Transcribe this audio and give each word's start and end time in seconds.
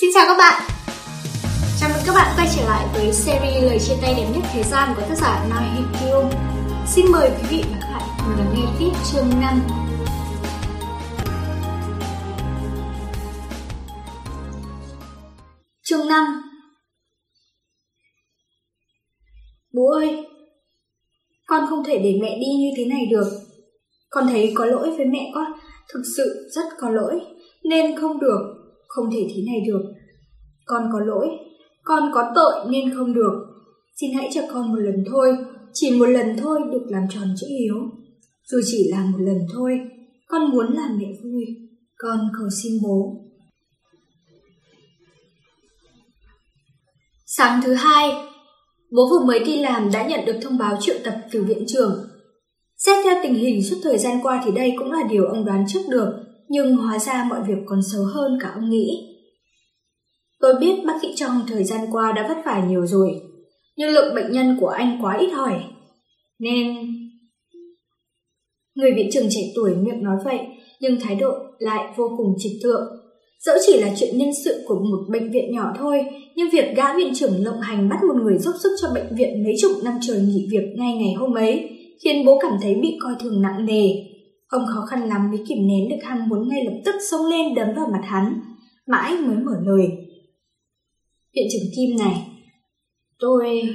Xin 0.00 0.10
chào 0.14 0.24
các 0.26 0.36
bạn. 0.38 0.62
Chào 1.80 1.90
mừng 1.92 2.02
các 2.06 2.12
bạn 2.14 2.36
quay 2.36 2.48
trở 2.56 2.68
lại 2.68 2.86
với 2.94 3.12
series 3.12 3.64
lời 3.64 3.78
chia 3.78 3.94
tay 4.02 4.14
đẹp 4.16 4.26
nhất 4.34 4.42
thế 4.52 4.62
gian 4.62 4.94
của 4.96 5.02
tác 5.02 5.14
giả 5.14 5.46
Noi 5.50 5.62
Hee 5.62 5.84
Kyung 6.00 6.30
Xin 6.86 7.06
mời 7.12 7.30
quý 7.30 7.46
vị 7.50 7.64
và 7.70 7.78
các 7.80 7.88
bạn 7.92 8.08
cùng 8.18 8.36
lắng 8.38 8.54
nghe 8.56 8.62
tiếp 8.78 8.90
chương 9.12 9.30
5 9.40 9.62
Chương 15.82 16.08
5 16.08 16.42
Bố 19.74 19.90
ơi, 19.92 20.26
Con 21.46 21.66
không 21.68 21.84
thể 21.84 21.98
để 21.98 22.18
mẹ 22.22 22.38
đi 22.38 22.46
như 22.58 22.70
thế 22.76 22.84
này 22.84 23.06
được. 23.10 23.30
Con 24.10 24.26
thấy 24.26 24.52
có 24.54 24.66
lỗi 24.66 24.90
với 24.96 25.06
mẹ 25.06 25.30
con 25.34 25.52
Thực 25.94 26.02
sự 26.16 26.48
rất 26.50 26.64
có 26.78 26.90
lỗi, 26.90 27.20
Nên 27.64 28.00
không 28.00 28.20
được. 28.20 28.55
Không 28.88 29.04
thể 29.12 29.28
thế 29.34 29.42
này 29.46 29.60
được. 29.66 29.82
Con 30.64 30.88
có 30.92 31.00
lỗi. 31.00 31.28
Con 31.84 32.10
có 32.14 32.32
tội 32.34 32.70
nên 32.70 32.94
không 32.94 33.14
được. 33.14 33.32
Xin 34.00 34.10
hãy 34.16 34.28
cho 34.34 34.40
con 34.52 34.68
một 34.68 34.78
lần 34.78 35.04
thôi. 35.10 35.36
Chỉ 35.72 35.98
một 35.98 36.06
lần 36.06 36.36
thôi 36.36 36.60
được 36.72 36.82
làm 36.88 37.02
tròn 37.10 37.34
chữ 37.40 37.46
hiếu 37.58 37.74
Dù 38.44 38.58
chỉ 38.64 38.88
là 38.90 39.04
một 39.12 39.18
lần 39.20 39.38
thôi 39.52 39.78
Con 40.28 40.50
muốn 40.50 40.66
làm 40.72 40.98
mẹ 40.98 41.06
vui. 41.24 41.44
Con 41.98 42.18
cầu 42.38 42.48
xin 42.62 42.72
bố. 42.82 43.22
Sáng 47.26 47.60
thứ 47.64 47.74
hai 47.74 48.10
Bố 48.90 49.08
vừa 49.10 49.26
mới 49.26 49.38
đi 49.38 49.58
làm 49.58 49.90
đã 49.92 50.06
nhận 50.06 50.24
được 50.24 50.38
thông 50.42 50.58
báo 50.58 50.76
triệu 50.80 50.96
tập 51.04 51.14
từ 51.32 51.44
viện 51.44 51.64
trưởng. 51.68 52.08
Xét 52.76 53.04
theo 53.04 53.14
tình 53.22 53.34
hình 53.34 53.64
suốt 53.64 53.76
thời 53.82 53.98
gian 53.98 54.20
qua 54.22 54.42
thì 54.44 54.50
đây 54.50 54.74
cũng 54.78 54.92
là 54.92 55.02
điều 55.10 55.24
ông 55.24 55.44
đoán 55.44 55.64
trước 55.68 55.80
được, 55.90 56.25
nhưng 56.48 56.76
hóa 56.76 56.98
ra 56.98 57.26
mọi 57.30 57.40
việc 57.48 57.58
còn 57.66 57.80
xấu 57.92 58.04
hơn 58.14 58.38
cả 58.42 58.50
ông 58.54 58.70
nghĩ. 58.70 59.16
Tôi 60.40 60.54
biết 60.60 60.84
bác 60.86 60.94
sĩ 61.02 61.08
trong 61.16 61.40
thời 61.48 61.64
gian 61.64 61.80
qua 61.92 62.12
đã 62.12 62.28
vất 62.28 62.36
vả 62.44 62.64
nhiều 62.68 62.86
rồi, 62.86 63.10
nhưng 63.76 63.90
lượng 63.90 64.14
bệnh 64.14 64.32
nhân 64.32 64.56
của 64.60 64.68
anh 64.68 64.98
quá 65.02 65.16
ít 65.18 65.30
hỏi, 65.30 65.62
nên... 66.38 66.76
Người 68.74 68.92
viện 68.96 69.08
trưởng 69.12 69.26
trẻ 69.30 69.40
tuổi 69.54 69.74
miệng 69.74 70.02
nói 70.02 70.16
vậy, 70.24 70.38
nhưng 70.80 71.00
thái 71.00 71.14
độ 71.14 71.32
lại 71.58 71.94
vô 71.96 72.04
cùng 72.16 72.34
trịch 72.38 72.52
thượng. 72.62 72.82
Dẫu 73.40 73.56
chỉ 73.66 73.80
là 73.80 73.94
chuyện 73.98 74.18
nhân 74.18 74.30
sự 74.44 74.64
của 74.66 74.74
một 74.74 75.12
bệnh 75.12 75.32
viện 75.32 75.54
nhỏ 75.54 75.72
thôi, 75.78 76.04
nhưng 76.36 76.50
việc 76.52 76.76
gã 76.76 76.96
viện 76.96 77.14
trưởng 77.14 77.44
lộng 77.44 77.60
hành 77.60 77.88
bắt 77.88 77.96
một 78.08 78.22
người 78.22 78.38
giúp 78.38 78.52
sức 78.62 78.76
cho 78.82 78.88
bệnh 78.94 79.16
viện 79.16 79.44
mấy 79.44 79.54
chục 79.62 79.72
năm 79.84 79.94
trời 80.02 80.20
nghỉ 80.20 80.48
việc 80.50 80.74
ngay 80.76 80.94
ngày 80.94 81.14
hôm 81.18 81.34
ấy 81.34 81.68
khiến 82.04 82.26
bố 82.26 82.38
cảm 82.38 82.52
thấy 82.62 82.74
bị 82.74 82.98
coi 83.00 83.12
thường 83.20 83.42
nặng 83.42 83.66
nề. 83.66 83.88
Ông 84.48 84.66
khó 84.74 84.86
khăn 84.86 85.08
lắm 85.08 85.30
mới 85.30 85.44
kìm 85.48 85.58
nén 85.66 85.88
được 85.90 86.04
ham 86.04 86.28
muốn 86.28 86.48
ngay 86.48 86.64
lập 86.64 86.80
tức 86.84 86.94
xông 87.10 87.26
lên 87.26 87.54
đấm 87.54 87.68
vào 87.76 87.86
mặt 87.92 88.02
hắn, 88.04 88.40
mãi 88.86 89.16
mới 89.16 89.36
mở 89.36 89.60
lời. 89.62 89.88
Viện 91.34 91.46
trưởng 91.52 91.70
Kim 91.76 91.96
này, 91.98 92.28
tôi 93.18 93.68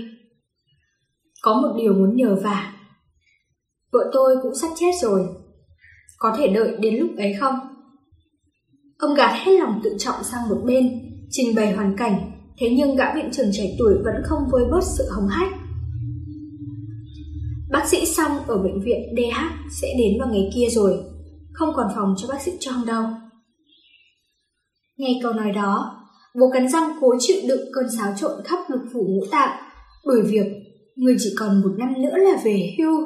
có 1.42 1.62
một 1.62 1.76
điều 1.78 1.94
muốn 1.94 2.16
nhờ 2.16 2.36
vả. 2.44 2.74
Vợ 3.92 4.10
tôi 4.14 4.36
cũng 4.44 4.56
sắp 4.56 4.70
chết 4.80 4.92
rồi, 5.02 5.28
có 6.18 6.36
thể 6.38 6.48
đợi 6.48 6.78
đến 6.80 6.96
lúc 6.96 7.10
ấy 7.18 7.34
không? 7.40 7.56
Ông 8.98 9.14
gạt 9.14 9.34
hết 9.46 9.60
lòng 9.60 9.80
tự 9.84 9.96
trọng 10.00 10.24
sang 10.24 10.50
một 10.50 10.62
bên, 10.66 11.12
trình 11.30 11.56
bày 11.56 11.72
hoàn 11.72 11.98
cảnh, 11.98 12.32
thế 12.58 12.70
nhưng 12.70 12.96
gã 12.96 13.16
viện 13.16 13.30
trưởng 13.32 13.50
trẻ 13.52 13.76
tuổi 13.80 13.94
vẫn 14.04 14.16
không 14.26 14.40
vơi 14.52 14.64
bớt 14.72 14.84
sự 14.84 15.04
hống 15.12 15.28
hách. 15.28 15.61
Bác 17.72 17.88
sĩ 17.88 18.06
xong 18.06 18.32
ở 18.48 18.58
bệnh 18.58 18.82
viện 18.82 19.00
DH 19.18 19.42
sẽ 19.82 19.88
đến 19.98 20.20
vào 20.20 20.30
ngày 20.32 20.50
kia 20.56 20.68
rồi, 20.72 20.98
không 21.54 21.70
còn 21.76 21.88
phòng 21.96 22.16
cho 22.18 22.28
bác 22.28 22.42
sĩ 22.42 22.52
trong 22.60 22.86
đâu. 22.86 23.04
Nghe 24.98 25.20
câu 25.24 25.34
nói 25.34 25.52
đó, 25.52 25.98
bố 26.40 26.46
cắn 26.54 26.70
răng 26.70 26.92
cố 27.02 27.16
chịu 27.20 27.38
đựng 27.48 27.62
cơn 27.74 27.86
xáo 27.98 28.14
trộn 28.18 28.32
khắp 28.46 28.60
lục 28.68 28.82
phủ 28.94 29.00
ngũ 29.10 29.26
tạng, 29.32 29.58
bởi 30.06 30.22
việc 30.22 30.46
người 30.96 31.16
chỉ 31.20 31.34
còn 31.40 31.62
một 31.62 31.72
năm 31.78 31.94
nữa 32.02 32.18
là 32.18 32.42
về 32.44 32.76
hưu, 32.78 32.98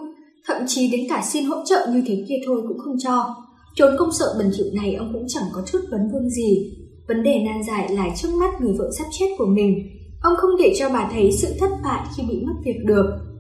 thậm 0.48 0.58
chí 0.68 0.92
đến 0.92 1.02
cả 1.10 1.24
xin 1.26 1.46
hỗ 1.46 1.56
trợ 1.66 1.88
như 1.94 2.04
thế 2.08 2.26
kia 2.30 2.36
thôi 2.46 2.62
cũng 2.68 2.78
không 2.78 2.96
cho. 3.04 3.36
Trốn 3.76 3.96
công 4.00 4.12
sợ 4.12 4.36
bẩn 4.38 4.52
thỉu 4.58 4.66
này 4.74 4.94
ông 4.94 5.10
cũng 5.14 5.26
chẳng 5.28 5.44
có 5.54 5.64
chút 5.66 5.80
vấn 5.92 6.02
vương 6.14 6.30
gì. 6.30 6.72
Vấn 7.08 7.24
đề 7.24 7.40
nan 7.46 7.64
giải 7.68 7.94
là 7.94 8.10
trước 8.16 8.30
mắt 8.40 8.62
người 8.62 8.74
vợ 8.78 8.90
sắp 8.98 9.06
chết 9.20 9.26
của 9.38 9.46
mình. 9.46 9.90
Ông 10.22 10.34
không 10.38 10.52
để 10.60 10.74
cho 10.78 10.90
bà 10.90 11.10
thấy 11.14 11.32
sự 11.32 11.48
thất 11.60 11.70
bại 11.84 12.06
khi 12.18 12.24
bị 12.30 12.42
mất 12.46 12.54
việc 12.66 12.78
được. 12.86 13.35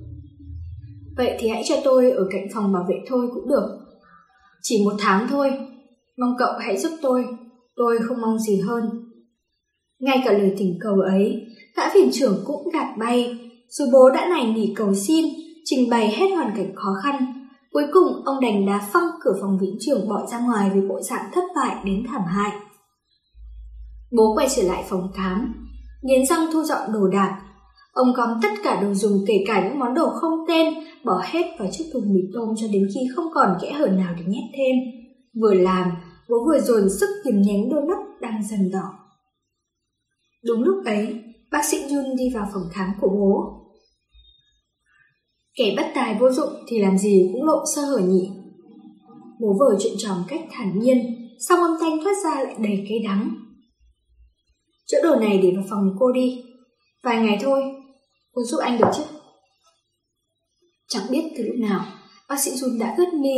Vậy 1.17 1.37
thì 1.39 1.47
hãy 1.49 1.63
cho 1.65 1.75
tôi 1.83 2.11
ở 2.11 2.27
cạnh 2.31 2.47
phòng 2.53 2.73
bảo 2.73 2.85
vệ 2.89 2.95
thôi 3.07 3.27
cũng 3.33 3.47
được. 3.47 3.77
Chỉ 4.61 4.85
một 4.85 4.93
tháng 4.99 5.27
thôi, 5.29 5.51
mong 6.17 6.35
cậu 6.39 6.53
hãy 6.59 6.77
giúp 6.77 6.91
tôi, 7.01 7.25
tôi 7.75 7.97
không 8.07 8.21
mong 8.21 8.39
gì 8.39 8.59
hơn. 8.59 8.83
Ngay 9.99 10.21
cả 10.25 10.31
lời 10.31 10.55
thỉnh 10.57 10.77
cầu 10.81 10.95
ấy, 10.99 11.45
gã 11.75 11.83
viện 11.93 12.09
trưởng 12.13 12.43
cũng 12.45 12.69
gạt 12.73 12.95
bay, 12.97 13.37
dù 13.69 13.85
bố 13.93 14.09
đã 14.09 14.27
nài 14.29 14.53
nỉ 14.53 14.73
cầu 14.75 14.93
xin, 14.93 15.25
trình 15.65 15.89
bày 15.89 16.11
hết 16.11 16.27
hoàn 16.35 16.53
cảnh 16.57 16.75
khó 16.75 16.89
khăn. 17.03 17.47
Cuối 17.71 17.83
cùng 17.93 18.25
ông 18.25 18.41
đành 18.41 18.65
đá 18.65 18.89
phăng 18.93 19.07
cửa 19.21 19.33
phòng 19.41 19.57
viện 19.61 19.77
trưởng 19.79 20.09
bỏ 20.09 20.27
ra 20.31 20.39
ngoài 20.39 20.71
vì 20.73 20.81
bộ 20.81 21.01
dạng 21.01 21.31
thất 21.33 21.43
bại 21.55 21.75
đến 21.85 22.03
thảm 22.07 22.21
hại. 22.27 22.51
Bố 24.11 24.33
quay 24.35 24.47
trở 24.55 24.63
lại 24.63 24.83
phòng 24.89 25.11
khám, 25.15 25.53
nghiến 26.01 26.25
răng 26.25 26.47
thu 26.53 26.63
dọn 26.63 26.93
đồ 26.93 27.07
đạc. 27.07 27.41
Ông 27.95 28.13
gom 28.13 28.29
tất 28.41 28.49
cả 28.63 28.81
đồ 28.81 28.93
dùng 28.93 29.25
kể 29.27 29.33
cả 29.47 29.67
những 29.67 29.79
món 29.79 29.93
đồ 29.93 30.09
không 30.09 30.33
tên 30.47 30.73
bỏ 31.03 31.21
hết 31.25 31.43
vào 31.59 31.67
chiếc 31.71 31.83
thùng 31.93 32.13
mì 32.13 32.21
tôm 32.33 32.49
cho 32.57 32.67
đến 32.73 32.87
khi 32.95 32.99
không 33.15 33.25
còn 33.33 33.57
kẽ 33.61 33.71
hở 33.71 33.87
nào 33.87 34.13
để 34.17 34.23
nhét 34.27 34.43
thêm. 34.57 34.75
Vừa 35.41 35.53
làm, 35.53 35.91
bố 36.29 36.35
vừa 36.45 36.59
dồn 36.59 36.89
sức 36.99 37.09
tìm 37.23 37.41
nhánh 37.41 37.69
đôi 37.69 37.81
mắt 37.81 37.97
đang 38.21 38.43
dần 38.43 38.71
đỏ. 38.71 38.89
Đúng 40.45 40.63
lúc 40.63 40.85
ấy, 40.85 41.23
bác 41.51 41.65
sĩ 41.65 41.77
Jun 41.77 42.17
đi 42.17 42.23
vào 42.33 42.47
phòng 42.53 42.63
khám 42.73 42.89
của 43.01 43.09
bố. 43.09 43.61
Kẻ 45.57 45.73
bất 45.77 45.85
tài 45.95 46.17
vô 46.19 46.31
dụng 46.31 46.53
thì 46.67 46.79
làm 46.79 46.97
gì 46.97 47.29
cũng 47.33 47.43
lộ 47.43 47.63
sơ 47.75 47.81
hở 47.81 47.97
nhỉ. 47.97 48.29
Bố 49.39 49.55
vờ 49.59 49.77
chuyện 49.79 49.93
trò 49.97 50.15
cách 50.27 50.41
thản 50.51 50.79
nhiên, 50.79 50.97
song 51.49 51.59
âm 51.59 51.71
thanh 51.79 52.03
thoát 52.03 52.13
ra 52.23 52.43
lại 52.43 52.55
đầy 52.59 52.85
cay 52.89 52.99
đắng. 53.05 53.29
Chỗ 54.85 54.97
đồ 55.03 55.15
này 55.15 55.39
để 55.43 55.51
vào 55.55 55.65
phòng 55.69 55.95
cô 55.99 56.11
đi. 56.11 56.43
Vài 57.03 57.21
ngày 57.21 57.37
thôi, 57.41 57.63
cô 58.35 58.43
giúp 58.43 58.57
anh 58.57 58.77
được 58.77 58.87
chứ? 58.95 59.03
Chẳng 60.87 61.03
biết 61.09 61.33
từ 61.37 61.43
lúc 61.43 61.55
nào, 61.69 61.85
bác 62.29 62.39
sĩ 62.39 62.51
Jun 62.51 62.79
đã 62.79 62.95
ướt 62.97 63.13
mi, 63.13 63.33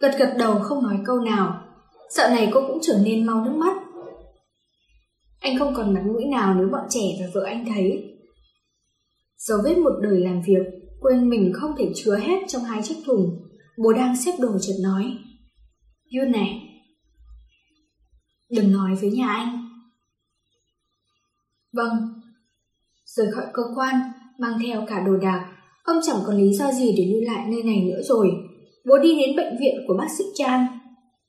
gật 0.00 0.16
gật 0.18 0.34
đầu 0.38 0.60
không 0.62 0.82
nói 0.82 0.98
câu 1.06 1.20
nào. 1.20 1.66
Sợ 2.10 2.28
này 2.28 2.50
cô 2.52 2.60
cũng 2.68 2.78
trở 2.82 3.00
nên 3.04 3.26
mau 3.26 3.44
nước 3.44 3.54
mắt. 3.56 3.76
Anh 5.40 5.58
không 5.58 5.74
còn 5.74 5.94
mặt 5.94 6.02
mũi 6.06 6.24
nào 6.24 6.54
nếu 6.54 6.68
bọn 6.72 6.86
trẻ 6.90 7.00
và 7.20 7.26
vợ 7.34 7.42
anh 7.44 7.64
thấy. 7.74 8.16
Dấu 9.36 9.58
vết 9.64 9.78
một 9.78 9.92
đời 10.02 10.20
làm 10.20 10.42
việc, 10.46 10.62
quên 11.00 11.28
mình 11.28 11.52
không 11.54 11.74
thể 11.78 11.92
chứa 11.94 12.16
hết 12.16 12.38
trong 12.48 12.62
hai 12.62 12.82
chiếc 12.82 12.96
thùng. 13.06 13.48
Bố 13.84 13.92
đang 13.92 14.16
xếp 14.16 14.32
đồ 14.38 14.58
chợt 14.60 14.74
nói. 14.82 15.18
Yun 16.18 16.32
này, 16.32 16.60
đừng 18.50 18.72
nói 18.72 18.94
với 18.94 19.10
nhà 19.10 19.28
anh. 19.28 19.68
Vâng. 21.72 22.20
Rời 23.04 23.32
khỏi 23.32 23.44
cơ 23.52 23.62
quan, 23.76 23.94
mang 24.40 24.58
theo 24.62 24.84
cả 24.88 25.00
đồ 25.06 25.16
đạc, 25.16 25.44
Ông 25.84 25.96
chẳng 26.06 26.16
còn 26.26 26.36
lý 26.36 26.52
do 26.52 26.72
gì 26.72 26.94
để 26.96 27.06
lưu 27.12 27.20
lại 27.34 27.46
nơi 27.48 27.62
này 27.62 27.80
nữa 27.80 28.02
rồi. 28.02 28.30
Bố 28.88 28.98
đi 28.98 29.14
đến 29.14 29.36
bệnh 29.36 29.56
viện 29.60 29.74
của 29.88 29.94
bác 29.98 30.08
sĩ 30.18 30.24
Trang. 30.34 30.66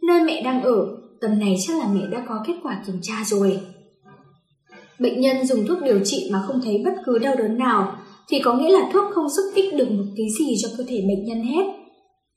Nơi 0.07 0.23
mẹ 0.23 0.41
đang 0.43 0.61
ở, 0.61 0.97
tầm 1.21 1.39
này 1.39 1.55
chắc 1.67 1.77
là 1.79 1.87
mẹ 1.93 2.01
đã 2.11 2.25
có 2.29 2.43
kết 2.47 2.53
quả 2.63 2.83
kiểm 2.87 2.95
tra 3.01 3.23
rồi. 3.25 3.59
Bệnh 4.99 5.21
nhân 5.21 5.45
dùng 5.45 5.67
thuốc 5.67 5.77
điều 5.83 5.99
trị 6.05 6.29
mà 6.33 6.43
không 6.47 6.59
thấy 6.63 6.81
bất 6.85 6.93
cứ 7.05 7.19
đau 7.19 7.35
đớn 7.35 7.57
nào, 7.57 7.95
thì 8.29 8.39
có 8.39 8.57
nghĩa 8.57 8.69
là 8.69 8.89
thuốc 8.93 9.03
không 9.13 9.29
xúc 9.29 9.45
ích 9.55 9.73
được 9.73 9.91
một 9.91 10.03
tí 10.15 10.23
gì 10.39 10.55
cho 10.61 10.69
cơ 10.77 10.83
thể 10.87 11.03
bệnh 11.07 11.25
nhân 11.25 11.41
hết. 11.43 11.63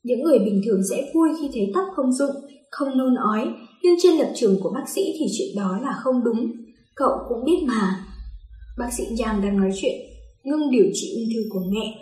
Những 0.02 0.22
người 0.22 0.38
bình 0.38 0.60
thường 0.66 0.80
sẽ 0.90 1.10
vui 1.14 1.28
khi 1.40 1.50
thấy 1.54 1.70
tóc 1.74 1.84
không 1.96 2.12
dụng, 2.12 2.36
không 2.70 2.98
nôn 2.98 3.14
ói, 3.14 3.48
nhưng 3.82 3.94
trên 4.02 4.16
lập 4.16 4.32
trường 4.34 4.56
của 4.62 4.70
bác 4.74 4.88
sĩ 4.94 5.02
thì 5.18 5.26
chuyện 5.38 5.48
đó 5.56 5.78
là 5.82 5.94
không 6.02 6.24
đúng. 6.24 6.52
Cậu 6.96 7.12
cũng 7.28 7.44
biết 7.44 7.64
mà. 7.66 8.06
Bác 8.78 8.88
sĩ 8.92 9.04
Giang 9.18 9.42
đang 9.42 9.60
nói 9.60 9.70
chuyện, 9.80 10.13
ngưng 10.44 10.70
điều 10.70 10.86
trị 10.94 11.14
ung 11.14 11.28
thư 11.34 11.48
của 11.50 11.62
mẹ. 11.72 11.98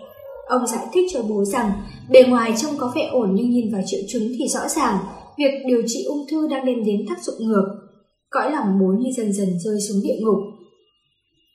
Ông 0.46 0.66
giải 0.66 0.86
thích 0.92 1.10
cho 1.12 1.22
bố 1.22 1.44
rằng 1.44 1.72
bề 2.10 2.22
ngoài 2.28 2.54
trông 2.62 2.76
có 2.78 2.92
vẻ 2.96 3.08
ổn 3.12 3.34
nhưng 3.34 3.50
nhìn 3.50 3.72
vào 3.72 3.82
triệu 3.86 4.00
chứng 4.08 4.32
thì 4.38 4.48
rõ 4.48 4.68
ràng 4.68 4.98
việc 5.38 5.50
điều 5.66 5.82
trị 5.86 6.04
ung 6.08 6.26
thư 6.30 6.48
đang 6.48 6.66
đem 6.66 6.84
đến 6.84 7.06
tác 7.08 7.22
dụng 7.22 7.48
ngược. 7.48 7.66
Cõi 8.30 8.52
lòng 8.52 8.78
bố 8.80 8.86
như 8.86 9.10
dần 9.16 9.32
dần 9.32 9.48
rơi 9.64 9.80
xuống 9.88 10.02
địa 10.02 10.16
ngục. 10.20 10.38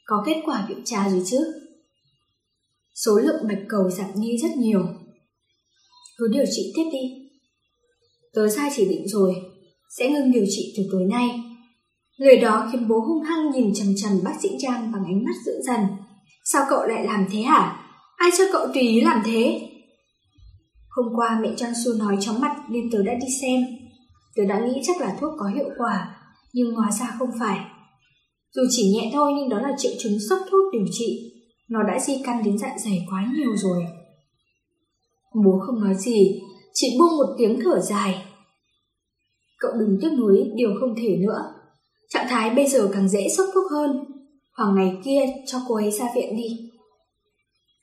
Có 0.06 0.24
kết 0.26 0.42
quả 0.46 0.66
kiểm 0.70 0.82
tra 0.86 1.10
rồi 1.10 1.22
chứ? 1.26 1.38
Số 3.06 3.20
lượng 3.20 3.48
bạch 3.48 3.64
cầu 3.70 3.90
giảm 3.90 4.10
đi 4.22 4.38
rất 4.38 4.58
nhiều. 4.58 4.82
Cứ 6.18 6.28
điều 6.28 6.46
trị 6.52 6.74
tiếp 6.76 6.90
đi. 6.92 7.30
Tớ 8.34 8.50
sai 8.50 8.70
chỉ 8.76 8.86
định 8.86 9.08
rồi, 9.08 9.36
sẽ 9.98 10.10
ngưng 10.10 10.32
điều 10.32 10.46
trị 10.50 10.74
từ 10.78 10.84
tối 10.92 11.06
nay. 11.06 11.30
Người 12.20 12.38
đó 12.38 12.70
khiến 12.72 12.88
bố 12.88 13.00
hung 13.00 13.24
hăng 13.24 13.52
nhìn 13.52 13.74
chằm 13.74 13.88
chằm 13.98 14.12
bác 14.24 14.34
sĩ 14.42 14.50
Trang 14.60 14.92
bằng 14.92 15.06
ánh 15.06 15.24
mắt 15.24 15.36
dữ 15.46 15.52
dằn. 15.68 15.86
Sao 16.52 16.66
cậu 16.70 16.86
lại 16.86 17.06
làm 17.06 17.26
thế 17.32 17.42
hả? 17.42 17.84
Ai 18.16 18.30
cho 18.38 18.44
cậu 18.52 18.68
tùy 18.68 18.82
ý 18.82 19.02
làm 19.02 19.22
thế? 19.26 19.62
Hôm 20.90 21.06
qua 21.16 21.40
mẹ 21.42 21.50
Trang 21.58 21.74
Su 21.86 21.94
nói 21.94 22.18
chóng 22.20 22.42
mặt 22.42 22.56
nên 22.70 22.92
tớ 22.92 23.04
đã 23.04 23.14
đi 23.14 23.28
xem. 23.42 23.62
Tớ 24.36 24.44
đã 24.46 24.60
nghĩ 24.60 24.82
chắc 24.84 25.02
là 25.02 25.18
thuốc 25.20 25.34
có 25.40 25.46
hiệu 25.56 25.70
quả, 25.78 26.16
nhưng 26.54 26.76
hóa 26.76 26.92
ra 26.92 27.16
không 27.20 27.30
phải. 27.40 27.60
Dù 28.52 28.62
chỉ 28.70 28.92
nhẹ 28.94 29.12
thôi 29.14 29.32
nhưng 29.36 29.50
đó 29.50 29.60
là 29.62 29.70
triệu 29.78 29.92
chứng 30.00 30.18
sốc 30.30 30.40
thuốc 30.52 30.74
điều 30.74 30.86
trị. 30.92 31.34
Nó 31.70 31.84
đã 31.84 32.00
di 32.00 32.14
căn 32.26 32.44
đến 32.44 32.58
dạ 32.58 32.76
dày 32.86 33.06
quá 33.10 33.26
nhiều 33.38 33.56
rồi. 33.56 33.84
Bố 35.46 35.60
không 35.66 35.80
nói 35.84 35.96
gì, 35.96 36.42
chỉ 36.74 36.88
buông 37.00 37.18
một 37.18 37.36
tiếng 37.38 37.60
thở 37.64 37.80
dài. 37.80 38.26
Cậu 39.60 39.72
đừng 39.80 39.98
tiếc 40.02 40.10
nuối 40.18 40.52
điều 40.56 40.70
không 40.80 40.96
thể 40.98 41.18
nữa. 41.18 41.42
Trạng 42.10 42.28
thái 42.30 42.50
bây 42.50 42.68
giờ 42.68 42.90
càng 42.94 43.10
dễ 43.10 43.28
sốc 43.38 43.48
thuốc 43.54 43.72
hơn. 43.72 44.17
Hoặc 44.58 44.74
ngày 44.76 44.98
kia 45.06 45.22
cho 45.46 45.58
cô 45.68 45.76
ấy 45.76 45.92
ra 45.92 46.06
viện 46.16 46.36
đi. 46.38 46.72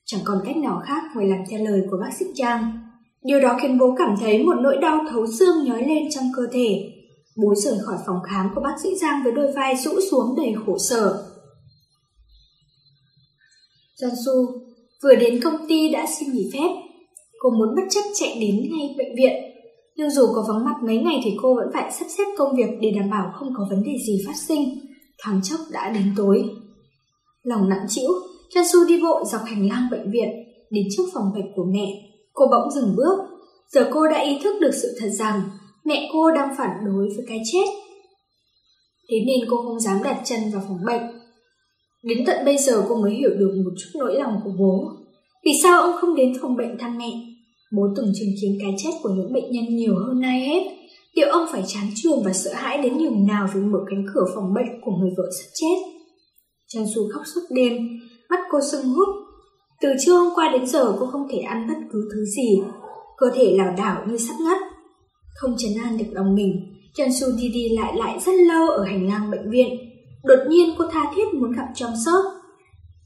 Chẳng 0.05 0.21
còn 0.25 0.38
cách 0.44 0.56
nào 0.56 0.82
khác 0.87 1.03
ngoài 1.15 1.26
làm 1.26 1.38
theo 1.50 1.65
lời 1.65 1.82
của 1.91 1.97
bác 2.00 2.11
sĩ 2.19 2.25
Trang. 2.35 2.81
Điều 3.23 3.41
đó 3.41 3.59
khiến 3.62 3.79
bố 3.79 3.94
cảm 3.99 4.15
thấy 4.21 4.43
một 4.43 4.55
nỗi 4.62 4.76
đau 4.81 5.00
thấu 5.11 5.26
xương 5.26 5.65
nhói 5.65 5.82
lên 5.82 6.03
trong 6.11 6.25
cơ 6.37 6.43
thể. 6.53 6.91
Bố 7.37 7.55
rời 7.55 7.75
khỏi 7.85 7.97
phòng 8.06 8.17
khám 8.31 8.50
của 8.55 8.61
bác 8.61 8.75
sĩ 8.82 8.88
Giang 9.00 9.21
với 9.25 9.32
đôi 9.32 9.53
vai 9.53 9.76
rũ 9.76 9.93
xuống 10.11 10.37
đầy 10.37 10.55
khổ 10.67 10.79
sở. 10.79 11.31
Jansu 14.00 14.47
vừa 15.03 15.15
đến 15.15 15.41
công 15.44 15.69
ty 15.69 15.91
đã 15.93 16.06
xin 16.19 16.32
nghỉ 16.32 16.50
phép. 16.53 16.69
Cô 17.38 17.50
muốn 17.50 17.69
bất 17.76 17.82
chấp 17.91 18.03
chạy 18.15 18.38
đến 18.41 18.56
ngay 18.71 18.94
bệnh 18.99 19.17
viện. 19.17 19.32
Nhưng 19.97 20.11
dù 20.11 20.26
có 20.35 20.44
vắng 20.49 20.65
mặt 20.65 20.75
mấy 20.87 20.99
ngày 20.99 21.21
thì 21.25 21.31
cô 21.43 21.55
vẫn 21.55 21.69
phải 21.73 21.93
sắp 21.93 22.06
xếp 22.19 22.25
công 22.38 22.56
việc 22.56 22.71
để 22.81 22.91
đảm 22.91 23.11
bảo 23.11 23.32
không 23.35 23.49
có 23.56 23.67
vấn 23.71 23.82
đề 23.82 23.93
gì 24.06 24.25
phát 24.26 24.37
sinh. 24.37 24.79
Thoáng 25.23 25.41
chốc 25.43 25.61
đã 25.73 25.91
đến 25.91 26.12
tối. 26.17 26.44
Lòng 27.44 27.69
nặng 27.69 27.87
trĩu, 27.88 28.11
Jansu 28.55 28.88
đi 28.88 29.02
bộ 29.02 29.25
dọc 29.25 29.43
hành 29.44 29.69
lang 29.69 29.88
bệnh 29.91 30.11
viện, 30.11 30.29
đến 30.70 30.85
trước 30.96 31.02
phòng 31.14 31.32
bệnh 31.35 31.52
của 31.56 31.64
mẹ. 31.64 31.87
Cô 32.32 32.46
bỗng 32.50 32.70
dừng 32.70 32.96
bước. 32.96 33.19
Giờ 33.73 33.91
cô 33.93 34.06
đã 34.06 34.20
ý 34.23 34.38
thức 34.44 34.55
được 34.61 34.70
sự 34.82 34.96
thật 35.00 35.08
rằng 35.08 35.41
mẹ 35.85 36.08
cô 36.12 36.31
đang 36.31 36.55
phản 36.58 36.70
đối 36.85 37.08
với 37.17 37.25
cái 37.29 37.43
chết. 37.52 37.67
Thế 39.11 39.17
nên 39.26 39.50
cô 39.50 39.56
không 39.56 39.81
dám 39.81 40.02
đặt 40.05 40.20
chân 40.25 40.41
vào 40.52 40.62
phòng 40.69 40.79
bệnh. 40.87 41.02
Đến 42.02 42.25
tận 42.26 42.44
bây 42.44 42.58
giờ 42.58 42.85
cô 42.88 42.94
mới 42.94 43.14
hiểu 43.14 43.31
được 43.38 43.62
một 43.64 43.70
chút 43.79 43.99
nỗi 43.99 44.14
lòng 44.14 44.40
của 44.44 44.50
bố. 44.58 44.90
Vì 45.44 45.52
sao 45.62 45.82
ông 45.82 45.97
không 46.00 46.14
đến 46.14 46.32
phòng 46.43 46.56
bệnh 46.56 46.79
thăm 46.79 46.99
mẹ? 46.99 47.11
Bố 47.76 47.82
từng 47.97 48.12
chứng 48.20 48.35
kiến 48.43 48.58
cái 48.61 48.75
chết 48.79 48.90
của 49.02 49.08
những 49.08 49.32
bệnh 49.32 49.50
nhân 49.50 49.76
nhiều 49.76 49.94
hơn 49.94 50.23
ai 50.23 50.40
hết. 50.40 50.62
Liệu 51.14 51.29
ông 51.29 51.47
phải 51.52 51.62
chán 51.67 51.85
trường 51.94 52.23
và 52.25 52.32
sợ 52.32 52.50
hãi 52.55 52.79
đến 52.79 52.99
nhường 52.99 53.26
nào 53.26 53.49
với 53.55 53.62
mở 53.62 53.79
cánh 53.90 54.05
cửa 54.14 54.25
phòng 54.35 54.55
bệnh 54.55 54.81
của 54.85 54.93
người 55.00 55.11
vợ 55.17 55.25
sắp 55.40 55.49
chết? 55.55 55.94
Trang 56.69 56.84
Su 56.94 57.02
khóc 57.12 57.22
suốt 57.34 57.40
đêm, 57.50 57.72
mắt 58.31 58.40
cô 58.50 58.58
sưng 58.72 58.84
hút. 58.84 59.08
Từ 59.81 59.88
trưa 60.00 60.16
hôm 60.16 60.34
qua 60.34 60.50
đến 60.52 60.66
giờ 60.66 60.96
cô 61.00 61.06
không 61.06 61.28
thể 61.31 61.38
ăn 61.38 61.69
bất 61.69 61.75
cứ 61.93 62.08
thứ 62.14 62.25
gì. 62.25 62.62
Cơ 63.16 63.26
thể 63.34 63.55
lảo 63.56 63.75
đảo 63.78 64.05
như 64.08 64.16
sắp 64.16 64.34
ngất. 64.40 64.58
Không 65.34 65.55
chấn 65.58 65.72
an 65.84 65.99
được 65.99 66.05
lòng 66.12 66.34
mình, 66.34 66.75
Trang 66.94 67.12
Su 67.12 67.26
đi 67.38 67.49
đi 67.49 67.69
lại 67.69 67.93
lại 67.96 68.20
rất 68.20 68.32
lâu 68.49 68.69
ở 68.69 68.84
hành 68.84 69.08
lang 69.08 69.31
bệnh 69.31 69.50
viện. 69.50 69.69
Đột 70.25 70.38
nhiên 70.49 70.75
cô 70.78 70.84
tha 70.93 71.12
thiết 71.16 71.34
muốn 71.34 71.52
gặp 71.52 71.66
trong 71.75 71.93
sớp. 72.05 72.22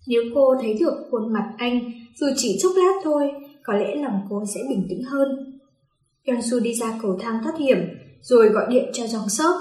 Nếu 0.08 0.22
cô 0.34 0.54
thấy 0.60 0.74
được 0.74 0.94
khuôn 1.10 1.32
mặt 1.32 1.54
anh, 1.58 1.92
dù 2.20 2.26
chỉ 2.36 2.58
chốc 2.62 2.72
lát 2.76 2.92
thôi, 3.04 3.30
có 3.64 3.74
lẽ 3.74 3.94
lòng 4.02 4.20
cô 4.30 4.42
sẽ 4.54 4.60
bình 4.68 4.86
tĩnh 4.88 5.02
hơn. 5.02 5.60
Yeon 6.24 6.42
Su 6.42 6.60
đi 6.60 6.74
ra 6.74 6.98
cầu 7.02 7.18
thang 7.20 7.40
thoát 7.44 7.58
hiểm, 7.58 7.78
rồi 8.20 8.48
gọi 8.48 8.66
điện 8.70 8.84
cho 8.92 9.06
dòng 9.06 9.28
sớp. 9.28 9.60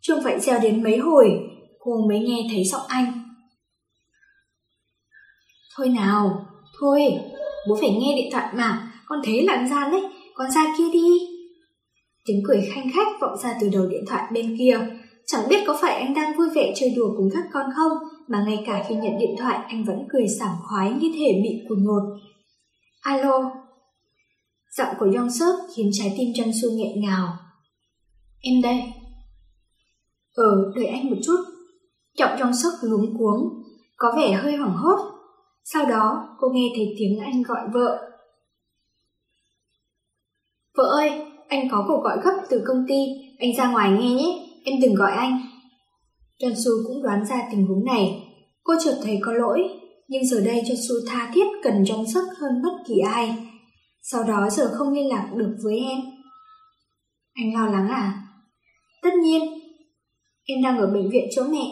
Chuông 0.00 0.20
phải 0.24 0.40
reo 0.40 0.60
đến 0.62 0.82
mấy 0.82 0.96
hồi, 0.96 1.40
cô 1.78 2.06
mới 2.08 2.18
nghe 2.18 2.48
thấy 2.50 2.64
giọng 2.64 2.86
anh. 2.88 3.29
Thôi 5.76 5.88
nào, 5.88 6.46
thôi, 6.80 7.00
bố 7.68 7.76
phải 7.80 7.90
nghe 7.90 8.16
điện 8.16 8.28
thoại 8.32 8.52
mà, 8.56 8.92
con 9.06 9.20
thấy 9.24 9.42
là 9.42 9.52
anh 9.52 9.68
gian 9.68 9.90
đấy, 9.90 10.02
con 10.34 10.50
ra 10.50 10.74
kia 10.78 10.90
đi. 10.92 11.18
Tiếng 12.24 12.42
cười 12.48 12.68
khanh 12.74 12.90
khách 12.94 13.20
vọng 13.20 13.36
ra 13.42 13.58
từ 13.60 13.68
đầu 13.68 13.86
điện 13.86 14.04
thoại 14.08 14.22
bên 14.32 14.56
kia, 14.58 14.78
chẳng 15.26 15.48
biết 15.48 15.64
có 15.66 15.78
phải 15.80 15.94
anh 15.94 16.14
đang 16.14 16.36
vui 16.38 16.48
vẻ 16.54 16.72
chơi 16.76 16.90
đùa 16.96 17.14
cùng 17.16 17.28
các 17.34 17.44
con 17.52 17.66
không, 17.76 17.92
mà 18.28 18.44
ngay 18.46 18.62
cả 18.66 18.84
khi 18.88 18.94
nhận 18.94 19.18
điện 19.18 19.34
thoại 19.38 19.58
anh 19.68 19.84
vẫn 19.84 19.98
cười 20.12 20.26
sảng 20.38 20.56
khoái 20.62 20.90
như 20.90 21.08
thể 21.18 21.40
bị 21.42 21.50
cuồng 21.68 21.84
ngột. 21.84 22.02
Alo. 23.00 23.50
Giọng 24.76 24.94
của 24.98 25.06
Yong 25.16 25.30
Suk 25.30 25.54
khiến 25.76 25.90
trái 25.92 26.14
tim 26.18 26.28
Jang 26.28 26.52
Su 26.62 26.68
nghẹn 26.72 27.00
ngào. 27.00 27.28
Em 28.40 28.62
đây. 28.62 28.82
Ờ, 30.34 30.72
đợi 30.76 30.86
anh 30.86 31.10
một 31.10 31.16
chút. 31.22 31.44
Giọng 32.18 32.40
Yong 32.40 32.54
Suk 32.54 32.72
luống 32.82 33.18
cuống, 33.18 33.62
có 33.96 34.12
vẻ 34.16 34.32
hơi 34.32 34.56
hoảng 34.56 34.76
hốt. 34.76 35.19
Sau 35.72 35.86
đó, 35.86 36.36
cô 36.38 36.48
nghe 36.52 36.68
thấy 36.76 36.94
tiếng 36.98 37.18
anh 37.18 37.42
gọi 37.42 37.60
vợ. 37.74 38.10
Vợ 40.76 40.84
ơi, 40.84 41.10
anh 41.48 41.68
có 41.70 41.84
cuộc 41.88 42.02
gọi 42.02 42.18
gấp 42.24 42.42
từ 42.50 42.62
công 42.66 42.84
ty, 42.88 42.94
anh 43.38 43.56
ra 43.56 43.70
ngoài 43.70 43.90
nghe 43.90 44.10
nhé, 44.10 44.48
em 44.64 44.80
đừng 44.82 44.94
gọi 44.94 45.12
anh. 45.12 45.40
John 46.38 46.54
Su 46.54 46.72
cũng 46.86 47.02
đoán 47.02 47.26
ra 47.26 47.48
tình 47.50 47.66
huống 47.66 47.84
này. 47.84 48.22
Cô 48.62 48.74
chợt 48.84 49.00
thấy 49.02 49.18
có 49.22 49.32
lỗi, 49.32 49.68
nhưng 50.08 50.26
giờ 50.26 50.40
đây 50.40 50.62
John 50.62 50.88
Su 50.88 50.94
tha 51.08 51.30
thiết 51.34 51.46
cần 51.62 51.84
trong 51.86 52.06
sức 52.06 52.24
hơn 52.40 52.62
bất 52.62 52.72
kỳ 52.88 52.98
ai. 52.98 53.36
Sau 54.02 54.24
đó 54.24 54.48
giờ 54.50 54.70
không 54.74 54.92
liên 54.92 55.08
lạc 55.08 55.30
được 55.36 55.56
với 55.64 55.78
em. 55.78 56.00
Anh 57.34 57.54
lo 57.54 57.66
lắng 57.66 57.88
à? 57.88 58.22
Tất 59.02 59.14
nhiên. 59.22 59.42
Em 60.44 60.62
đang 60.62 60.78
ở 60.78 60.86
bệnh 60.86 61.10
viện 61.10 61.24
chỗ 61.36 61.42
mẹ. 61.42 61.64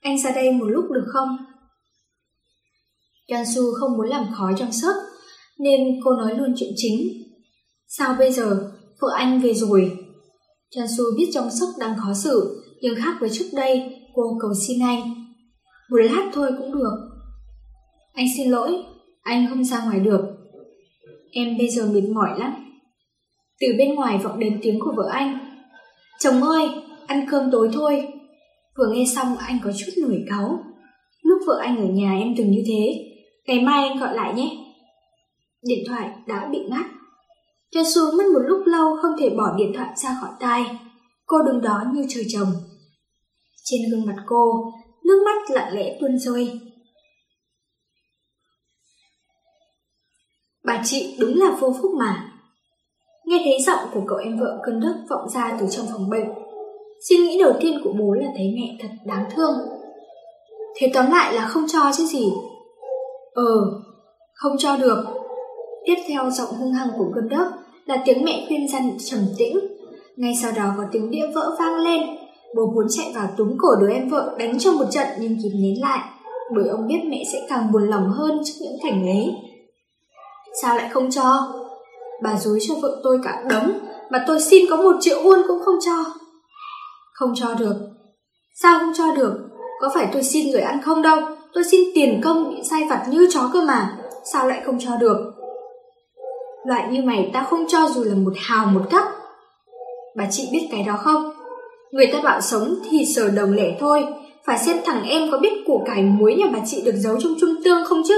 Anh 0.00 0.18
ra 0.18 0.30
đây 0.30 0.52
một 0.52 0.66
lúc 0.66 0.84
được 0.90 1.04
không? 1.12 1.28
John 3.28 3.44
Su 3.44 3.62
không 3.80 3.96
muốn 3.96 4.08
làm 4.08 4.26
khó 4.32 4.50
trong 4.58 4.72
sức, 4.72 4.94
nên 5.58 5.80
cô 6.04 6.12
nói 6.12 6.34
luôn 6.34 6.54
chuyện 6.56 6.72
chính. 6.76 6.98
Sao 7.88 8.14
bây 8.18 8.32
giờ? 8.32 8.72
Vợ 9.00 9.08
anh 9.16 9.40
về 9.40 9.54
rồi. 9.54 9.98
John 10.76 10.86
Su 10.86 11.04
biết 11.18 11.30
trong 11.34 11.50
sức 11.50 11.68
đang 11.78 11.96
khó 11.96 12.14
xử, 12.14 12.64
nhưng 12.80 12.94
khác 12.96 13.16
với 13.20 13.30
trước 13.32 13.44
đây, 13.52 13.96
cô 14.14 14.22
cầu 14.40 14.50
xin 14.66 14.82
anh. 14.82 15.00
Một 15.90 15.98
lát 15.98 16.30
thôi 16.32 16.50
cũng 16.58 16.74
được. 16.74 16.96
Anh 18.12 18.26
xin 18.36 18.50
lỗi, 18.50 18.76
anh 19.22 19.46
không 19.50 19.64
ra 19.64 19.84
ngoài 19.84 20.00
được. 20.00 20.20
Em 21.32 21.58
bây 21.58 21.68
giờ 21.68 21.86
mệt 21.92 22.04
mỏi 22.14 22.38
lắm. 22.38 22.54
Từ 23.60 23.66
bên 23.78 23.94
ngoài 23.94 24.18
vọng 24.18 24.38
đến 24.38 24.58
tiếng 24.62 24.80
của 24.80 24.92
vợ 24.96 25.08
anh. 25.12 25.38
Chồng 26.20 26.42
ơi, 26.42 26.68
ăn 27.06 27.26
cơm 27.30 27.50
tối 27.52 27.70
thôi. 27.72 28.06
Vừa 28.78 28.92
nghe 28.92 29.04
xong 29.14 29.36
anh 29.36 29.58
có 29.64 29.72
chút 29.72 29.92
nổi 30.02 30.24
cáu. 30.30 30.58
Lúc 31.22 31.38
vợ 31.46 31.58
anh 31.60 31.76
ở 31.76 31.84
nhà 31.84 32.16
em 32.18 32.34
từng 32.36 32.50
như 32.50 32.62
thế. 32.66 33.04
Ngày 33.48 33.60
mai 33.60 33.88
anh 33.88 33.98
gọi 33.98 34.14
lại 34.14 34.34
nhé. 34.34 34.50
Điện 35.62 35.78
thoại 35.88 36.10
đã 36.26 36.48
bị 36.52 36.58
ngắt. 36.70 36.86
Cho 37.70 37.84
xuống 37.84 38.16
mất 38.16 38.24
một 38.34 38.40
lúc 38.46 38.62
lâu 38.66 38.96
không 39.02 39.10
thể 39.18 39.30
bỏ 39.30 39.54
điện 39.58 39.72
thoại 39.76 39.88
ra 39.96 40.18
khỏi 40.20 40.30
tai. 40.40 40.78
Cô 41.26 41.42
đứng 41.42 41.60
đó 41.60 41.84
như 41.92 42.06
trời 42.08 42.24
trồng. 42.28 42.52
Trên 43.64 43.80
gương 43.90 44.06
mặt 44.06 44.16
cô, 44.26 44.72
nước 45.04 45.22
mắt 45.24 45.50
lặng 45.50 45.74
lẽ 45.74 45.98
tuôn 46.00 46.18
rơi. 46.18 46.60
Bà 50.64 50.82
chị 50.84 51.16
đúng 51.20 51.36
là 51.36 51.56
vô 51.60 51.74
phúc 51.82 51.90
mà. 51.98 52.32
Nghe 53.24 53.40
thấy 53.44 53.62
giọng 53.66 53.88
của 53.94 54.02
cậu 54.06 54.18
em 54.18 54.38
vợ 54.38 54.60
cơn 54.66 54.80
đức 54.80 54.94
vọng 55.10 55.28
ra 55.28 55.56
từ 55.60 55.66
trong 55.70 55.86
phòng 55.92 56.10
bệnh. 56.10 56.28
Suy 57.08 57.16
nghĩ 57.16 57.38
đầu 57.38 57.52
tiên 57.60 57.80
của 57.84 57.92
bố 57.98 58.12
là 58.12 58.26
thấy 58.36 58.46
mẹ 58.56 58.76
thật 58.80 58.94
đáng 59.06 59.24
thương. 59.34 59.54
Thế 60.76 60.90
tóm 60.94 61.10
lại 61.10 61.34
là 61.34 61.48
không 61.48 61.66
cho 61.68 61.90
chứ 61.96 62.04
gì. 62.04 62.30
Ờ, 63.46 63.80
không 64.34 64.58
cho 64.58 64.76
được. 64.76 65.04
Tiếp 65.86 65.94
theo 66.08 66.30
giọng 66.30 66.48
hung 66.58 66.72
hăng 66.72 66.88
của 66.98 67.06
cơn 67.14 67.28
đốc 67.28 67.46
là 67.86 68.02
tiếng 68.06 68.24
mẹ 68.24 68.44
khuyên 68.48 68.68
răn 68.68 68.82
trầm 68.98 69.20
tĩnh. 69.38 69.58
Ngay 70.16 70.32
sau 70.42 70.52
đó 70.56 70.74
có 70.76 70.82
tiếng 70.92 71.10
đĩa 71.10 71.26
vỡ 71.34 71.56
vang 71.58 71.76
lên. 71.76 72.00
Bố 72.56 72.66
muốn 72.74 72.86
chạy 72.90 73.12
vào 73.14 73.28
túm 73.36 73.48
cổ 73.58 73.68
đứa 73.80 73.90
em 73.90 74.08
vợ 74.08 74.36
đánh 74.38 74.58
cho 74.58 74.72
một 74.72 74.84
trận 74.90 75.06
nhưng 75.20 75.36
kịp 75.42 75.50
nén 75.54 75.80
lại. 75.80 75.98
Bởi 76.56 76.68
ông 76.68 76.88
biết 76.88 77.00
mẹ 77.10 77.22
sẽ 77.32 77.46
càng 77.48 77.72
buồn 77.72 77.90
lòng 77.90 78.10
hơn 78.10 78.40
trước 78.44 78.54
những 78.60 78.78
cảnh 78.82 79.06
ấy. 79.06 79.34
Sao 80.62 80.76
lại 80.76 80.90
không 80.92 81.10
cho? 81.10 81.54
Bà 82.22 82.36
dối 82.38 82.58
cho 82.68 82.74
vợ 82.82 83.00
tôi 83.02 83.18
cả 83.24 83.44
đống 83.50 83.72
mà 84.10 84.24
tôi 84.26 84.40
xin 84.40 84.66
có 84.70 84.76
một 84.76 84.96
triệu 85.00 85.22
won 85.22 85.42
cũng 85.48 85.58
không 85.64 85.76
cho. 85.86 86.04
Không 87.12 87.32
cho 87.34 87.54
được. 87.58 87.74
Sao 88.62 88.78
không 88.78 88.92
cho 88.94 89.14
được? 89.16 89.34
Có 89.80 89.90
phải 89.94 90.08
tôi 90.12 90.22
xin 90.22 90.50
người 90.50 90.60
ăn 90.60 90.82
không 90.82 91.02
đâu. 91.02 91.37
Tôi 91.54 91.64
xin 91.64 91.80
tiền 91.94 92.20
công 92.24 92.50
bị 92.50 92.56
sai 92.70 92.86
vặt 92.90 93.06
như 93.10 93.28
chó 93.30 93.50
cơ 93.52 93.60
mà. 93.60 93.96
Sao 94.32 94.48
lại 94.48 94.62
không 94.66 94.78
cho 94.78 94.96
được? 95.00 95.16
Loại 96.66 96.88
như 96.90 97.02
mày 97.02 97.30
ta 97.32 97.42
không 97.42 97.64
cho 97.68 97.88
dù 97.94 98.04
là 98.04 98.14
một 98.14 98.32
hào 98.36 98.66
một 98.66 98.82
cấp. 98.90 99.04
Bà 100.16 100.24
chị 100.30 100.48
biết 100.52 100.68
cái 100.70 100.82
đó 100.82 100.96
không? 100.96 101.32
Người 101.90 102.06
ta 102.06 102.20
bảo 102.24 102.40
sống 102.40 102.74
thì 102.90 103.06
sờ 103.16 103.28
đồng 103.28 103.52
lẻ 103.52 103.76
thôi. 103.80 104.06
Phải 104.46 104.58
xem 104.58 104.76
thằng 104.84 105.02
em 105.08 105.30
có 105.30 105.38
biết 105.38 105.52
củ 105.66 105.84
cải 105.86 106.02
muối 106.02 106.34
nhà 106.34 106.46
bà 106.52 106.58
chị 106.66 106.82
được 106.84 106.94
giấu 106.96 107.20
trong 107.20 107.34
trung 107.40 107.54
tương 107.64 107.84
không 107.84 108.02
chứ? 108.08 108.14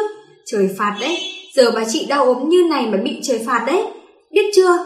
Trời 0.47 0.71
phạt 0.79 0.97
đấy, 1.01 1.19
giờ 1.55 1.71
bà 1.75 1.85
chị 1.89 2.07
đau 2.09 2.25
ốm 2.25 2.49
như 2.49 2.63
này 2.71 2.87
mà 2.87 2.99
bị 3.05 3.21
trời 3.23 3.41
phạt 3.47 3.65
đấy. 3.67 3.87
Biết 4.31 4.51
chưa? 4.55 4.79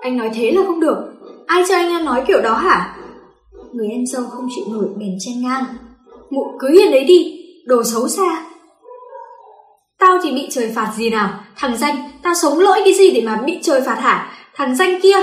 Anh 0.00 0.16
nói 0.16 0.30
thế 0.34 0.50
là 0.50 0.62
không 0.66 0.80
được. 0.80 0.96
Ai 1.46 1.62
cho 1.68 1.74
anh 1.74 2.04
nói 2.04 2.24
kiểu 2.28 2.40
đó 2.42 2.54
hả? 2.54 2.96
Người 3.72 3.88
em 3.88 4.06
dâu 4.06 4.22
không 4.30 4.48
chịu 4.56 4.64
nổi 4.72 4.88
bèn 4.98 5.10
chen 5.20 5.42
ngang. 5.42 5.64
Mụ 6.30 6.42
cứ 6.58 6.78
yên 6.78 6.90
đấy 6.90 7.04
đi, 7.04 7.36
đồ 7.64 7.82
xấu 7.84 8.08
xa. 8.08 8.44
Tao 9.98 10.18
thì 10.22 10.32
bị 10.32 10.48
trời 10.50 10.70
phạt 10.74 10.92
gì 10.96 11.10
nào? 11.10 11.30
Thằng 11.56 11.76
danh, 11.76 11.96
tao 12.22 12.34
sống 12.34 12.58
lỗi 12.58 12.80
cái 12.84 12.94
gì 12.94 13.10
để 13.10 13.20
mà 13.20 13.36
bị 13.36 13.58
trời 13.62 13.80
phạt 13.80 13.98
hả? 14.00 14.32
Thằng 14.54 14.76
danh 14.76 15.00
kia. 15.00 15.16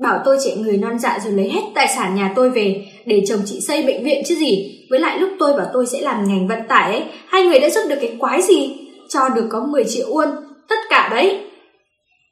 Bảo 0.00 0.22
tôi 0.24 0.38
chạy 0.44 0.56
người 0.56 0.76
non 0.76 0.98
dạ 0.98 1.18
rồi 1.24 1.32
lấy 1.32 1.48
hết 1.48 1.60
tài 1.74 1.88
sản 1.96 2.14
nhà 2.14 2.32
tôi 2.36 2.50
về, 2.50 2.86
để 3.06 3.22
chồng 3.28 3.40
chị 3.46 3.60
xây 3.60 3.82
bệnh 3.82 4.04
viện 4.04 4.22
chứ 4.26 4.34
gì. 4.34 4.72
Với 4.90 5.00
lại 5.00 5.18
lúc 5.18 5.30
tôi 5.38 5.52
bảo 5.58 5.66
tôi 5.72 5.86
sẽ 5.86 6.00
làm 6.00 6.28
ngành 6.28 6.48
vận 6.48 6.58
tải 6.68 6.92
ấy, 6.92 7.04
hai 7.26 7.42
người 7.42 7.58
đã 7.60 7.70
giúp 7.70 7.80
được 7.88 7.96
cái 8.00 8.16
quái 8.18 8.42
gì? 8.42 8.76
Cho 9.08 9.28
được 9.28 9.46
có 9.50 9.66
10 9.70 9.84
triệu 9.84 10.06
won, 10.08 10.28
tất 10.68 10.76
cả 10.90 11.08
đấy. 11.12 11.40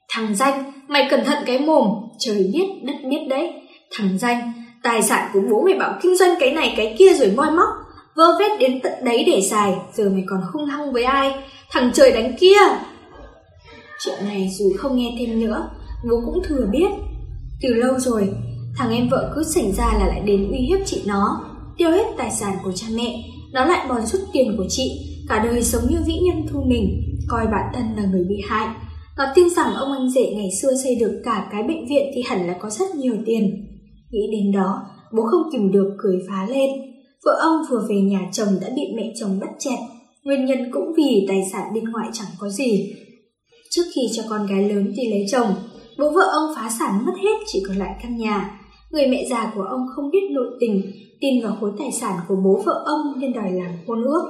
Thằng 0.08 0.34
danh, 0.34 0.72
mày 0.88 1.06
cẩn 1.10 1.24
thận 1.24 1.38
cái 1.46 1.58
mồm, 1.58 1.88
trời 2.18 2.50
biết, 2.52 2.66
đất 2.82 2.94
biết 3.10 3.26
đấy. 3.28 3.50
Thằng 3.92 4.18
danh, 4.18 4.52
tài 4.84 5.02
sản 5.02 5.30
của 5.32 5.40
bố 5.50 5.62
mày 5.62 5.78
bảo 5.78 5.98
kinh 6.02 6.16
doanh 6.16 6.30
cái 6.40 6.52
này 6.52 6.74
cái 6.76 6.96
kia 6.98 7.14
rồi 7.14 7.32
moi 7.36 7.50
móc, 7.50 7.68
vơ 8.16 8.24
vét 8.38 8.60
đến 8.60 8.80
tận 8.82 8.92
đấy 9.04 9.24
để 9.26 9.40
xài, 9.50 9.74
giờ 9.94 10.10
mày 10.12 10.24
còn 10.26 10.40
hung 10.52 10.66
hăng 10.66 10.92
với 10.92 11.04
ai? 11.04 11.34
Thằng 11.70 11.90
trời 11.94 12.12
đánh 12.12 12.36
kia. 12.40 12.58
Chuyện 14.04 14.24
này 14.24 14.50
dù 14.58 14.72
không 14.78 14.96
nghe 14.96 15.16
thêm 15.18 15.40
nữa, 15.40 15.70
bố 16.10 16.16
cũng 16.26 16.42
thừa 16.44 16.66
biết. 16.72 16.88
Từ 17.62 17.74
lâu 17.74 17.98
rồi, 17.98 18.28
thằng 18.76 18.90
em 18.90 19.08
vợ 19.10 19.32
cứ 19.34 19.42
xảy 19.44 19.72
ra 19.72 19.92
là 19.98 20.06
lại 20.06 20.20
đến 20.20 20.50
uy 20.50 20.58
hiếp 20.58 20.86
chị 20.86 21.02
nó, 21.06 21.44
tiêu 21.78 21.90
hết 21.90 22.06
tài 22.18 22.30
sản 22.30 22.52
của 22.64 22.72
cha 22.74 22.86
mẹ, 22.96 23.24
nó 23.52 23.64
lại 23.64 23.86
bòn 23.88 24.06
rút 24.06 24.20
tiền 24.32 24.54
của 24.58 24.66
chị, 24.68 24.90
cả 25.28 25.44
đời 25.44 25.62
sống 25.62 25.82
như 25.88 25.98
vĩ 26.06 26.14
nhân 26.14 26.46
thu 26.50 26.62
mình, 26.66 27.02
coi 27.28 27.46
bản 27.46 27.72
thân 27.74 27.84
là 27.96 28.02
người 28.12 28.24
bị 28.28 28.36
hại. 28.48 28.68
Nó 29.16 29.24
tin 29.34 29.50
rằng 29.50 29.74
ông 29.74 29.92
anh 29.92 30.10
rể 30.10 30.32
ngày 30.36 30.48
xưa 30.62 30.70
xây 30.84 30.94
được 31.00 31.22
cả 31.24 31.48
cái 31.52 31.62
bệnh 31.62 31.86
viện 31.88 32.10
thì 32.14 32.22
hẳn 32.26 32.46
là 32.46 32.54
có 32.60 32.70
rất 32.70 32.94
nhiều 32.94 33.14
tiền. 33.26 33.73
Nghĩ 34.14 34.28
đến 34.32 34.52
đó, 34.52 34.82
bố 35.12 35.22
không 35.22 35.52
kìm 35.52 35.72
được 35.72 35.96
cười 35.98 36.18
phá 36.28 36.46
lên. 36.50 36.70
Vợ 37.24 37.38
ông 37.40 37.62
vừa 37.70 37.86
về 37.88 38.00
nhà 38.00 38.20
chồng 38.32 38.48
đã 38.60 38.68
bị 38.76 38.82
mẹ 38.96 39.12
chồng 39.20 39.40
bắt 39.40 39.50
chẹt. 39.58 39.78
Nguyên 40.24 40.44
nhân 40.44 40.58
cũng 40.72 40.92
vì 40.96 41.24
tài 41.28 41.42
sản 41.52 41.74
bên 41.74 41.84
ngoài 41.84 42.08
chẳng 42.12 42.28
có 42.38 42.48
gì. 42.48 42.94
Trước 43.70 43.82
khi 43.94 44.02
cho 44.16 44.22
con 44.28 44.46
gái 44.46 44.68
lớn 44.68 44.92
đi 44.96 45.10
lấy 45.10 45.26
chồng, 45.32 45.54
bố 45.98 46.10
vợ 46.10 46.22
ông 46.32 46.54
phá 46.56 46.70
sản 46.78 47.04
mất 47.06 47.12
hết 47.22 47.38
chỉ 47.46 47.62
còn 47.68 47.76
lại 47.76 47.94
căn 48.02 48.16
nhà. 48.16 48.60
Người 48.90 49.06
mẹ 49.06 49.24
già 49.30 49.52
của 49.54 49.62
ông 49.62 49.80
không 49.96 50.10
biết 50.10 50.30
nội 50.30 50.48
tình, 50.60 50.82
tin 51.20 51.44
vào 51.44 51.56
khối 51.60 51.70
tài 51.78 51.92
sản 51.92 52.16
của 52.28 52.36
bố 52.44 52.62
vợ 52.66 52.82
ông 52.86 53.20
nên 53.20 53.32
đòi 53.32 53.52
làm 53.52 53.70
hôn 53.86 54.02
ước. 54.04 54.24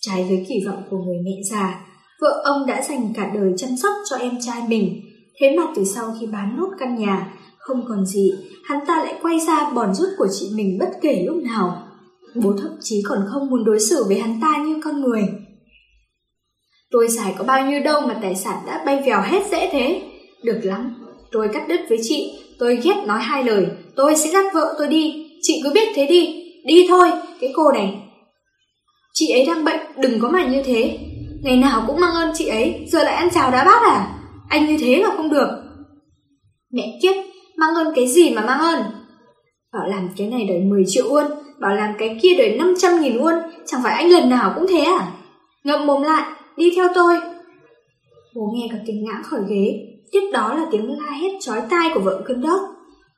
Trái 0.00 0.26
với 0.28 0.46
kỳ 0.48 0.54
vọng 0.66 0.82
của 0.90 0.98
người 0.98 1.18
mẹ 1.24 1.42
già, 1.50 1.86
vợ 2.20 2.42
ông 2.44 2.66
đã 2.66 2.82
dành 2.82 3.12
cả 3.14 3.30
đời 3.34 3.52
chăm 3.56 3.70
sóc 3.82 3.92
cho 4.10 4.16
em 4.16 4.32
trai 4.40 4.62
mình. 4.68 5.00
Thế 5.40 5.56
mà 5.56 5.62
từ 5.76 5.84
sau 5.84 6.14
khi 6.20 6.26
bán 6.26 6.56
nốt 6.56 6.68
căn 6.78 6.96
nhà, 6.96 7.32
không 7.66 7.84
còn 7.88 8.06
gì, 8.06 8.32
hắn 8.64 8.78
ta 8.86 9.04
lại 9.04 9.14
quay 9.22 9.40
ra 9.40 9.70
bòn 9.74 9.94
rút 9.94 10.08
của 10.18 10.26
chị 10.38 10.46
mình 10.54 10.78
bất 10.80 10.90
kể 11.02 11.24
lúc 11.26 11.36
nào. 11.36 11.82
Bố 12.34 12.52
thậm 12.62 12.70
chí 12.80 13.02
còn 13.08 13.18
không 13.32 13.50
muốn 13.50 13.64
đối 13.64 13.80
xử 13.80 14.04
với 14.08 14.18
hắn 14.18 14.40
ta 14.42 14.56
như 14.56 14.80
con 14.84 15.00
người. 15.00 15.22
Tôi 16.90 17.08
xài 17.08 17.34
có 17.38 17.44
bao 17.44 17.66
nhiêu 17.66 17.80
đâu 17.84 18.00
mà 18.00 18.18
tài 18.22 18.34
sản 18.34 18.58
đã 18.66 18.82
bay 18.86 19.02
vèo 19.06 19.20
hết 19.20 19.42
dễ 19.50 19.68
thế. 19.72 20.02
Được 20.42 20.60
lắm, 20.62 20.94
tôi 21.32 21.48
cắt 21.52 21.68
đứt 21.68 21.80
với 21.88 21.98
chị, 22.02 22.38
tôi 22.58 22.78
ghét 22.84 23.04
nói 23.06 23.20
hai 23.22 23.44
lời, 23.44 23.66
tôi 23.96 24.16
sẽ 24.16 24.30
dắt 24.30 24.44
vợ 24.54 24.74
tôi 24.78 24.88
đi, 24.88 25.26
chị 25.42 25.60
cứ 25.64 25.70
biết 25.74 25.88
thế 25.94 26.06
đi, 26.06 26.44
đi 26.66 26.86
thôi, 26.88 27.10
cái 27.40 27.52
cô 27.56 27.72
này. 27.72 28.02
Chị 29.14 29.30
ấy 29.32 29.46
đang 29.46 29.64
bệnh, 29.64 29.80
đừng 30.02 30.20
có 30.20 30.28
mà 30.28 30.46
như 30.46 30.62
thế. 30.62 30.98
Ngày 31.42 31.56
nào 31.56 31.84
cũng 31.86 32.00
mang 32.00 32.14
ơn 32.14 32.30
chị 32.34 32.46
ấy, 32.46 32.86
giờ 32.88 33.02
lại 33.02 33.14
ăn 33.14 33.28
chào 33.34 33.50
đá 33.50 33.64
bát 33.64 33.82
à? 33.82 34.18
Anh 34.48 34.66
như 34.66 34.76
thế 34.80 34.96
là 34.96 35.10
không 35.16 35.30
được. 35.30 35.48
Mẹ 36.72 36.98
kiếp, 37.02 37.14
mang 37.56 37.74
ơn 37.74 37.92
cái 37.94 38.08
gì 38.08 38.34
mà 38.34 38.42
mang 38.46 38.60
ơn? 38.60 38.80
Bảo 39.72 39.88
làm 39.88 40.08
cái 40.16 40.26
này 40.26 40.44
đòi 40.44 40.58
10 40.58 40.84
triệu 40.86 41.04
won, 41.04 41.30
bảo 41.60 41.74
làm 41.74 41.94
cái 41.98 42.18
kia 42.22 42.34
đòi 42.38 42.48
500 42.48 43.00
nghìn 43.00 43.16
won, 43.16 43.42
chẳng 43.66 43.80
phải 43.84 43.94
anh 43.94 44.10
lần 44.10 44.28
nào 44.28 44.52
cũng 44.54 44.66
thế 44.68 44.78
à? 44.78 45.12
Ngậm 45.64 45.86
mồm 45.86 46.02
lại, 46.02 46.32
đi 46.56 46.72
theo 46.76 46.88
tôi. 46.94 47.16
Bố 48.34 48.52
nghe 48.54 48.68
cả 48.72 48.78
tiếng 48.86 49.04
ngã 49.04 49.22
khỏi 49.22 49.40
ghế, 49.48 49.86
tiếp 50.12 50.30
đó 50.32 50.54
là 50.54 50.66
tiếng 50.70 50.98
la 50.98 51.12
hét 51.12 51.32
chói 51.40 51.60
tai 51.70 51.90
của 51.94 52.00
vợ 52.00 52.22
cơn 52.24 52.40
đốc. 52.40 52.60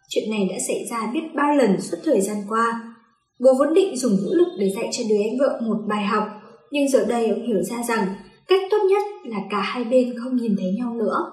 Chuyện 0.08 0.30
này 0.30 0.48
đã 0.50 0.56
xảy 0.68 0.84
ra 0.90 1.10
biết 1.14 1.20
bao 1.34 1.56
lần 1.56 1.80
suốt 1.80 1.96
thời 2.04 2.20
gian 2.20 2.36
qua. 2.48 2.94
Bố 3.40 3.50
vốn 3.58 3.74
định 3.74 3.96
dùng 3.96 4.12
vũ 4.12 4.30
lực 4.32 4.48
để 4.58 4.70
dạy 4.76 4.88
cho 4.92 5.04
đứa 5.08 5.16
em 5.24 5.38
vợ 5.40 5.60
một 5.66 5.76
bài 5.88 6.04
học, 6.04 6.24
nhưng 6.70 6.88
giờ 6.88 7.04
đây 7.08 7.28
ông 7.28 7.46
hiểu 7.46 7.62
ra 7.62 7.76
rằng 7.88 8.06
cách 8.48 8.60
tốt 8.70 8.78
nhất 8.90 9.02
là 9.24 9.38
cả 9.50 9.60
hai 9.60 9.84
bên 9.84 10.14
không 10.22 10.36
nhìn 10.36 10.56
thấy 10.58 10.74
nhau 10.78 10.94
nữa. 10.94 11.32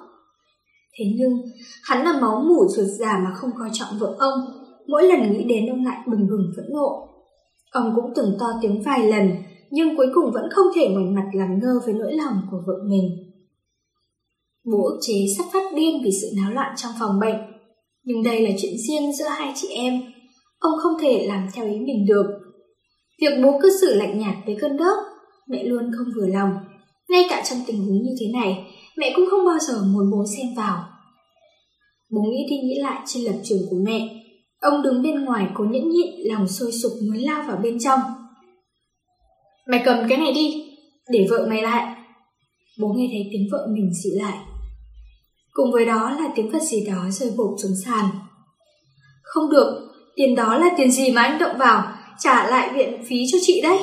Thế 1.00 1.06
nhưng, 1.18 1.42
hắn 1.84 2.06
là 2.06 2.20
máu 2.22 2.42
mủ 2.42 2.68
ruột 2.68 2.88
già 3.00 3.22
mà 3.24 3.32
không 3.36 3.50
coi 3.60 3.70
trọng 3.74 4.00
vợ 4.00 4.16
ông, 4.20 4.40
mỗi 4.88 5.04
lần 5.04 5.34
nghĩ 5.34 5.44
đến 5.44 5.68
ông 5.68 5.86
lại 5.86 5.98
bừng 6.08 6.28
bừng 6.30 6.52
phẫn 6.56 6.66
nộ. 6.74 7.08
Ông 7.72 7.94
cũng 7.96 8.14
từng 8.16 8.38
to 8.40 8.46
tiếng 8.62 8.82
vài 8.82 9.08
lần, 9.08 9.32
nhưng 9.72 9.98
cuối 9.98 10.08
cùng 10.14 10.32
vẫn 10.34 10.50
không 10.52 10.66
thể 10.76 10.88
ngoảnh 10.90 11.16
mặt 11.16 11.30
làm 11.34 11.60
ngơ 11.60 11.80
với 11.86 11.94
nỗi 11.94 12.14
lòng 12.14 12.42
của 12.52 12.58
vợ 12.68 12.74
mình. 12.90 13.06
Bố 14.72 14.84
ức 14.84 15.00
chế 15.02 15.14
sắp 15.38 15.46
phát 15.54 15.76
điên 15.76 16.02
vì 16.04 16.12
sự 16.22 16.28
náo 16.38 16.52
loạn 16.52 16.74
trong 16.78 16.92
phòng 17.00 17.20
bệnh. 17.20 17.36
Nhưng 18.04 18.24
đây 18.24 18.42
là 18.42 18.50
chuyện 18.62 18.74
riêng 18.88 19.14
giữa 19.20 19.28
hai 19.28 19.54
chị 19.56 19.68
em. 19.68 20.02
Ông 20.60 20.74
không 20.84 20.94
thể 21.02 21.26
làm 21.28 21.48
theo 21.54 21.66
ý 21.66 21.80
mình 21.80 22.06
được. 22.08 22.26
Việc 23.22 23.44
bố 23.44 23.60
cư 23.62 23.70
xử 23.82 23.94
lạnh 23.94 24.20
nhạt 24.20 24.36
với 24.46 24.58
cơn 24.62 24.78
đớp, 24.78 24.96
mẹ 25.50 25.64
luôn 25.64 25.92
không 25.98 26.08
vừa 26.16 26.28
lòng. 26.28 26.50
Ngay 27.10 27.26
cả 27.30 27.44
trong 27.50 27.60
tình 27.68 27.78
huống 27.78 28.02
như 28.04 28.12
thế 28.20 28.26
này, 28.34 28.66
mẹ 28.98 29.14
cũng 29.16 29.26
không 29.32 29.46
bao 29.46 29.60
giờ 29.60 29.84
muốn 29.84 30.12
bố 30.12 30.26
xem 30.38 30.48
vào. 30.58 30.84
Bố 32.10 32.22
nghĩ 32.22 32.46
đi 32.50 32.56
nghĩ 32.56 32.80
lại 32.82 33.02
trên 33.06 33.24
lập 33.24 33.40
trường 33.44 33.62
của 33.70 33.78
mẹ. 33.86 34.10
Ông 34.62 34.82
đứng 34.82 35.04
bên 35.04 35.26
ngoài 35.26 35.48
cố 35.54 35.64
nhẫn 35.64 35.90
nhịn 35.90 36.10
lòng 36.24 36.48
sôi 36.48 36.72
sục 36.72 36.92
muốn 37.02 37.18
lao 37.18 37.44
vào 37.48 37.58
bên 37.58 37.80
trong. 37.80 38.00
Mày 39.68 39.82
cầm 39.86 39.98
cái 40.10 40.18
này 40.18 40.34
đi, 40.34 40.66
để 41.10 41.28
vợ 41.30 41.48
mày 41.50 41.62
lại. 41.62 41.96
Bố 42.80 42.88
nghe 42.88 43.08
thấy 43.12 43.30
tiếng 43.32 43.48
vợ 43.52 43.68
mình 43.70 43.94
dịu 43.94 44.14
lại. 44.16 44.38
Cùng 45.52 45.72
với 45.72 45.86
đó 45.86 46.12
là 46.12 46.32
tiếng 46.36 46.52
vật 46.52 46.62
gì 46.62 46.86
đó 46.86 47.10
rơi 47.12 47.32
bột 47.38 47.60
xuống 47.64 47.76
sàn. 47.86 48.06
Không 49.24 49.50
được, 49.50 49.90
tiền 50.16 50.36
đó 50.36 50.58
là 50.58 50.70
tiền 50.78 50.92
gì 50.92 51.12
mà 51.12 51.22
anh 51.22 51.40
động 51.40 51.58
vào, 51.58 51.94
trả 52.20 52.50
lại 52.50 52.74
viện 52.74 53.04
phí 53.08 53.16
cho 53.32 53.38
chị 53.42 53.62
đấy. 53.62 53.80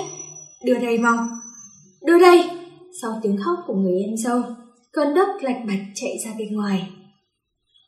Đưa 0.65 0.79
đây 0.79 0.99
mong. 0.99 1.19
Đưa 2.07 2.19
đây. 2.19 2.51
Sau 3.03 3.21
tiếng 3.23 3.37
khóc 3.45 3.59
của 3.67 3.75
người 3.75 4.01
em 4.01 4.17
dâu, 4.17 4.43
cơn 4.93 5.15
đất 5.15 5.29
lạch 5.41 5.63
bạch 5.67 5.81
chạy 5.95 6.19
ra 6.25 6.31
bên 6.39 6.57
ngoài. 6.57 6.89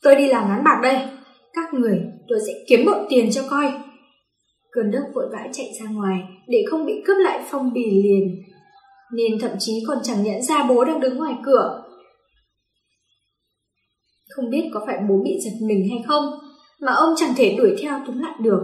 Tôi 0.02 0.16
đi 0.16 0.28
làm 0.28 0.48
bán 0.48 0.64
bạc 0.64 0.80
đây. 0.82 0.98
Các 1.52 1.74
người, 1.74 2.00
tôi 2.28 2.38
sẽ 2.46 2.52
kiếm 2.68 2.86
bộ 2.86 2.92
tiền 3.08 3.30
cho 3.32 3.42
coi. 3.50 3.72
Cơn 4.70 4.90
đất 4.90 5.02
vội 5.14 5.28
vã 5.32 5.48
chạy 5.52 5.66
ra 5.80 5.90
ngoài 5.90 6.18
để 6.48 6.64
không 6.70 6.86
bị 6.86 7.02
cướp 7.06 7.16
lại 7.20 7.44
phong 7.50 7.72
bì 7.72 8.02
liền. 8.02 8.42
Nên 9.12 9.38
thậm 9.40 9.50
chí 9.58 9.72
còn 9.88 9.98
chẳng 10.02 10.22
nhận 10.22 10.42
ra 10.42 10.64
bố 10.68 10.84
đang 10.84 11.00
đứng 11.00 11.16
ngoài 11.16 11.34
cửa. 11.44 11.82
Không 14.28 14.50
biết 14.50 14.70
có 14.74 14.82
phải 14.86 14.98
bố 15.08 15.14
bị 15.24 15.30
giật 15.44 15.66
mình 15.66 15.88
hay 15.90 16.02
không, 16.06 16.24
mà 16.80 16.92
ông 16.92 17.14
chẳng 17.16 17.34
thể 17.36 17.54
đuổi 17.58 17.76
theo 17.82 18.00
túm 18.06 18.18
lại 18.18 18.34
được. 18.40 18.60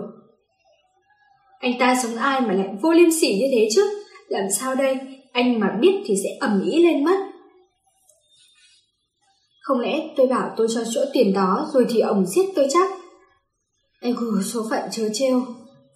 Anh 1.60 1.72
ta 1.78 1.96
sống 2.02 2.16
ai 2.16 2.40
mà 2.40 2.52
lại 2.52 2.68
vô 2.82 2.92
liêm 2.92 3.10
sỉ 3.10 3.38
như 3.40 3.46
thế 3.52 3.68
chứ? 3.74 3.82
Làm 4.28 4.44
sao 4.58 4.74
đây? 4.74 4.98
Anh 5.32 5.60
mà 5.60 5.78
biết 5.80 6.02
thì 6.06 6.14
sẽ 6.24 6.28
ẩm 6.40 6.62
ĩ 6.64 6.82
lên 6.82 7.04
mất. 7.04 7.29
Không 9.60 9.80
lẽ 9.80 10.14
tôi 10.16 10.26
bảo 10.26 10.54
tôi 10.56 10.66
cho 10.74 10.80
chỗ 10.94 11.00
tiền 11.12 11.32
đó 11.32 11.70
rồi 11.72 11.86
thì 11.88 12.00
ông 12.00 12.26
giết 12.26 12.46
tôi 12.56 12.66
chắc? 12.70 12.90
Ây 14.00 14.12
gù, 14.12 14.42
số 14.42 14.66
phận 14.70 14.82
chớ 14.92 15.08
trêu, 15.12 15.42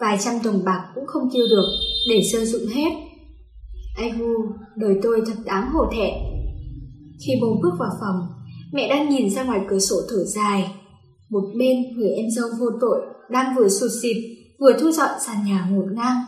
vài 0.01 0.19
trăm 0.25 0.35
đồng 0.45 0.65
bạc 0.65 0.93
cũng 0.95 1.07
không 1.07 1.29
tiêu 1.33 1.47
được, 1.51 1.67
để 2.09 2.23
sơ 2.33 2.45
dụng 2.45 2.67
hết. 2.67 2.91
Ây 3.97 4.11
gu 4.19 4.35
đời 4.77 4.95
tôi 5.03 5.23
thật 5.27 5.43
đáng 5.45 5.71
hổ 5.73 5.87
thẹn. 5.93 6.15
Khi 7.27 7.33
bố 7.43 7.61
bước 7.63 7.73
vào 7.79 7.91
phòng, 8.01 8.27
mẹ 8.73 8.89
đang 8.89 9.09
nhìn 9.09 9.31
ra 9.31 9.45
ngoài 9.45 9.61
cửa 9.69 9.79
sổ 9.79 9.97
thở 10.11 10.25
dài. 10.25 10.75
Một 11.31 11.45
bên 11.59 11.77
người 11.97 12.11
em 12.11 12.27
dâu 12.37 12.49
vô 12.61 12.67
tội 12.81 13.01
đang 13.31 13.57
vừa 13.57 13.69
sụt 13.69 13.91
xịt 14.03 14.17
vừa 14.61 14.73
thu 14.81 14.91
dọn 14.91 15.11
sàn 15.27 15.37
nhà 15.47 15.69
ngổn 15.71 15.95
ngang. 15.95 16.23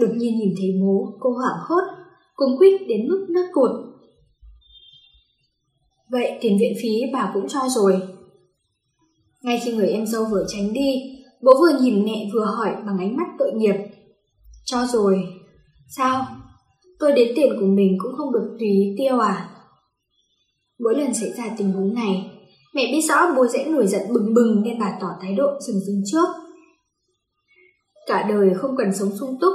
Đột 0.00 0.10
nhiên 0.16 0.38
nhìn 0.38 0.54
thấy 0.58 0.68
bố, 0.82 1.16
cô 1.20 1.30
hoảng 1.30 1.60
hốt, 1.68 1.82
cùng 2.34 2.58
quýt 2.58 2.80
đến 2.88 3.08
mức 3.08 3.26
nước 3.28 3.46
cột. 3.52 3.70
Vậy 6.10 6.38
tiền 6.40 6.56
viện 6.60 6.72
phí 6.82 6.88
bà 7.12 7.30
cũng 7.34 7.48
cho 7.48 7.60
rồi. 7.68 8.02
Ngay 9.42 9.60
khi 9.64 9.72
người 9.72 9.88
em 9.88 10.06
dâu 10.06 10.24
vừa 10.24 10.44
tránh 10.48 10.72
đi, 10.72 11.16
bố 11.42 11.52
vừa 11.60 11.78
nhìn 11.80 12.04
mẹ 12.04 12.30
vừa 12.34 12.44
hỏi 12.44 12.70
bằng 12.86 12.98
ánh 12.98 13.16
mắt 13.16 13.26
tội 13.38 13.52
nghiệp. 13.54 13.74
Cho 14.64 14.86
rồi. 14.86 15.24
Sao? 15.88 16.26
Tôi 16.98 17.12
đến 17.12 17.32
tiền 17.36 17.52
của 17.60 17.66
mình 17.66 17.96
cũng 17.98 18.12
không 18.16 18.32
được 18.32 18.56
tùy 18.58 18.94
tiêu 18.98 19.18
à? 19.18 19.50
Mỗi 20.78 20.94
lần 20.98 21.14
xảy 21.14 21.32
ra 21.32 21.44
tình 21.58 21.72
huống 21.72 21.94
này, 21.94 22.30
mẹ 22.74 22.92
biết 22.92 23.00
rõ 23.08 23.34
bố 23.36 23.46
dễ 23.46 23.64
nổi 23.64 23.86
giận 23.86 24.02
bừng 24.14 24.34
bừng 24.34 24.62
nên 24.62 24.78
bà 24.78 24.98
tỏ 25.00 25.08
thái 25.22 25.34
độ 25.34 25.46
dừng 25.60 25.80
dừng 25.80 26.02
trước. 26.06 26.28
Cả 28.06 28.26
đời 28.28 28.54
không 28.54 28.76
cần 28.76 28.94
sống 28.94 29.10
sung 29.20 29.36
túc, 29.40 29.52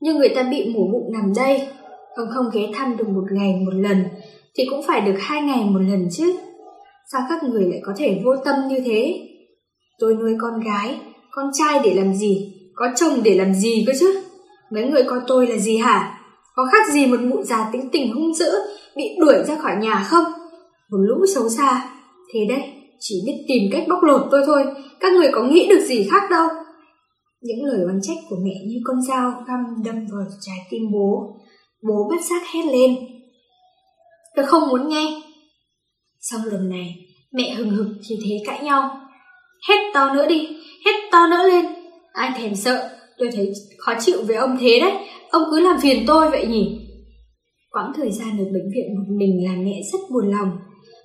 nhưng 0.00 0.18
người 0.18 0.28
ta 0.34 0.42
bị 0.50 0.74
mổ 0.74 0.80
bụng 0.92 1.12
nằm 1.12 1.32
đây, 1.36 1.68
còn 2.16 2.28
không 2.34 2.46
ghé 2.52 2.70
thăm 2.74 2.96
được 2.96 3.08
một 3.08 3.24
ngày 3.32 3.54
một 3.64 3.74
lần 3.74 4.04
thì 4.58 4.64
cũng 4.70 4.80
phải 4.86 5.00
được 5.00 5.16
hai 5.18 5.42
ngày 5.42 5.64
một 5.64 5.80
lần 5.88 6.08
chứ. 6.12 6.36
Sao 7.12 7.22
các 7.28 7.42
người 7.42 7.64
lại 7.64 7.80
có 7.86 7.92
thể 7.96 8.20
vô 8.24 8.30
tâm 8.44 8.54
như 8.68 8.80
thế? 8.84 9.20
Tôi 9.98 10.14
nuôi 10.14 10.32
con 10.40 10.60
gái, 10.60 11.00
con 11.30 11.50
trai 11.52 11.80
để 11.84 11.94
làm 11.94 12.14
gì? 12.14 12.54
Có 12.74 12.88
chồng 12.96 13.20
để 13.22 13.34
làm 13.34 13.54
gì 13.54 13.84
cơ 13.86 13.92
chứ? 14.00 14.20
Mấy 14.70 14.84
người 14.84 15.02
coi 15.02 15.20
tôi 15.26 15.46
là 15.46 15.56
gì 15.56 15.76
hả? 15.76 16.20
Có 16.54 16.66
khác 16.72 16.92
gì 16.92 17.06
một 17.06 17.20
mụ 17.20 17.42
già 17.42 17.70
tính 17.72 17.88
tình 17.92 18.14
hung 18.14 18.34
dữ 18.34 18.50
bị 18.96 19.04
đuổi 19.20 19.44
ra 19.46 19.56
khỏi 19.56 19.76
nhà 19.80 20.06
không? 20.08 20.24
Một 20.90 20.98
lũ 20.98 21.26
xấu 21.34 21.48
xa. 21.48 21.90
Thế 22.34 22.40
đấy, 22.48 22.62
chỉ 23.00 23.14
biết 23.26 23.44
tìm 23.48 23.62
cách 23.72 23.84
bóc 23.88 24.02
lột 24.02 24.20
tôi 24.30 24.42
thôi. 24.46 24.64
Các 25.00 25.12
người 25.12 25.28
có 25.32 25.42
nghĩ 25.42 25.66
được 25.68 25.80
gì 25.80 26.08
khác 26.10 26.22
đâu. 26.30 26.48
Những 27.42 27.64
lời 27.64 27.80
oán 27.86 27.98
trách 28.02 28.18
của 28.30 28.36
mẹ 28.44 28.54
như 28.66 28.76
con 28.84 29.02
dao 29.02 29.32
găm 29.48 29.60
đâm 29.84 29.94
vào 30.12 30.26
trái 30.40 30.58
tim 30.70 30.82
bố. 30.92 31.36
Bố 31.88 32.08
bất 32.10 32.24
giác 32.30 32.42
hét 32.54 32.62
lên. 32.72 32.96
Tôi 34.36 34.46
không 34.46 34.68
muốn 34.68 34.88
nghe. 34.88 35.22
Xong 36.20 36.40
lần 36.44 36.68
này, 36.68 36.94
mẹ 37.32 37.54
hừng 37.54 37.70
hực 37.70 37.86
thì 38.08 38.16
thế 38.24 38.36
cãi 38.46 38.64
nhau. 38.64 39.00
hết 39.68 39.90
to 39.94 40.14
nữa 40.14 40.26
đi, 40.28 40.48
hết 40.86 40.92
to 41.12 41.26
nữa 41.26 41.48
lên. 41.48 41.66
Ai 42.12 42.30
thèm 42.36 42.54
sợ, 42.54 42.90
tôi 43.18 43.30
thấy 43.32 43.52
khó 43.78 43.94
chịu 44.00 44.18
với 44.26 44.36
ông 44.36 44.56
thế 44.60 44.80
đấy. 44.80 44.92
Ông 45.30 45.42
cứ 45.50 45.60
làm 45.60 45.80
phiền 45.80 46.04
tôi 46.06 46.30
vậy 46.30 46.46
nhỉ? 46.46 46.78
Quãng 47.70 47.92
thời 47.96 48.10
gian 48.12 48.38
ở 48.38 48.44
bệnh 48.44 48.70
viện 48.74 48.98
một 48.98 49.14
mình 49.18 49.44
làm 49.44 49.64
mẹ 49.64 49.80
rất 49.92 49.98
buồn 50.10 50.30
lòng. 50.30 50.50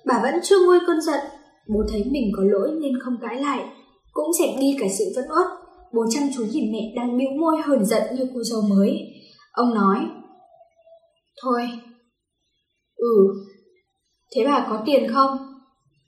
Bà 0.06 0.20
vẫn 0.22 0.34
chưa 0.42 0.56
nguôi 0.66 0.78
cơn 0.86 1.00
giận. 1.00 1.20
Bố 1.68 1.80
thấy 1.92 2.04
mình 2.10 2.32
có 2.36 2.42
lỗi 2.46 2.68
nên 2.80 2.92
không 3.04 3.14
cãi 3.22 3.40
lại. 3.40 3.64
Cũng 4.12 4.32
dẹp 4.32 4.60
đi 4.60 4.76
cả 4.80 4.86
sự 4.98 5.04
vẫn 5.16 5.24
uất. 5.24 5.46
Bố 5.94 6.04
chăm 6.10 6.22
chú 6.36 6.44
nhìn 6.44 6.72
mẹ 6.72 6.92
đang 6.96 7.18
bĩu 7.18 7.28
môi 7.40 7.56
hờn 7.64 7.84
giận 7.84 8.02
như 8.14 8.28
cô 8.34 8.42
dâu 8.42 8.62
mới. 8.62 8.98
Ông 9.52 9.74
nói. 9.74 9.98
Thôi. 11.42 11.68
Ừ. 13.04 13.34
Thế 14.34 14.44
bà 14.44 14.66
có 14.70 14.82
tiền 14.86 15.08
không? 15.12 15.30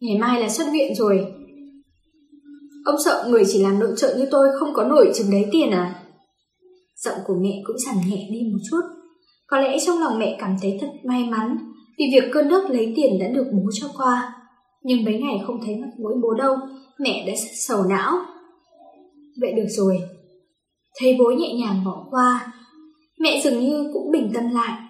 Ngày 0.01 0.19
mai 0.19 0.41
là 0.41 0.49
xuất 0.49 0.65
viện 0.73 0.95
rồi. 0.95 1.27
Ông 2.85 2.97
sợ 3.05 3.27
người 3.29 3.45
chỉ 3.47 3.63
làm 3.63 3.79
nội 3.79 3.95
trợ 3.97 4.17
như 4.17 4.27
tôi 4.31 4.49
không 4.61 4.69
có 4.75 4.85
nổi 4.85 5.13
chừng 5.15 5.31
đấy 5.31 5.45
tiền 5.53 5.71
à? 5.71 6.03
Giọng 6.97 7.19
của 7.27 7.35
mẹ 7.41 7.63
cũng 7.65 7.77
giảm 7.79 7.97
nhẹ 8.09 8.29
đi 8.31 8.41
một 8.53 8.59
chút. 8.71 8.81
Có 9.47 9.61
lẽ 9.61 9.77
trong 9.87 9.99
lòng 9.99 10.19
mẹ 10.19 10.37
cảm 10.41 10.57
thấy 10.63 10.79
thật 10.81 10.89
may 11.05 11.25
mắn 11.25 11.57
vì 11.99 12.05
việc 12.13 12.31
cơn 12.33 12.49
nước 12.49 12.71
lấy 12.71 12.93
tiền 12.97 13.19
đã 13.21 13.29
được 13.29 13.47
bố 13.53 13.71
cho 13.73 13.87
qua. 13.97 14.35
Nhưng 14.83 15.05
mấy 15.05 15.15
ngày 15.19 15.41
không 15.47 15.61
thấy 15.67 15.77
mặt 15.77 15.91
mũi 15.99 16.13
bố 16.23 16.35
đâu, 16.35 16.57
mẹ 16.99 17.25
đã 17.27 17.33
sầu 17.69 17.85
não. 17.85 18.19
Vậy 19.41 19.53
được 19.53 19.67
rồi. 19.69 19.99
Thấy 21.01 21.17
bố 21.19 21.31
nhẹ 21.31 21.55
nhàng 21.55 21.85
bỏ 21.85 22.07
qua, 22.11 22.53
mẹ 23.19 23.41
dường 23.45 23.61
như 23.61 23.91
cũng 23.93 24.13
bình 24.13 24.31
tâm 24.35 24.45
lại. 24.51 24.83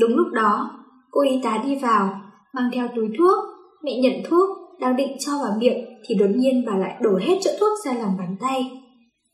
Đúng 0.00 0.16
lúc 0.16 0.26
đó, 0.32 0.81
cô 1.12 1.20
y 1.20 1.40
tá 1.42 1.62
đi 1.64 1.76
vào, 1.76 2.20
mang 2.54 2.70
theo 2.74 2.88
túi 2.96 3.08
thuốc. 3.18 3.38
Mẹ 3.84 3.92
nhận 3.96 4.12
thuốc, 4.28 4.48
đang 4.80 4.96
định 4.96 5.16
cho 5.20 5.32
vào 5.42 5.52
miệng 5.58 5.84
thì 6.06 6.14
đột 6.14 6.30
nhiên 6.36 6.64
bà 6.66 6.76
lại 6.76 6.94
đổ 7.02 7.18
hết 7.20 7.38
chỗ 7.42 7.50
thuốc 7.60 7.78
ra 7.84 7.92
lòng 7.92 8.16
bàn 8.18 8.36
tay. 8.40 8.70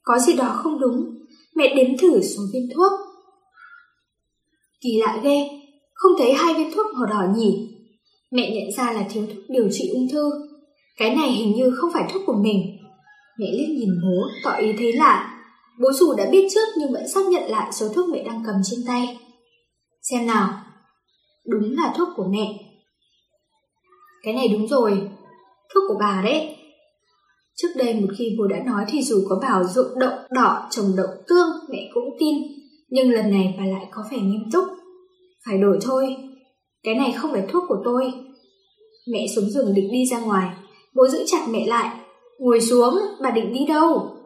Có 0.03 0.19
gì 0.19 0.33
đó 0.33 0.49
không 0.63 0.81
đúng, 0.81 1.05
mẹ 1.57 1.75
đếm 1.75 1.99
thử 1.99 2.21
số 2.23 2.43
viên 2.53 2.69
thuốc. 2.75 2.93
Kỳ 4.81 4.91
lạ 5.01 5.21
ghê, 5.23 5.49
không 5.95 6.13
thấy 6.19 6.33
hai 6.33 6.55
viên 6.55 6.71
thuốc 6.75 6.87
màu 6.95 7.07
đỏ 7.07 7.33
nhỉ? 7.37 7.69
Mẹ 8.31 8.51
nhận 8.51 8.77
ra 8.77 8.93
là 8.93 9.07
thiếu 9.11 9.27
thuốc 9.27 9.45
điều 9.49 9.69
trị 9.71 9.91
ung 9.95 10.09
thư. 10.13 10.31
Cái 10.99 11.17
này 11.17 11.31
hình 11.31 11.55
như 11.55 11.71
không 11.77 11.91
phải 11.95 12.11
thuốc 12.13 12.23
của 12.27 12.37
mình. 12.43 12.61
Mẹ 13.39 13.47
liếc 13.53 13.69
nhìn 13.69 13.91
bố, 14.03 14.29
tỏ 14.45 14.57
ý 14.57 14.73
thấy 14.79 14.93
lạ. 14.93 15.45
Bố 15.81 15.93
dù 15.93 16.15
đã 16.15 16.29
biết 16.33 16.49
trước 16.55 16.69
nhưng 16.79 16.93
vẫn 16.93 17.09
xác 17.09 17.27
nhận 17.27 17.51
lại 17.51 17.73
số 17.73 17.89
thuốc 17.89 18.09
mẹ 18.09 18.25
đang 18.25 18.43
cầm 18.47 18.55
trên 18.65 18.81
tay. 18.87 19.19
Xem 20.03 20.27
nào. 20.27 20.68
Đúng 21.49 21.77
là 21.77 21.93
thuốc 21.97 22.09
của 22.17 22.27
mẹ. 22.31 22.65
Cái 24.23 24.35
này 24.35 24.49
đúng 24.49 24.69
rồi. 24.69 25.11
Thuốc 25.75 25.85
của 25.89 25.97
bà 26.01 26.23
đấy. 26.25 26.57
Trước 27.57 27.69
đây 27.77 27.95
một 27.95 28.07
khi 28.19 28.37
bố 28.39 28.47
đã 28.47 28.57
nói 28.67 28.85
thì 28.89 29.03
dù 29.03 29.17
có 29.29 29.39
bảo 29.43 29.65
ruộng 29.65 29.99
đậu 29.99 30.11
đỏ 30.31 30.69
trồng 30.71 30.87
đậu 30.97 31.07
tương 31.29 31.49
mẹ 31.69 31.79
cũng 31.95 32.05
tin. 32.21 32.35
Nhưng 32.89 33.11
lần 33.11 33.31
này 33.31 33.55
bà 33.59 33.65
lại 33.65 33.87
có 33.91 34.03
vẻ 34.11 34.19
nghiêm 34.19 34.51
túc. 34.53 34.65
Phải 35.47 35.59
đổi 35.59 35.79
thôi. 35.83 36.17
Cái 36.83 36.95
này 36.95 37.13
không 37.13 37.33
phải 37.33 37.47
thuốc 37.49 37.65
của 37.69 37.79
tôi. 37.85 38.13
Mẹ 39.13 39.27
xuống 39.37 39.51
giường 39.51 39.75
định 39.75 39.93
đi 39.93 40.07
ra 40.11 40.21
ngoài. 40.21 40.51
Bố 40.95 41.09
giữ 41.09 41.25
chặt 41.27 41.47
mẹ 41.51 41.67
lại. 41.67 41.97
Ngồi 42.39 42.61
xuống, 42.61 42.99
bà 43.23 43.31
định 43.31 43.53
đi 43.53 43.67
đâu? 43.69 44.17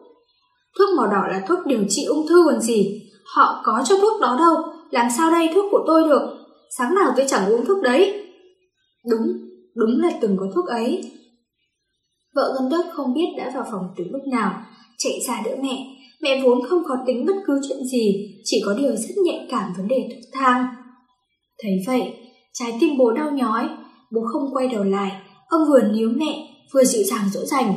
Thuốc 0.79 0.89
màu 0.97 1.07
đỏ 1.07 1.27
là 1.31 1.45
thuốc 1.47 1.59
điều 1.65 1.83
trị 1.89 2.05
ung 2.05 2.27
thư 2.27 2.43
còn 2.45 2.61
gì. 2.61 3.01
Họ 3.35 3.61
có 3.63 3.83
cho 3.85 3.97
thuốc 3.97 4.21
đó 4.21 4.35
đâu. 4.39 4.55
Làm 4.91 5.07
sao 5.17 5.31
đây 5.31 5.49
thuốc 5.53 5.65
của 5.71 5.83
tôi 5.87 6.03
được? 6.03 6.42
Sáng 6.77 6.95
nào 6.95 7.13
tôi 7.17 7.25
chẳng 7.29 7.49
uống 7.49 7.65
thuốc 7.65 7.83
đấy. 7.83 8.23
Đúng, 9.09 9.27
đúng 9.75 10.01
là 10.01 10.09
từng 10.21 10.37
có 10.39 10.45
thuốc 10.55 10.65
ấy. 10.67 11.11
Vợ 12.35 12.55
Ngân 12.55 12.69
Đức 12.69 12.83
không 12.93 13.13
biết 13.13 13.25
đã 13.37 13.51
vào 13.55 13.63
phòng 13.71 13.93
từ 13.97 14.03
lúc 14.11 14.21
nào, 14.31 14.61
chạy 14.97 15.13
ra 15.27 15.41
đỡ 15.45 15.51
mẹ. 15.63 15.85
Mẹ 16.21 16.41
vốn 16.43 16.61
không 16.69 16.83
có 16.87 16.95
tính 17.07 17.25
bất 17.25 17.33
cứ 17.47 17.59
chuyện 17.67 17.77
gì, 17.91 18.35
chỉ 18.43 18.61
có 18.65 18.73
điều 18.73 18.95
rất 18.95 19.15
nhạy 19.25 19.47
cảm 19.49 19.73
vấn 19.77 19.87
đề 19.87 20.09
thuốc 20.09 20.29
thang. 20.33 20.65
Thấy 21.63 21.71
vậy, 21.87 22.13
trái 22.53 22.77
tim 22.79 22.97
bố 22.97 23.11
đau 23.11 23.31
nhói, 23.31 23.69
bố 24.11 24.21
không 24.33 24.53
quay 24.53 24.67
đầu 24.67 24.83
lại, 24.83 25.11
ông 25.47 25.61
vừa 25.69 25.81
níu 25.81 26.09
mẹ, 26.15 26.47
vừa 26.73 26.83
dịu 26.83 27.03
dàng 27.03 27.29
dỗ 27.33 27.45
dành. 27.45 27.73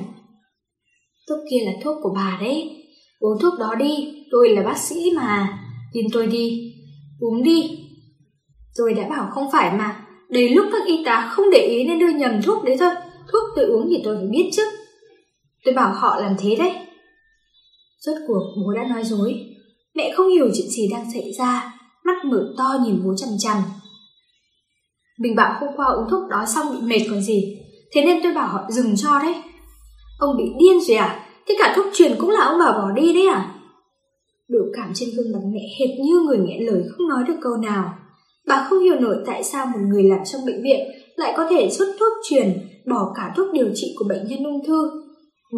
Thuốc 1.28 1.38
kia 1.50 1.64
là 1.64 1.72
thuốc 1.84 1.96
của 2.02 2.12
bà 2.14 2.38
đấy, 2.40 2.84
uống 3.18 3.38
thuốc 3.42 3.58
đó 3.58 3.74
đi, 3.78 4.24
tôi 4.30 4.48
là 4.48 4.62
bác 4.62 4.78
sĩ 4.78 5.10
mà, 5.16 5.58
tin 5.92 6.06
tôi 6.12 6.26
đi, 6.26 6.74
uống 7.20 7.42
đi. 7.42 7.85
Tôi 8.78 8.94
đã 8.94 9.08
bảo 9.08 9.28
không 9.30 9.50
phải 9.52 9.76
mà, 9.78 10.06
đến 10.28 10.52
lúc 10.52 10.66
các 10.72 10.86
y 10.86 11.04
tá 11.04 11.28
không 11.32 11.50
để 11.52 11.58
ý 11.58 11.84
nên 11.84 11.98
đưa 11.98 12.18
nhầm 12.18 12.42
thuốc 12.42 12.64
đấy 12.64 12.76
thôi, 12.80 12.90
thuốc 13.32 13.42
tôi 13.56 13.64
uống 13.64 13.86
thì 13.90 14.00
tôi 14.04 14.16
phải 14.16 14.26
biết 14.26 14.50
chứ. 14.52 14.62
Tôi 15.64 15.74
bảo 15.74 15.92
họ 15.94 16.20
làm 16.20 16.36
thế 16.38 16.56
đấy. 16.58 16.72
Rốt 17.98 18.16
cuộc 18.26 18.42
bố 18.56 18.72
đã 18.72 18.84
nói 18.84 19.04
dối, 19.04 19.34
mẹ 19.94 20.12
không 20.16 20.28
hiểu 20.28 20.48
chuyện 20.54 20.68
gì 20.68 20.88
đang 20.92 21.12
xảy 21.14 21.32
ra, 21.38 21.74
mắt 22.04 22.24
mở 22.24 22.54
to 22.58 22.78
nhìn 22.84 23.02
bố 23.04 23.14
chằm 23.16 23.28
chằm. 23.38 23.56
Mình 25.18 25.34
bảo 25.36 25.56
hôm 25.60 25.70
qua 25.76 25.86
uống 25.86 26.08
thuốc 26.10 26.28
đó 26.30 26.44
xong 26.46 26.66
bị 26.72 26.78
mệt 26.82 27.06
còn 27.10 27.20
gì, 27.20 27.58
thế 27.92 28.04
nên 28.04 28.22
tôi 28.22 28.34
bảo 28.34 28.48
họ 28.48 28.60
dừng 28.70 28.96
cho 28.96 29.18
đấy. 29.18 29.34
Ông 30.18 30.36
bị 30.36 30.44
điên 30.44 30.80
rồi 30.80 30.96
à? 30.96 31.26
Thế 31.48 31.54
cả 31.58 31.72
thuốc 31.76 31.86
truyền 31.94 32.14
cũng 32.18 32.30
là 32.30 32.44
ông 32.44 32.58
bảo 32.58 32.72
bỏ 32.72 32.90
đi 32.90 33.12
đấy 33.14 33.26
à? 33.26 33.54
Biểu 34.48 34.64
cảm 34.76 34.90
trên 34.94 35.08
gương 35.16 35.32
mặt 35.32 35.40
mẹ 35.52 35.60
hệt 35.80 35.88
như 36.04 36.20
người 36.20 36.38
nghẹn 36.38 36.66
lời 36.66 36.82
không 36.90 37.08
nói 37.08 37.24
được 37.28 37.36
câu 37.42 37.56
nào. 37.56 37.94
Bà 38.46 38.66
không 38.70 38.82
hiểu 38.82 39.00
nổi 39.00 39.16
tại 39.26 39.44
sao 39.44 39.66
một 39.66 39.78
người 39.88 40.02
làm 40.02 40.18
trong 40.24 40.46
bệnh 40.46 40.62
viện 40.62 40.80
lại 41.16 41.34
có 41.36 41.46
thể 41.50 41.70
xuất 41.70 41.96
thuốc 42.00 42.12
truyền, 42.28 42.52
bỏ 42.86 43.12
cả 43.16 43.32
thuốc 43.36 43.52
điều 43.52 43.68
trị 43.74 43.94
của 43.98 44.04
bệnh 44.08 44.28
nhân 44.28 44.44
ung 44.44 44.66
thư. 44.66 44.90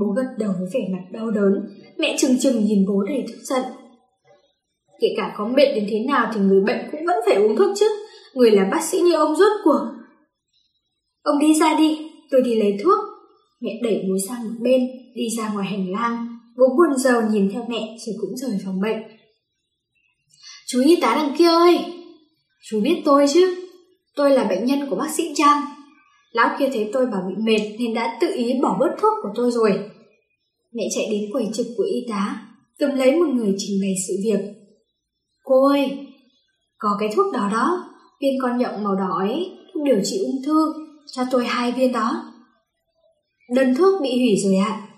Bố 0.01 0.13
gật 0.17 0.27
đầu 0.39 0.53
với 0.59 0.69
vẻ 0.75 0.81
mặt 0.93 1.19
đau 1.19 1.31
đớn, 1.31 1.53
mẹ 1.99 2.17
chừng 2.19 2.39
chừng 2.39 2.65
nhìn 2.65 2.87
bố 2.89 3.03
đầy 3.03 3.25
tức 3.29 3.39
giận. 3.43 3.63
Kể 5.01 5.09
cả 5.17 5.35
có 5.39 5.49
mệt 5.49 5.75
đến 5.75 5.87
thế 5.91 6.05
nào 6.09 6.31
thì 6.35 6.41
người 6.41 6.61
bệnh 6.61 6.79
cũng 6.93 7.07
vẫn 7.07 7.17
phải 7.27 7.37
uống 7.37 7.57
thuốc 7.57 7.71
chứ, 7.77 7.87
người 8.35 8.51
làm 8.51 8.71
bác 8.71 8.83
sĩ 8.83 9.01
như 9.01 9.15
ông 9.15 9.37
rốt 9.37 9.53
cuộc. 9.65 9.81
Ông 11.23 11.39
đi 11.39 11.55
ra 11.55 11.75
đi, 11.79 12.11
tôi 12.31 12.43
đi 12.43 12.55
lấy 12.55 12.77
thuốc. 12.85 12.99
Mẹ 13.61 13.71
đẩy 13.83 14.05
bố 14.09 14.15
sang 14.29 14.45
một 14.45 14.55
bên, 14.61 14.81
đi 15.15 15.29
ra 15.39 15.53
ngoài 15.53 15.67
hành 15.67 15.93
lang. 15.93 16.39
Bố 16.59 16.65
buồn 16.77 16.99
rầu 16.99 17.23
nhìn 17.23 17.51
theo 17.53 17.67
mẹ 17.69 17.97
rồi 18.07 18.17
cũng 18.21 18.37
rời 18.37 18.59
phòng 18.65 18.81
bệnh. 18.81 19.03
Chú 20.67 20.83
y 20.85 20.97
tá 21.01 21.15
đằng 21.15 21.35
kia 21.39 21.49
ơi! 21.49 21.98
Chú 22.61 22.81
biết 22.81 23.03
tôi 23.05 23.27
chứ, 23.35 23.55
tôi 24.17 24.31
là 24.31 24.45
bệnh 24.45 24.65
nhân 24.65 24.91
của 24.91 24.97
bác 24.97 25.11
sĩ 25.17 25.33
Trang. 25.35 25.63
Lão 26.33 26.57
kia 26.59 26.69
thấy 26.73 26.91
tôi 26.93 27.07
bảo 27.07 27.23
bị 27.29 27.35
mệt 27.45 27.77
nên 27.79 27.95
đã 27.95 28.19
tự 28.21 28.29
ý 28.35 28.53
bỏ 28.63 28.77
bớt 28.81 28.91
thuốc 29.01 29.13
của 29.23 29.29
tôi 29.35 29.51
rồi. 29.51 29.91
Mẹ 30.73 30.83
chạy 30.95 31.09
đến 31.11 31.21
quầy 31.33 31.49
trực 31.55 31.67
của 31.77 31.85
y 31.85 32.07
tá, 32.11 32.47
cầm 32.79 32.97
lấy 32.97 33.17
một 33.17 33.29
người 33.35 33.55
trình 33.59 33.81
bày 33.81 33.95
sự 34.09 34.15
việc. 34.25 34.41
Cô 35.45 35.69
ơi, 35.69 36.07
có 36.79 36.89
cái 37.01 37.09
thuốc 37.17 37.33
đó 37.33 37.49
đó, 37.53 37.95
viên 38.21 38.39
con 38.43 38.59
nhộng 38.59 38.85
màu 38.85 38.95
đỏ 38.95 39.19
ấy, 39.19 39.51
thuốc 39.75 39.85
điều 39.85 40.01
trị 40.05 40.19
ung 40.25 40.43
thư, 40.47 40.73
cho 41.13 41.23
tôi 41.31 41.47
hai 41.47 41.73
viên 41.73 41.93
đó. 41.93 42.33
Đơn 43.55 43.75
thuốc 43.75 44.03
bị 44.03 44.09
hủy 44.09 44.37
rồi 44.45 44.57
ạ. 44.57 44.89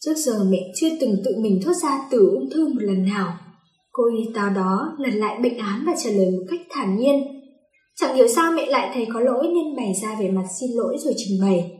Trước 0.00 0.14
giờ 0.16 0.44
mẹ 0.50 0.58
chưa 0.76 0.88
từng 1.00 1.16
tự 1.24 1.30
mình 1.40 1.60
thoát 1.64 1.74
ra 1.82 2.08
từ 2.10 2.18
ung 2.18 2.50
thư 2.50 2.68
một 2.68 2.80
lần 2.80 3.04
nào. 3.04 3.38
Cô 3.92 4.02
y 4.18 4.32
tá 4.34 4.52
đó 4.56 4.96
lần 4.98 5.14
lại 5.14 5.38
bệnh 5.42 5.58
án 5.58 5.84
và 5.86 5.92
trả 6.04 6.10
lời 6.10 6.30
một 6.30 6.44
cách 6.50 6.60
thản 6.70 6.96
nhiên. 6.98 7.14
Chẳng 7.96 8.16
hiểu 8.16 8.28
sao 8.28 8.52
mẹ 8.52 8.66
lại 8.66 8.90
thấy 8.94 9.06
có 9.14 9.20
lỗi 9.20 9.48
nên 9.54 9.76
bày 9.76 9.92
ra 10.02 10.16
về 10.20 10.30
mặt 10.30 10.44
xin 10.60 10.70
lỗi 10.76 10.96
rồi 10.98 11.14
trình 11.16 11.38
bày. 11.42 11.70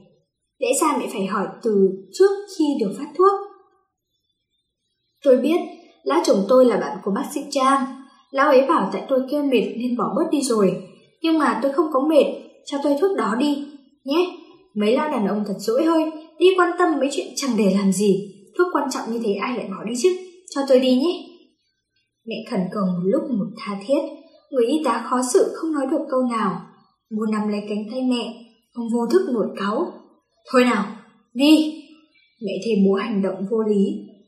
Lẽ 0.58 0.68
ra 0.80 0.96
mẹ 0.98 1.06
phải 1.12 1.26
hỏi 1.26 1.46
từ 1.62 1.88
trước 2.12 2.30
khi 2.58 2.64
được 2.80 2.94
phát 2.98 3.12
thuốc. 3.18 3.40
Tôi 5.24 5.36
biết, 5.36 5.60
lão 6.04 6.20
chồng 6.24 6.44
tôi 6.48 6.64
là 6.64 6.76
bạn 6.76 6.98
của 7.04 7.10
bác 7.10 7.24
sĩ 7.34 7.40
Trang. 7.50 7.84
Lão 8.30 8.48
ấy 8.48 8.66
bảo 8.68 8.90
tại 8.92 9.02
tôi 9.08 9.20
kêu 9.30 9.42
mệt 9.42 9.66
nên 9.76 9.96
bỏ 9.96 10.04
bớt 10.16 10.30
đi 10.32 10.42
rồi. 10.42 10.82
Nhưng 11.22 11.38
mà 11.38 11.58
tôi 11.62 11.72
không 11.72 11.86
có 11.92 12.00
mệt, 12.00 12.24
cho 12.66 12.78
tôi 12.82 12.96
thuốc 13.00 13.16
đó 13.16 13.36
đi, 13.38 13.64
nhé. 14.04 14.30
Mấy 14.74 14.92
lão 14.92 15.10
đàn 15.10 15.26
ông 15.26 15.44
thật 15.46 15.54
dỗi 15.58 15.84
hơi, 15.84 16.04
đi 16.38 16.46
quan 16.56 16.70
tâm 16.78 16.88
mấy 17.00 17.08
chuyện 17.12 17.26
chẳng 17.36 17.50
để 17.58 17.74
làm 17.78 17.92
gì. 17.92 18.34
Thuốc 18.58 18.66
quan 18.72 18.88
trọng 18.90 19.12
như 19.12 19.20
thế 19.24 19.34
ai 19.34 19.56
lại 19.56 19.66
bỏ 19.70 19.84
đi 19.84 19.94
chứ, 19.98 20.16
cho 20.54 20.60
tôi 20.68 20.80
đi 20.80 20.96
nhé. 20.96 21.37
Mẹ 22.28 22.36
khẩn 22.50 22.60
cầu 22.72 22.84
một 22.86 23.02
lúc 23.04 23.22
một 23.30 23.46
tha 23.58 23.76
thiết, 23.86 24.00
người 24.50 24.66
y 24.66 24.82
tá 24.84 25.06
khó 25.10 25.20
xử 25.32 25.52
không 25.54 25.72
nói 25.72 25.86
được 25.90 26.04
câu 26.10 26.22
nào. 26.22 26.60
Bố 27.10 27.26
nằm 27.32 27.48
lấy 27.48 27.60
cánh 27.68 27.84
tay 27.90 28.00
mẹ, 28.10 28.44
ông 28.74 28.86
vô 28.92 29.06
thức 29.06 29.28
nổi 29.32 29.46
cáu. 29.56 29.92
Thôi 30.52 30.64
nào, 30.64 30.84
đi! 31.34 31.84
Mẹ 32.42 32.52
thấy 32.64 32.74
bố 32.86 32.94
hành 32.94 33.22
động 33.22 33.46
vô 33.50 33.62
lý, 33.62 33.84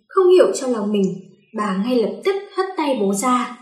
không 0.08 0.30
hiểu 0.30 0.52
cho 0.54 0.66
lòng 0.66 0.92
mình, 0.92 1.14
bà 1.56 1.84
ngay 1.84 2.02
lập 2.02 2.20
tức 2.24 2.34
hất 2.56 2.66
tay 2.76 2.98
bố 3.00 3.14
ra. 3.14 3.58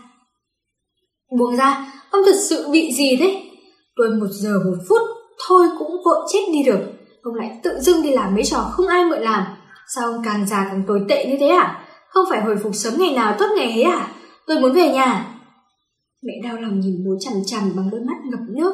Buông 1.39 1.55
ra, 1.55 1.93
ông 2.11 2.21
thật 2.25 2.35
sự 2.49 2.69
bị 2.71 2.91
gì 2.91 3.17
thế? 3.19 3.43
Tôi 3.95 4.09
một 4.09 4.27
giờ 4.31 4.59
một 4.65 4.77
phút, 4.89 5.01
thôi 5.47 5.67
cũng 5.79 5.91
vội 6.05 6.27
chết 6.33 6.39
đi 6.53 6.63
được. 6.63 6.79
Ông 7.21 7.35
lại 7.35 7.59
tự 7.63 7.79
dưng 7.79 8.01
đi 8.03 8.11
làm 8.11 8.35
mấy 8.35 8.43
trò 8.43 8.57
không 8.71 8.87
ai 8.87 9.05
mượn 9.05 9.21
làm. 9.21 9.43
Sao 9.95 10.11
ông 10.11 10.21
càng 10.25 10.47
già 10.47 10.67
càng 10.71 10.83
tồi 10.87 11.01
tệ 11.09 11.25
như 11.25 11.37
thế 11.39 11.47
à? 11.47 11.85
không 12.09 12.25
phải 12.29 12.41
hồi 12.41 12.55
phục 12.63 12.75
sớm 12.75 12.93
ngày 12.97 13.13
nào 13.15 13.35
tốt 13.39 13.45
ngày 13.55 13.71
ấy 13.71 13.83
à? 13.83 14.07
Tôi 14.49 14.59
muốn 14.59 14.73
về 14.73 14.89
nhà. 14.93 15.39
Mẹ 16.21 16.33
đau 16.43 16.57
lòng 16.57 16.79
nhìn 16.79 17.03
bố 17.05 17.11
chằm 17.19 17.33
chằm 17.45 17.75
bằng 17.75 17.89
đôi 17.91 18.01
mắt 18.01 18.17
ngập 18.25 18.39
nước. 18.49 18.73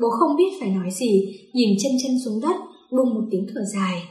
Bố 0.00 0.10
không 0.10 0.36
biết 0.36 0.56
phải 0.60 0.70
nói 0.70 0.90
gì, 0.90 1.38
nhìn 1.54 1.68
chân 1.82 1.92
chân 2.02 2.12
xuống 2.24 2.40
đất, 2.40 2.56
buông 2.90 3.14
một 3.14 3.20
tiếng 3.30 3.46
thở 3.54 3.60
dài. 3.74 4.02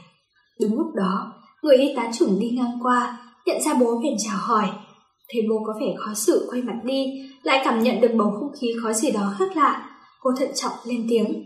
Đúng 0.60 0.78
lúc 0.78 0.86
đó, 0.94 1.32
người 1.62 1.76
y 1.76 1.94
tá 1.96 2.10
trưởng 2.18 2.40
đi 2.40 2.50
ngang 2.50 2.78
qua, 2.82 3.18
nhận 3.46 3.60
ra 3.62 3.74
bố 3.74 4.00
bèn 4.02 4.14
chào 4.18 4.36
hỏi. 4.36 4.68
Thấy 5.28 5.42
bố 5.50 5.62
có 5.66 5.74
vẻ 5.80 5.94
khó 5.96 6.14
xử 6.14 6.48
quay 6.50 6.62
mặt 6.62 6.76
đi, 6.84 7.04
lại 7.42 7.60
cảm 7.64 7.82
nhận 7.82 8.00
được 8.00 8.10
bầu 8.16 8.30
không 8.30 8.52
khí 8.60 8.72
khó 8.82 8.92
gì 8.92 9.10
đó 9.10 9.34
khác 9.38 9.56
lạ. 9.56 9.90
Cô 10.20 10.30
thận 10.38 10.50
trọng 10.54 10.72
lên 10.86 11.06
tiếng. 11.08 11.42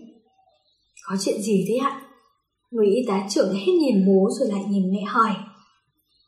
Có 1.09 1.17
chuyện 1.21 1.43
gì 1.43 1.65
thế 1.69 1.77
ạ? 1.77 2.03
Người 2.71 2.87
y 2.87 3.07
tá 3.09 3.27
trưởng 3.31 3.55
hết 3.55 3.73
nhìn 3.81 4.07
bố 4.07 4.29
rồi 4.39 4.49
lại 4.49 4.65
nhìn 4.69 4.93
mẹ 4.93 5.03
hỏi. 5.07 5.31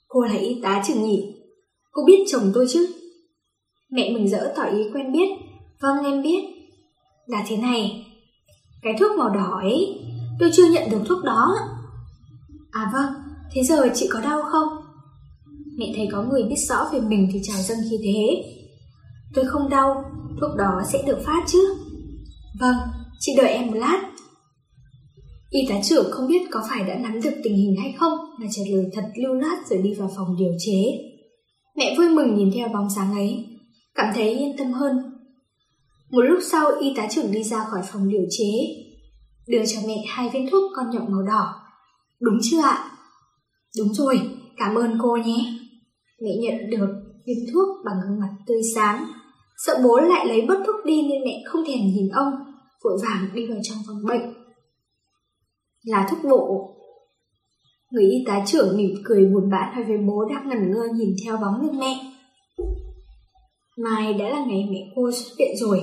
Cô 0.09 0.21
là 0.21 0.35
y 0.35 0.61
tá 0.63 0.83
trưởng 0.87 1.05
nhỉ? 1.05 1.35
Cô 1.93 2.03
biết 2.07 2.25
chồng 2.29 2.53
tôi 2.55 2.67
chứ? 2.69 3.00
Mẹ 3.91 4.11
mừng 4.13 4.29
rỡ 4.29 4.53
tỏ 4.57 4.63
ý 4.63 4.83
quen 4.95 5.13
biết. 5.13 5.29
Vâng 5.81 6.05
em 6.05 6.23
biết. 6.23 6.45
Là 7.27 7.45
thế 7.49 7.57
này. 7.57 8.07
Cái 8.83 8.95
thuốc 9.01 9.19
màu 9.19 9.31
đỏ 9.31 9.59
ấy, 9.63 10.01
tôi 10.39 10.51
chưa 10.53 10.71
nhận 10.71 10.91
được 10.91 11.03
thuốc 11.07 11.25
đó. 11.25 11.55
À 12.71 12.91
vâng, 12.93 13.13
thế 13.53 13.63
giờ 13.63 13.89
chị 13.95 14.09
có 14.13 14.21
đau 14.21 14.43
không? 14.43 14.69
Mẹ 15.79 15.93
thấy 15.97 16.09
có 16.13 16.23
người 16.23 16.43
biết 16.43 16.57
rõ 16.69 16.89
về 16.93 17.01
mình 17.01 17.29
thì 17.33 17.41
trào 17.43 17.57
dâng 17.63 17.79
khi 17.91 17.99
thế. 18.05 18.45
Tôi 19.35 19.45
không 19.45 19.69
đau, 19.69 20.05
thuốc 20.41 20.57
đó 20.57 20.83
sẽ 20.93 21.03
được 21.07 21.19
phát 21.25 21.45
chứ? 21.47 21.75
Vâng, 22.61 22.77
chị 23.19 23.33
đợi 23.37 23.49
em 23.49 23.67
một 23.67 23.77
lát. 23.77 24.11
Y 25.51 25.61
tá 25.69 25.75
trưởng 25.83 26.11
không 26.11 26.29
biết 26.29 26.43
có 26.51 26.63
phải 26.71 26.85
đã 26.85 26.95
nắm 26.95 27.21
được 27.21 27.41
tình 27.45 27.57
hình 27.57 27.77
hay 27.83 27.93
không 27.93 28.19
mà 28.39 28.47
trả 28.51 28.63
lời 28.73 28.85
thật 28.93 29.05
lưu 29.17 29.35
loát 29.35 29.59
rồi 29.71 29.83
đi 29.83 29.95
vào 29.95 30.11
phòng 30.17 30.37
điều 30.39 30.53
chế. 30.59 30.83
Mẹ 31.77 31.95
vui 31.99 32.09
mừng 32.09 32.37
nhìn 32.37 32.51
theo 32.55 32.69
bóng 32.69 32.91
dáng 32.91 33.13
ấy, 33.13 33.47
cảm 34.01 34.13
thấy 34.15 34.31
yên 34.31 34.57
tâm 34.59 34.73
hơn. 34.73 34.97
Một 36.11 36.21
lúc 36.21 36.39
sau 36.43 36.67
y 36.81 36.93
tá 36.97 37.07
trưởng 37.11 37.33
đi 37.33 37.43
ra 37.43 37.65
khỏi 37.65 37.81
phòng 37.93 38.09
điều 38.09 38.23
chế, 38.31 38.51
đưa 39.49 39.67
cho 39.67 39.81
mẹ 39.87 40.05
hai 40.09 40.29
viên 40.29 40.51
thuốc 40.51 40.73
con 40.77 40.91
nhộng 40.91 41.13
màu 41.13 41.23
đỏ. 41.23 41.55
Đúng 42.21 42.39
chưa 42.43 42.61
ạ? 42.63 42.91
Đúng 43.79 43.95
rồi, 43.95 44.21
cảm 44.57 44.75
ơn 44.75 44.99
cô 45.03 45.17
nhé. 45.17 45.59
Mẹ 46.23 46.31
nhận 46.41 46.71
được 46.71 46.89
viên 47.27 47.39
thuốc 47.53 47.69
bằng 47.85 47.95
gương 48.05 48.21
mặt 48.21 48.31
tươi 48.47 48.61
sáng. 48.75 49.07
Sợ 49.67 49.81
bố 49.85 50.01
lại 50.01 50.27
lấy 50.27 50.47
bớt 50.49 50.63
thuốc 50.67 50.77
đi 50.85 51.03
nên 51.03 51.25
mẹ 51.25 51.43
không 51.47 51.65
thèm 51.67 51.79
nhìn 51.79 52.09
ông, 52.09 52.33
vội 52.85 52.99
vàng 53.03 53.29
đi 53.35 53.47
vào 53.47 53.59
trong 53.63 53.79
phòng 53.87 54.05
bệnh 54.09 54.35
là 55.83 56.07
thuốc 56.11 56.19
bộ. 56.31 56.77
Người 57.91 58.05
y 58.05 58.25
tá 58.27 58.45
trưởng 58.47 58.77
mỉm 58.77 58.95
cười 59.05 59.27
buồn 59.27 59.51
bã 59.51 59.73
nói 59.75 59.85
với 59.85 59.99
bố 59.99 60.25
đang 60.35 60.49
ngẩn 60.49 60.71
ngơ 60.71 60.89
nhìn 60.95 61.15
theo 61.25 61.37
bóng 61.37 61.61
lưng 61.63 61.79
mẹ. 61.79 62.10
Mai 63.85 64.15
đã 64.15 64.29
là 64.29 64.45
ngày 64.47 64.69
mẹ 64.71 64.79
cô 64.97 65.11
xuất 65.13 65.35
viện 65.39 65.57
rồi. 65.57 65.81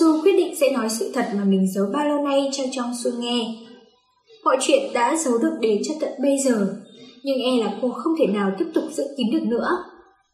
Su 0.00 0.22
quyết 0.22 0.32
định 0.32 0.56
sẽ 0.56 0.70
nói 0.70 0.88
sự 0.88 1.12
thật 1.14 1.26
mà 1.34 1.44
mình 1.44 1.72
giấu 1.74 1.86
bao 1.92 2.08
lâu 2.08 2.18
nay 2.18 2.50
cho 2.52 2.64
Jong 2.64 2.92
Su 3.04 3.10
nghe. 3.20 3.46
Mọi 4.44 4.56
chuyện 4.60 4.92
đã 4.94 5.16
giấu 5.16 5.38
được 5.38 5.58
đến 5.60 5.82
cho 5.88 5.94
tận 6.00 6.12
bây 6.22 6.38
giờ, 6.44 6.76
nhưng 7.22 7.38
e 7.38 7.64
là 7.64 7.78
cô 7.82 7.90
không 7.90 8.12
thể 8.18 8.26
nào 8.26 8.52
tiếp 8.58 8.64
tục 8.74 8.84
giữ 8.92 9.04
kín 9.16 9.26
được 9.32 9.42
nữa. 9.42 9.68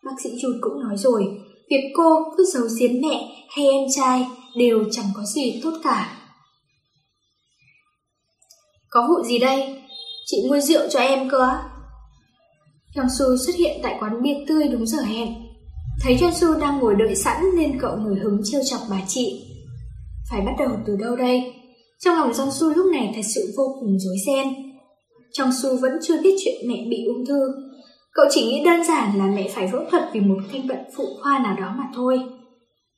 Bác 0.05 0.13
sĩ 0.25 0.31
Jude 0.31 0.59
cũng 0.61 0.83
nói 0.83 0.97
rồi, 0.97 1.25
việc 1.71 1.91
cô 1.95 2.25
cứ 2.37 2.45
giấu 2.45 2.65
giếm 2.81 2.91
mẹ 3.03 3.47
hay 3.57 3.67
em 3.67 3.85
trai 3.97 4.27
đều 4.57 4.85
chẳng 4.91 5.07
có 5.17 5.23
gì 5.35 5.61
tốt 5.63 5.73
cả. 5.85 6.19
Có 8.91 9.07
vụ 9.09 9.25
gì 9.25 9.39
đây? 9.39 9.83
Chị 10.27 10.37
mua 10.49 10.61
rượu 10.61 10.89
cho 10.91 11.01
em 11.01 11.31
cơ 11.31 11.41
á? 11.41 11.63
Hyun 12.97 13.07
Su 13.19 13.37
xuất 13.47 13.57
hiện 13.57 13.81
tại 13.83 13.97
quán 14.01 14.23
bia 14.23 14.35
tươi 14.49 14.69
đúng 14.69 14.87
giờ 14.87 15.03
hẹn. 15.03 15.44
Thấy 16.01 16.15
Hyun 16.15 16.35
Su 16.35 16.55
đang 16.61 16.79
ngồi 16.79 16.95
đợi 16.99 17.15
sẵn 17.15 17.45
nên 17.57 17.81
cậu 17.81 17.97
nổi 17.97 18.19
hứng 18.23 18.41
trêu 18.45 18.61
chọc 18.71 18.81
bà 18.91 19.01
chị. 19.09 19.43
Phải 20.31 20.41
bắt 20.41 20.53
đầu 20.59 20.71
từ 20.87 20.97
đâu 20.97 21.17
đây? 21.17 21.55
Trong 21.99 22.15
lòng 22.15 22.33
Jong 22.33 22.51
Su 22.51 22.69
lúc 22.77 22.87
này 22.93 23.13
thật 23.17 23.23
sự 23.35 23.55
vô 23.57 23.77
cùng 23.81 23.99
rối 23.99 24.17
ren. 24.27 24.55
Trong 25.33 25.51
Su 25.63 25.77
vẫn 25.77 25.93
chưa 26.03 26.23
biết 26.23 26.37
chuyện 26.45 26.69
mẹ 26.69 26.75
bị 26.91 27.05
ung 27.07 27.27
thư. 27.27 27.41
Cậu 28.13 28.27
chỉ 28.31 28.47
nghĩ 28.47 28.65
đơn 28.65 28.85
giản 28.85 29.19
là 29.19 29.27
mẹ 29.27 29.49
phải 29.55 29.69
phẫu 29.73 29.81
thuật 29.91 30.03
vì 30.13 30.21
một 30.21 30.37
căn 30.53 30.69
bệnh 30.69 30.85
phụ 30.97 31.05
khoa 31.23 31.39
nào 31.39 31.57
đó 31.61 31.75
mà 31.79 31.85
thôi. 31.95 32.19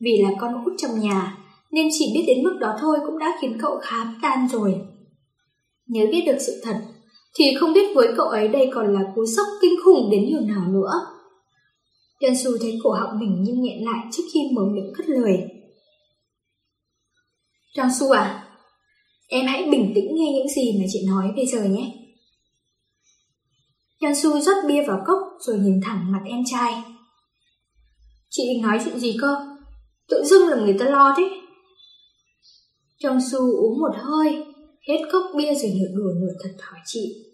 Vì 0.00 0.18
là 0.22 0.30
con 0.40 0.64
út 0.64 0.72
trong 0.78 1.00
nhà, 1.00 1.38
nên 1.72 1.88
chỉ 1.98 2.12
biết 2.14 2.24
đến 2.26 2.44
mức 2.44 2.56
đó 2.60 2.74
thôi 2.80 2.98
cũng 3.06 3.18
đã 3.18 3.38
khiến 3.40 3.58
cậu 3.62 3.78
khá 3.82 4.14
tan 4.22 4.48
rồi. 4.52 4.74
Nếu 5.88 6.06
biết 6.10 6.22
được 6.26 6.36
sự 6.46 6.52
thật, 6.64 6.76
thì 7.38 7.44
không 7.60 7.72
biết 7.72 7.94
với 7.94 8.08
cậu 8.16 8.26
ấy 8.26 8.48
đây 8.48 8.70
còn 8.74 8.94
là 8.94 9.00
cú 9.14 9.26
sốc 9.36 9.46
kinh 9.62 9.74
khủng 9.84 10.10
đến 10.10 10.20
nhường 10.30 10.48
nào 10.48 10.68
nữa. 10.68 10.90
Tiên 12.18 12.36
Su 12.36 12.50
thấy 12.60 12.78
cổ 12.82 12.90
họng 12.90 13.18
mình 13.20 13.42
như 13.42 13.52
nghẹn 13.56 13.84
lại 13.84 14.06
trước 14.12 14.22
khi 14.34 14.40
mở 14.54 14.62
miệng 14.72 14.92
cất 14.96 15.08
lời. 15.08 15.36
Trang 17.74 17.90
Su 18.00 18.10
à, 18.10 18.48
em 19.28 19.46
hãy 19.46 19.68
bình 19.70 19.92
tĩnh 19.94 20.06
nghe 20.14 20.32
những 20.34 20.48
gì 20.48 20.78
mà 20.80 20.84
chị 20.92 20.98
nói 21.06 21.32
bây 21.36 21.46
giờ 21.46 21.64
nhé. 21.64 21.92
Trang 24.00 24.14
Su 24.14 24.40
rót 24.40 24.56
bia 24.68 24.82
vào 24.82 25.02
cốc 25.06 25.18
rồi 25.40 25.58
nhìn 25.58 25.80
thẳng 25.84 26.12
mặt 26.12 26.20
em 26.26 26.42
trai. 26.46 26.82
Chị 28.36 28.42
định 28.48 28.62
nói 28.62 28.78
chuyện 28.84 28.98
gì 28.98 29.16
cơ? 29.20 29.36
Tự 30.08 30.24
dưng 30.24 30.48
là 30.48 30.56
người 30.56 30.76
ta 30.78 30.84
lo 30.84 31.14
thế. 31.16 31.30
Trang 32.98 33.20
su 33.20 33.38
uống 33.38 33.80
một 33.80 33.96
hơi 33.96 34.44
hết 34.88 34.98
cốc 35.12 35.22
bia 35.36 35.54
rồi 35.54 35.72
nửa 35.74 35.96
đùa 35.96 36.10
nửa 36.20 36.32
thật 36.42 36.56
hỏi 36.60 36.80
chị. 36.86 37.24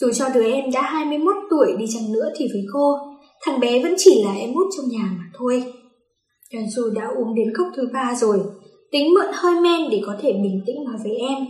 Dù 0.00 0.12
cho 0.12 0.28
đứa 0.34 0.44
em 0.52 0.70
đã 0.72 0.82
21 0.82 1.34
tuổi 1.50 1.76
đi 1.78 1.84
chăng 1.94 2.12
nữa 2.12 2.32
thì 2.36 2.46
với 2.52 2.62
cô, 2.72 2.96
thằng 3.44 3.60
bé 3.60 3.82
vẫn 3.82 3.94
chỉ 3.98 4.22
là 4.24 4.32
em 4.34 4.54
út 4.54 4.66
trong 4.76 4.88
nhà 4.88 5.04
mà 5.18 5.24
thôi. 5.34 5.72
Trần 6.52 6.64
Su 6.76 6.90
đã 6.90 7.06
uống 7.16 7.34
đến 7.34 7.52
cốc 7.56 7.66
thứ 7.76 7.88
ba 7.92 8.14
rồi, 8.14 8.38
tính 8.90 9.14
mượn 9.14 9.26
hơi 9.32 9.60
men 9.60 9.90
để 9.90 10.02
có 10.06 10.16
thể 10.22 10.32
bình 10.32 10.62
tĩnh 10.66 10.76
nói 10.84 10.96
với 11.04 11.12
em. 11.16 11.46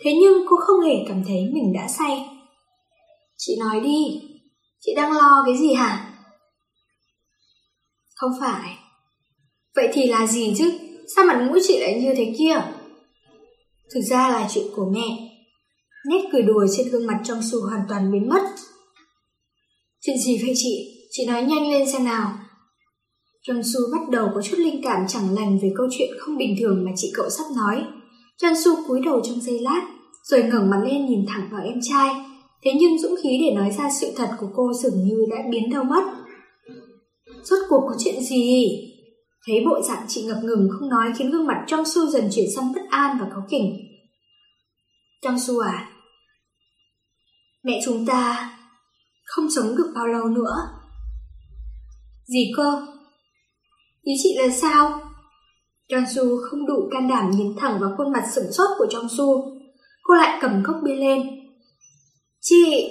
Thế 0.00 0.12
nhưng 0.20 0.46
cô 0.48 0.56
không 0.56 0.80
hề 0.80 0.94
cảm 1.08 1.22
thấy 1.26 1.50
mình 1.52 1.72
đã 1.74 1.88
say. 1.88 2.28
Chị 3.36 3.56
nói 3.58 3.80
đi, 3.80 4.22
chị 4.80 4.94
đang 4.96 5.12
lo 5.12 5.42
cái 5.46 5.56
gì 5.56 5.74
hả? 5.74 6.14
Không 8.14 8.30
phải. 8.40 8.78
Vậy 9.76 9.88
thì 9.92 10.06
là 10.06 10.26
gì 10.26 10.54
chứ? 10.58 10.72
Sao 11.16 11.24
mặt 11.24 11.46
mũi 11.48 11.60
chị 11.66 11.80
lại 11.80 12.00
như 12.02 12.14
thế 12.16 12.34
kia? 12.38 12.62
Thực 13.94 14.00
ra 14.00 14.28
là 14.28 14.48
chuyện 14.54 14.66
của 14.76 14.90
mẹ. 14.94 15.38
Nét 16.06 16.28
cười 16.32 16.42
đùa 16.42 16.66
trên 16.76 16.88
gương 16.88 17.06
mặt 17.06 17.20
trong 17.24 17.40
su 17.52 17.60
hoàn 17.60 17.80
toàn 17.88 18.12
biến 18.12 18.28
mất. 18.28 18.42
Chuyện 20.00 20.18
gì 20.18 20.38
vậy 20.42 20.52
chị? 20.56 20.97
Chị 21.10 21.26
nói 21.26 21.42
nhanh 21.42 21.70
lên 21.70 21.92
xem 21.92 22.04
nào. 22.04 22.32
Trong 23.42 23.62
su 23.62 23.80
bắt 23.92 24.08
đầu 24.10 24.28
có 24.34 24.42
chút 24.42 24.56
linh 24.58 24.80
cảm 24.82 25.06
chẳng 25.08 25.34
lành 25.34 25.58
về 25.62 25.72
câu 25.76 25.86
chuyện 25.98 26.08
không 26.18 26.36
bình 26.36 26.56
thường 26.60 26.84
mà 26.84 26.90
chị 26.96 27.12
cậu 27.14 27.30
sắp 27.30 27.44
nói. 27.56 27.84
John 28.42 28.54
Su 28.54 28.88
cúi 28.88 29.00
đầu 29.04 29.20
trong 29.24 29.40
giây 29.40 29.60
lát, 29.60 29.82
rồi 30.22 30.42
ngẩng 30.42 30.70
mặt 30.70 30.80
lên 30.84 31.06
nhìn 31.06 31.24
thẳng 31.28 31.48
vào 31.52 31.62
em 31.64 31.78
trai. 31.82 32.14
Thế 32.62 32.70
nhưng 32.80 32.98
dũng 32.98 33.14
khí 33.22 33.28
để 33.42 33.54
nói 33.54 33.70
ra 33.78 33.88
sự 34.00 34.12
thật 34.16 34.30
của 34.38 34.48
cô 34.56 34.72
dường 34.72 35.04
như 35.04 35.26
đã 35.30 35.36
biến 35.50 35.70
đâu 35.70 35.84
mất. 35.84 36.04
Rốt 37.42 37.58
cuộc 37.68 37.80
có 37.88 37.96
chuyện 37.98 38.22
gì? 38.24 38.68
Thấy 39.46 39.56
bộ 39.66 39.82
dạng 39.88 40.04
chị 40.08 40.22
ngập 40.22 40.38
ngừng 40.42 40.68
không 40.70 40.88
nói 40.88 41.12
khiến 41.16 41.30
gương 41.30 41.46
mặt 41.46 41.64
trong 41.66 41.84
su 41.84 42.06
dần 42.06 42.28
chuyển 42.32 42.46
sang 42.56 42.72
bất 42.72 42.82
an 42.90 43.16
và 43.20 43.26
cáu 43.30 43.46
kỉnh. 43.50 43.76
Trong 45.22 45.38
su 45.38 45.58
à, 45.58 45.90
mẹ 47.62 47.80
chúng 47.84 48.06
ta 48.06 48.50
không 49.24 49.50
sống 49.50 49.76
được 49.76 49.92
bao 49.94 50.06
lâu 50.06 50.24
nữa. 50.24 50.54
Gì 52.28 52.52
cơ? 52.56 52.86
Ý 54.02 54.12
chị 54.22 54.36
là 54.38 54.48
sao? 54.50 55.00
Trong 55.88 56.04
su 56.14 56.22
không 56.50 56.66
đủ 56.66 56.88
can 56.90 57.08
đảm 57.08 57.30
nhìn 57.30 57.56
thẳng 57.56 57.80
vào 57.80 57.94
khuôn 57.96 58.12
mặt 58.12 58.24
sửng 58.34 58.52
sốt 58.52 58.68
của 58.78 58.86
Trong 58.90 59.08
su. 59.08 59.58
Cô 60.02 60.14
lại 60.14 60.38
cầm 60.40 60.62
cốc 60.66 60.76
bia 60.84 60.94
lên. 60.96 61.22
Chị 62.40 62.90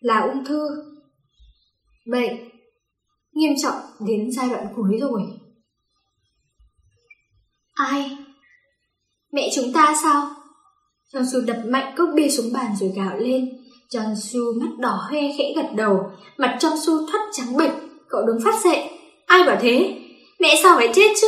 là 0.00 0.20
ung 0.20 0.44
thư. 0.44 0.68
Bệnh 2.06 2.36
nghiêm 3.32 3.52
trọng 3.62 3.80
đến 4.06 4.30
giai 4.32 4.48
đoạn 4.48 4.66
cuối 4.76 4.98
rồi. 5.00 5.22
Ai? 7.72 8.16
Mẹ 9.32 9.50
chúng 9.54 9.72
ta 9.72 9.94
sao? 10.02 10.30
John 11.12 11.24
Su 11.24 11.40
đập 11.46 11.56
mạnh 11.66 11.94
cốc 11.96 12.08
bia 12.14 12.28
xuống 12.28 12.52
bàn 12.52 12.76
rồi 12.80 12.92
gào 12.96 13.16
lên. 13.16 13.62
John 13.90 14.14
Su 14.14 14.60
mắt 14.60 14.78
đỏ 14.78 15.06
hoe 15.10 15.20
khẽ 15.38 15.52
gật 15.56 15.68
đầu, 15.76 16.10
mặt 16.36 16.56
trong 16.60 16.72
Su 16.86 17.06
thoát 17.06 17.28
trắng 17.32 17.56
bệch, 17.56 17.72
cậu 18.12 18.22
đứng 18.26 18.40
phát 18.44 18.64
dậy. 18.64 18.78
Ai 19.26 19.44
bảo 19.44 19.56
thế? 19.60 19.94
Mẹ 20.40 20.54
sao 20.62 20.76
phải 20.78 20.88
chết 20.94 21.12
chứ? 21.20 21.26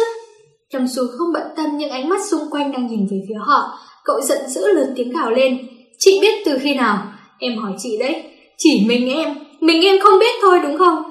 Trong 0.72 0.88
xu 0.88 1.02
không 1.18 1.32
bận 1.32 1.46
tâm 1.56 1.78
những 1.78 1.90
ánh 1.90 2.08
mắt 2.08 2.20
xung 2.30 2.50
quanh 2.50 2.72
đang 2.72 2.86
nhìn 2.86 3.06
về 3.10 3.20
phía 3.28 3.34
họ. 3.46 3.78
Cậu 4.04 4.20
giận 4.20 4.48
dữ 4.48 4.72
lớn 4.72 4.92
tiếng 4.96 5.12
gào 5.12 5.30
lên. 5.30 5.58
Chị 5.98 6.18
biết 6.20 6.42
từ 6.44 6.58
khi 6.62 6.74
nào? 6.74 7.12
Em 7.38 7.56
hỏi 7.58 7.72
chị 7.78 7.98
đấy. 7.98 8.22
Chỉ 8.58 8.84
mình 8.86 9.08
em, 9.14 9.34
mình 9.60 9.82
em 9.82 10.00
không 10.00 10.18
biết 10.18 10.34
thôi 10.42 10.60
đúng 10.62 10.78
không? 10.78 11.02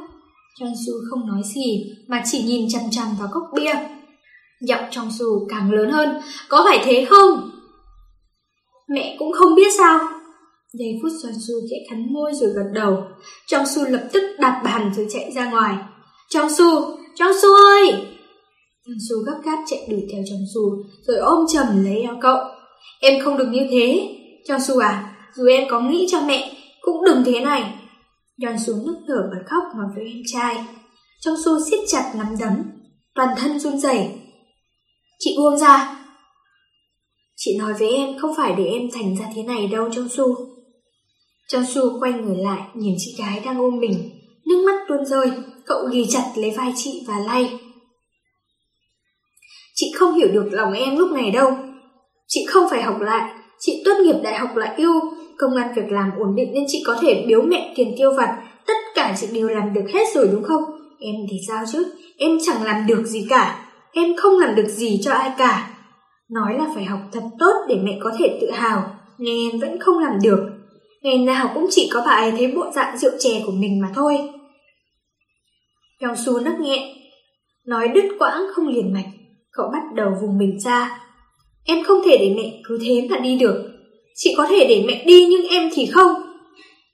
Su 0.59 0.93
không 1.09 1.27
nói 1.27 1.41
gì 1.55 1.83
mà 2.07 2.23
chỉ 2.25 2.43
nhìn 2.43 2.65
chằm 2.69 2.81
chằm 2.91 3.07
vào 3.19 3.27
cốc 3.33 3.43
bia. 3.55 3.73
Giọng 4.61 4.83
trong 4.91 5.09
Su 5.19 5.47
càng 5.49 5.71
lớn 5.71 5.91
hơn, 5.91 6.09
có 6.49 6.63
phải 6.65 6.81
thế 6.85 7.05
không? 7.09 7.51
Mẹ 8.89 9.15
cũng 9.19 9.31
không 9.31 9.55
biết 9.55 9.73
sao. 9.77 9.99
Giây 10.73 10.99
phút 11.01 11.11
John 11.11 11.33
Su 11.47 11.53
khẽ 11.69 11.77
cắn 11.89 12.13
môi 12.13 12.31
rồi 12.33 12.49
gật 12.49 12.71
đầu. 12.73 13.03
Trong 13.47 13.65
Su 13.65 13.83
lập 13.85 14.09
tức 14.13 14.23
đạp 14.39 14.61
bàn 14.65 14.91
rồi 14.95 15.07
chạy 15.09 15.31
ra 15.35 15.51
ngoài. 15.51 15.77
Trong 16.29 16.49
Su, 16.49 16.97
Trong 17.15 17.31
Su 17.41 17.49
ơi! 17.49 17.91
Trong 18.85 18.95
Su 19.09 19.17
gấp 19.25 19.39
gáp 19.45 19.63
chạy 19.67 19.87
đuổi 19.89 20.07
theo 20.11 20.21
Trong 20.29 20.39
Su 20.53 20.61
rồi 21.07 21.17
ôm 21.17 21.45
chầm 21.53 21.83
lấy 21.85 22.01
eo 22.01 22.17
cậu. 22.21 22.37
Em 23.01 23.23
không 23.23 23.37
được 23.37 23.47
như 23.51 23.67
thế. 23.71 24.15
Trong 24.47 24.61
Su 24.61 24.79
à, 24.79 25.15
dù 25.35 25.47
em 25.47 25.67
có 25.69 25.81
nghĩ 25.81 26.07
cho 26.11 26.21
mẹ, 26.21 26.57
cũng 26.81 27.05
đừng 27.05 27.23
thế 27.25 27.39
này. 27.39 27.73
John 28.37 28.57
Su 28.57 28.73
nức 28.85 28.95
nở 29.07 29.29
bật 29.31 29.43
khóc 29.45 29.63
nói 29.77 29.87
với 29.95 30.05
em 30.05 30.21
trai. 30.33 30.65
Trong 31.21 31.35
Su 31.45 31.51
siết 31.69 31.79
chặt 31.87 32.13
nắm 32.17 32.35
đấm, 32.39 32.63
toàn 33.15 33.29
thân 33.37 33.59
run 33.59 33.79
rẩy. 33.79 34.09
Chị 35.19 35.35
buông 35.37 35.57
ra. 35.57 35.99
Chị 37.35 37.57
nói 37.57 37.73
với 37.73 37.89
em 37.89 38.19
không 38.19 38.35
phải 38.37 38.55
để 38.57 38.63
em 38.63 38.81
thành 38.93 39.15
ra 39.19 39.25
thế 39.35 39.43
này 39.43 39.67
đâu 39.67 39.89
Trong 39.95 40.09
Su. 40.09 40.53
Trong 41.47 41.65
Su 41.65 41.99
quay 41.99 42.13
người 42.13 42.37
lại 42.37 42.61
nhìn 42.73 42.95
chị 42.97 43.15
gái 43.19 43.41
đang 43.45 43.59
ôm 43.59 43.79
mình, 43.79 44.09
nước 44.45 44.63
mắt 44.65 44.85
tuôn 44.87 45.05
rơi, 45.05 45.31
cậu 45.65 45.87
ghi 45.91 46.05
chặt 46.09 46.31
lấy 46.35 46.51
vai 46.57 46.73
chị 46.75 47.05
và 47.07 47.19
lay. 47.19 47.59
Chị 49.75 49.85
không 49.95 50.13
hiểu 50.13 50.27
được 50.31 50.49
lòng 50.51 50.73
em 50.73 50.97
lúc 50.97 51.11
này 51.11 51.31
đâu. 51.31 51.57
Chị 52.27 52.45
không 52.49 52.69
phải 52.69 52.81
học 52.81 53.01
lại, 53.01 53.33
chị 53.59 53.81
tốt 53.85 53.93
nghiệp 54.01 54.15
đại 54.23 54.39
học 54.39 54.55
lại 54.55 54.73
yêu, 54.77 54.93
công 55.37 55.55
an 55.55 55.73
việc 55.75 55.91
làm 55.91 56.11
ổn 56.19 56.35
định 56.35 56.53
nên 56.53 56.63
chị 56.67 56.83
có 56.85 56.97
thể 57.01 57.25
biếu 57.27 57.41
mẹ 57.41 57.73
tiền 57.75 57.95
tiêu 57.97 58.13
vặt, 58.17 58.43
tất 58.67 58.77
cả 58.95 59.15
chị 59.21 59.27
đều 59.33 59.47
làm 59.47 59.73
được 59.73 59.85
hết 59.93 60.03
rồi 60.15 60.29
đúng 60.31 60.43
không? 60.43 60.63
Em 60.99 61.15
thì 61.31 61.37
sao 61.47 61.63
chứ? 61.71 61.85
Em 62.17 62.37
chẳng 62.45 62.63
làm 62.63 62.87
được 62.87 63.03
gì 63.05 63.25
cả. 63.29 63.69
Em 63.93 64.15
không 64.17 64.39
làm 64.39 64.55
được 64.55 64.67
gì 64.67 64.99
cho 65.03 65.11
ai 65.11 65.31
cả. 65.37 65.69
Nói 66.29 66.57
là 66.57 66.65
phải 66.75 66.85
học 66.85 66.99
thật 67.11 67.23
tốt 67.39 67.53
để 67.69 67.75
mẹ 67.83 67.97
có 68.01 68.11
thể 68.19 68.37
tự 68.41 68.51
hào, 68.51 68.95
nhưng 69.17 69.51
em 69.51 69.59
vẫn 69.59 69.79
không 69.79 69.99
làm 69.99 70.13
được. 70.23 70.52
Ngày 71.03 71.17
nào 71.17 71.51
cũng 71.53 71.67
chỉ 71.69 71.89
có 71.93 72.03
bà 72.05 72.11
ấy 72.11 72.31
thấy 72.31 72.51
bộ 72.55 72.71
dạng 72.75 72.97
rượu 72.97 73.11
chè 73.19 73.43
của 73.45 73.51
mình 73.51 73.81
mà 73.81 73.91
thôi. 73.95 74.17
Kéo 75.99 76.15
Su 76.25 76.39
nấc 76.39 76.59
nghẹn, 76.59 76.81
nói 77.65 77.87
đứt 77.87 78.03
quãng 78.19 78.41
không 78.53 78.67
liền 78.67 78.93
mạch, 78.93 79.09
cậu 79.51 79.65
bắt 79.73 79.81
đầu 79.95 80.11
vùng 80.21 80.37
mình 80.37 80.59
ra. 80.59 80.99
Em 81.65 81.83
không 81.83 82.01
thể 82.05 82.17
để 82.17 82.33
mẹ 82.37 82.61
cứ 82.63 82.79
thế 82.81 83.07
mà 83.09 83.17
đi 83.19 83.37
được. 83.37 83.69
Chị 84.15 84.33
có 84.37 84.47
thể 84.49 84.65
để 84.69 84.83
mẹ 84.87 85.03
đi 85.05 85.27
nhưng 85.29 85.47
em 85.47 85.69
thì 85.73 85.85
không. 85.85 86.11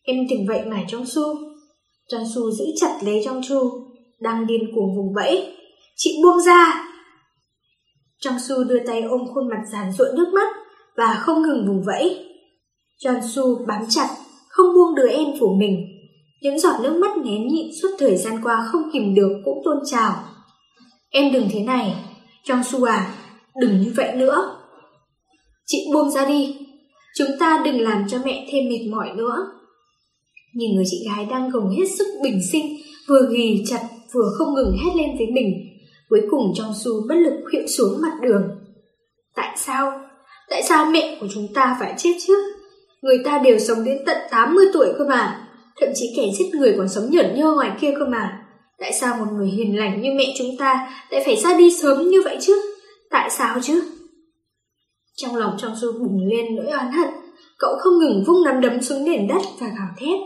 Em 0.04 0.16
từng 0.30 0.46
vậy 0.48 0.62
mà 0.66 0.84
Trong 0.88 1.06
Su. 1.06 1.24
Trong 2.08 2.24
Su 2.36 2.52
giữ 2.52 2.66
chặt 2.82 3.00
lấy 3.02 3.22
Trong 3.26 3.42
Chu, 3.48 3.72
đang 4.20 4.48
điên 4.48 4.62
cuồng 4.76 4.96
vùng 4.98 5.14
vẫy. 5.16 5.56
Chị 5.96 6.20
buông 6.24 6.42
ra. 6.42 6.86
Trong 8.20 8.40
Su 8.40 8.64
đưa 8.64 8.80
tay 8.88 9.02
ôm 9.02 9.22
khuôn 9.34 9.50
mặt 9.50 9.62
giàn 9.72 9.92
ruộng 9.92 10.16
nước 10.16 10.32
mắt 10.34 10.56
và 10.98 11.14
không 11.20 11.42
ngừng 11.42 11.68
vùng 11.68 11.84
vẫy. 11.86 12.29
John 13.04 13.22
Su 13.22 13.66
bám 13.68 13.82
chặt, 13.90 14.08
không 14.50 14.76
buông 14.76 14.96
đứa 14.96 15.08
em 15.08 15.28
của 15.40 15.54
mình. 15.54 15.86
Những 16.42 16.60
giọt 16.60 16.80
nước 16.84 16.98
mắt 17.02 17.18
nén 17.18 17.48
nhịn 17.48 17.68
suốt 17.82 17.90
thời 18.00 18.18
gian 18.18 18.44
qua 18.44 18.68
không 18.72 18.82
kìm 18.94 19.16
được 19.16 19.42
cũng 19.46 19.62
tôn 19.66 19.78
trào. 19.86 20.24
Em 21.10 21.34
đừng 21.34 21.48
thế 21.52 21.60
này, 21.60 21.96
John 22.46 22.64
Su 22.64 22.84
à, 22.84 23.16
đừng 23.62 23.82
như 23.82 23.94
vậy 23.96 24.16
nữa. 24.16 24.56
Chị 25.66 25.78
buông 25.94 26.12
ra 26.12 26.26
đi, 26.26 26.58
chúng 27.16 27.28
ta 27.40 27.62
đừng 27.66 27.82
làm 27.82 28.06
cho 28.10 28.18
mẹ 28.26 28.48
thêm 28.52 28.70
mệt 28.70 28.88
mỏi 28.92 29.10
nữa. 29.16 29.36
Nhìn 30.54 30.76
người 30.76 30.86
chị 30.88 31.06
gái 31.08 31.26
đang 31.26 31.50
gồng 31.50 31.70
hết 31.70 31.86
sức 31.98 32.08
bình 32.24 32.40
sinh, 32.52 32.78
vừa 33.08 33.30
ghì 33.32 33.64
chặt 33.68 33.82
vừa 34.14 34.32
không 34.38 34.54
ngừng 34.54 34.78
hét 34.78 34.92
lên 34.96 35.18
với 35.18 35.28
mình. 35.28 35.54
Cuối 36.10 36.22
cùng 36.32 36.54
Trong 36.56 36.74
Su 36.84 36.92
bất 37.10 37.16
lực 37.16 37.34
khuỵu 37.52 37.68
xuống 37.68 38.02
mặt 38.02 38.18
đường. 38.22 38.44
Tại 39.36 39.58
sao? 39.58 40.02
Tại 40.50 40.64
sao 40.64 40.86
mẹ 40.86 41.18
của 41.22 41.28
chúng 41.34 41.48
ta 41.54 41.78
phải 41.80 41.94
chết 41.98 42.14
chứ? 42.28 42.59
Người 43.02 43.22
ta 43.26 43.42
đều 43.44 43.60
sống 43.60 43.84
đến 43.84 43.98
tận 44.06 44.18
80 44.32 44.66
tuổi 44.74 44.88
cơ 44.98 45.06
mà. 45.06 45.48
Thậm 45.80 45.90
chí 45.96 46.14
kẻ 46.18 46.24
giết 46.40 46.50
người 46.54 46.74
còn 46.78 46.90
sống 46.90 47.10
nhởn 47.12 47.36
nhơ 47.36 47.54
ngoài 47.54 47.72
kia 47.82 47.94
cơ 48.00 48.06
mà. 48.06 48.46
Tại 48.80 48.94
sao 48.94 49.16
một 49.20 49.26
người 49.32 49.48
hiền 49.48 49.78
lành 49.78 50.02
như 50.02 50.10
mẹ 50.18 50.34
chúng 50.38 50.58
ta 50.60 50.90
lại 51.10 51.24
phải 51.26 51.36
ra 51.36 51.58
đi 51.58 51.72
sớm 51.82 52.10
như 52.10 52.22
vậy 52.22 52.38
chứ? 52.42 52.62
Tại 53.10 53.30
sao 53.30 53.60
chứ? 53.62 53.84
Trong 55.16 55.36
lòng 55.36 55.58
trong 55.62 55.74
su 55.82 55.92
bùng 55.92 56.28
lên 56.28 56.56
nỗi 56.56 56.72
oán 56.72 56.92
hận, 56.92 57.10
cậu 57.60 57.76
không 57.80 58.00
ngừng 58.00 58.24
vung 58.28 58.44
nắm 58.44 58.62
đấm 58.62 58.82
xuống 58.82 59.04
nền 59.04 59.28
đất 59.28 59.42
và 59.60 59.68
gào 59.68 59.90
thét. 59.98 60.20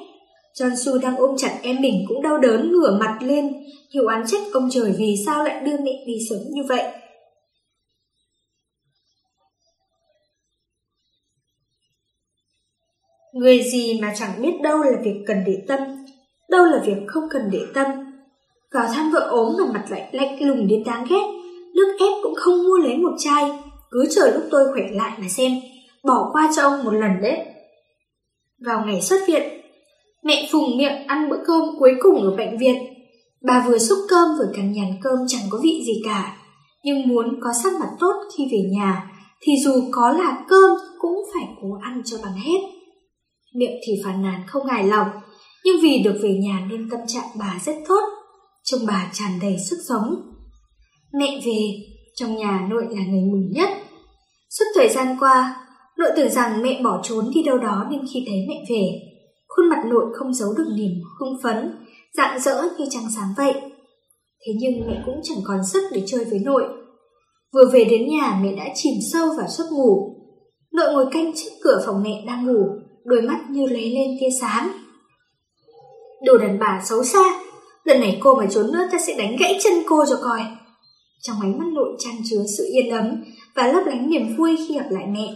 John 0.60 0.76
Su 0.76 0.98
đang 1.02 1.18
ôm 1.18 1.36
chặt 1.38 1.60
em 1.62 1.82
mình 1.82 2.06
cũng 2.08 2.22
đau 2.22 2.38
đớn 2.38 2.72
ngửa 2.72 2.98
mặt 3.00 3.18
lên, 3.22 3.54
hiểu 3.94 4.08
án 4.08 4.24
trách 4.28 4.42
ông 4.54 4.70
trời 4.72 4.94
vì 4.98 5.16
sao 5.26 5.44
lại 5.44 5.62
đưa 5.66 5.78
mẹ 5.78 6.04
đi 6.08 6.14
sớm 6.30 6.40
như 6.52 6.64
vậy. 6.70 6.84
Người 13.44 13.64
gì 13.64 14.00
mà 14.02 14.14
chẳng 14.20 14.42
biết 14.42 14.62
đâu 14.62 14.78
là 14.78 14.98
việc 15.04 15.24
cần 15.28 15.38
để 15.46 15.58
tâm, 15.68 15.80
đâu 16.50 16.66
là 16.66 16.82
việc 16.86 16.98
không 17.08 17.24
cần 17.30 17.42
để 17.52 17.60
tâm. 17.74 17.88
Vào 18.74 18.88
thăm 18.94 19.12
vợ 19.12 19.20
ốm 19.20 19.54
mà 19.60 19.74
mặt 19.74 19.86
lại 19.90 20.10
lạnh 20.12 20.44
lùng 20.44 20.68
đến 20.68 20.84
đáng 20.86 21.06
ghét, 21.10 21.26
nước 21.76 21.96
ép 22.00 22.24
cũng 22.24 22.36
không 22.36 22.64
mua 22.64 22.78
lấy 22.78 22.98
một 22.98 23.16
chai, 23.18 23.52
cứ 23.92 24.06
chờ 24.16 24.32
lúc 24.34 24.44
tôi 24.52 24.64
khỏe 24.74 24.84
lại 24.92 25.12
mà 25.20 25.28
xem, 25.30 25.52
bỏ 26.04 26.30
qua 26.32 26.52
cho 26.56 26.62
ông 26.62 26.84
một 26.84 26.92
lần 26.92 27.12
đấy. 27.22 27.40
Vào 28.66 28.86
ngày 28.86 29.02
xuất 29.02 29.20
viện, 29.28 29.44
mẹ 30.24 30.48
phùng 30.52 30.78
miệng 30.78 31.08
ăn 31.08 31.30
bữa 31.30 31.40
cơm 31.46 31.62
cuối 31.80 31.92
cùng 32.00 32.24
ở 32.24 32.36
bệnh 32.38 32.58
viện. 32.58 32.76
Bà 33.42 33.66
vừa 33.68 33.78
xúc 33.78 33.98
cơm 34.10 34.28
vừa 34.40 34.52
cắn 34.56 34.72
nhàn 34.72 34.94
cơm 35.02 35.20
chẳng 35.28 35.44
có 35.50 35.60
vị 35.64 35.84
gì 35.86 36.02
cả, 36.06 36.38
nhưng 36.84 37.08
muốn 37.08 37.40
có 37.42 37.50
sắc 37.64 37.74
mặt 37.74 37.90
tốt 38.00 38.14
khi 38.38 38.48
về 38.52 38.70
nhà 38.78 39.12
thì 39.42 39.54
dù 39.64 39.72
có 39.92 40.12
là 40.12 40.44
cơm 40.50 40.70
cũng 41.00 41.24
phải 41.34 41.44
cố 41.62 41.68
ăn 41.82 42.02
cho 42.06 42.18
bằng 42.24 42.34
hết 42.34 42.73
miệng 43.56 43.80
thì 43.88 43.94
phàn 44.04 44.22
nàn 44.22 44.42
không 44.48 44.66
hài 44.66 44.84
lòng, 44.84 45.08
nhưng 45.66 45.76
vì 45.82 46.04
được 46.04 46.20
về 46.24 46.34
nhà 46.34 46.68
nên 46.70 46.90
tâm 46.90 47.00
trạng 47.08 47.28
bà 47.40 47.60
rất 47.66 47.76
tốt, 47.88 48.02
trông 48.64 48.82
bà 48.88 49.10
tràn 49.14 49.32
đầy 49.42 49.58
sức 49.70 49.78
sống. 49.90 50.16
Mẹ 51.14 51.42
về, 51.46 51.60
trong 52.16 52.36
nhà 52.36 52.68
nội 52.70 52.84
là 52.90 53.06
người 53.06 53.22
mừng 53.32 53.52
nhất. 53.52 53.70
Suốt 54.50 54.66
thời 54.76 54.90
gian 54.90 55.16
qua, 55.20 55.66
nội 55.98 56.10
tưởng 56.18 56.32
rằng 56.32 56.62
mẹ 56.62 56.82
bỏ 56.84 57.02
trốn 57.04 57.32
đi 57.36 57.44
đâu 57.44 57.58
đó 57.58 57.88
nên 57.92 58.02
khi 58.14 58.24
thấy 58.28 58.38
mẹ 58.50 58.66
về, 58.70 58.84
khuôn 59.48 59.70
mặt 59.70 59.84
nội 59.86 60.06
không 60.14 60.34
giấu 60.34 60.50
được 60.58 60.74
niềm 60.78 60.92
hưng 61.20 61.38
phấn, 61.44 61.86
rạng 62.18 62.40
rỡ 62.40 62.62
như 62.78 62.86
trăng 62.90 63.08
sáng 63.16 63.30
vậy. 63.38 63.54
Thế 64.46 64.54
nhưng 64.60 64.88
mẹ 64.88 65.04
cũng 65.06 65.16
chẳng 65.24 65.38
còn 65.44 65.58
sức 65.74 65.84
để 65.92 66.04
chơi 66.06 66.26
với 66.26 66.40
nội. 66.40 66.64
Vừa 67.54 67.70
về 67.74 67.84
đến 67.84 68.10
nhà 68.10 68.40
mẹ 68.44 68.56
đã 68.56 68.66
chìm 68.76 68.94
sâu 69.14 69.28
vào 69.38 69.48
giấc 69.48 69.66
ngủ. 69.72 70.16
Nội 70.74 70.94
ngồi 70.94 71.06
canh 71.12 71.32
trước 71.36 71.50
cửa 71.64 71.84
phòng 71.86 72.04
mẹ 72.04 72.24
đang 72.28 72.46
ngủ, 72.46 72.66
đôi 73.06 73.22
mắt 73.22 73.40
như 73.50 73.66
lấy 73.66 73.92
lên 73.92 74.18
tia 74.20 74.30
sáng. 74.42 74.72
Đồ 76.26 76.38
đàn 76.38 76.60
bà 76.60 76.82
xấu 76.86 77.04
xa, 77.04 77.24
lần 77.84 78.00
này 78.00 78.18
cô 78.22 78.36
mà 78.36 78.46
trốn 78.50 78.72
nữa 78.72 78.88
ta 78.92 78.98
sẽ 79.08 79.14
đánh 79.18 79.36
gãy 79.40 79.60
chân 79.64 79.74
cô 79.88 80.06
cho 80.10 80.16
coi. 80.24 80.42
Trong 81.22 81.36
ánh 81.42 81.60
mắt 81.60 81.66
nội 81.74 81.96
tràn 82.00 82.14
chứa 82.30 82.44
sự 82.58 82.70
yên 82.74 82.90
ấm 82.90 83.24
và 83.56 83.68
lấp 83.68 83.84
lánh 83.86 84.10
niềm 84.10 84.36
vui 84.38 84.58
khi 84.68 84.76
gặp 84.76 84.86
lại 84.90 85.06
mẹ. 85.08 85.36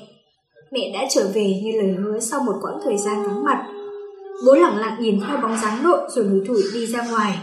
Mẹ 0.72 0.92
đã 0.94 1.06
trở 1.10 1.32
về 1.34 1.62
như 1.64 1.72
lời 1.82 1.96
hứa 2.00 2.20
sau 2.20 2.40
một 2.44 2.54
quãng 2.62 2.80
thời 2.84 2.98
gian 2.98 3.24
vắng 3.24 3.44
mặt. 3.44 3.66
Bố 4.46 4.54
lặng 4.54 4.78
lặng 4.78 4.98
nhìn 5.00 5.20
theo 5.28 5.38
bóng 5.38 5.58
dáng 5.58 5.84
nội 5.84 6.00
rồi 6.10 6.26
lủi 6.26 6.48
thủi 6.48 6.64
đi 6.74 6.86
ra 6.86 7.08
ngoài. 7.10 7.38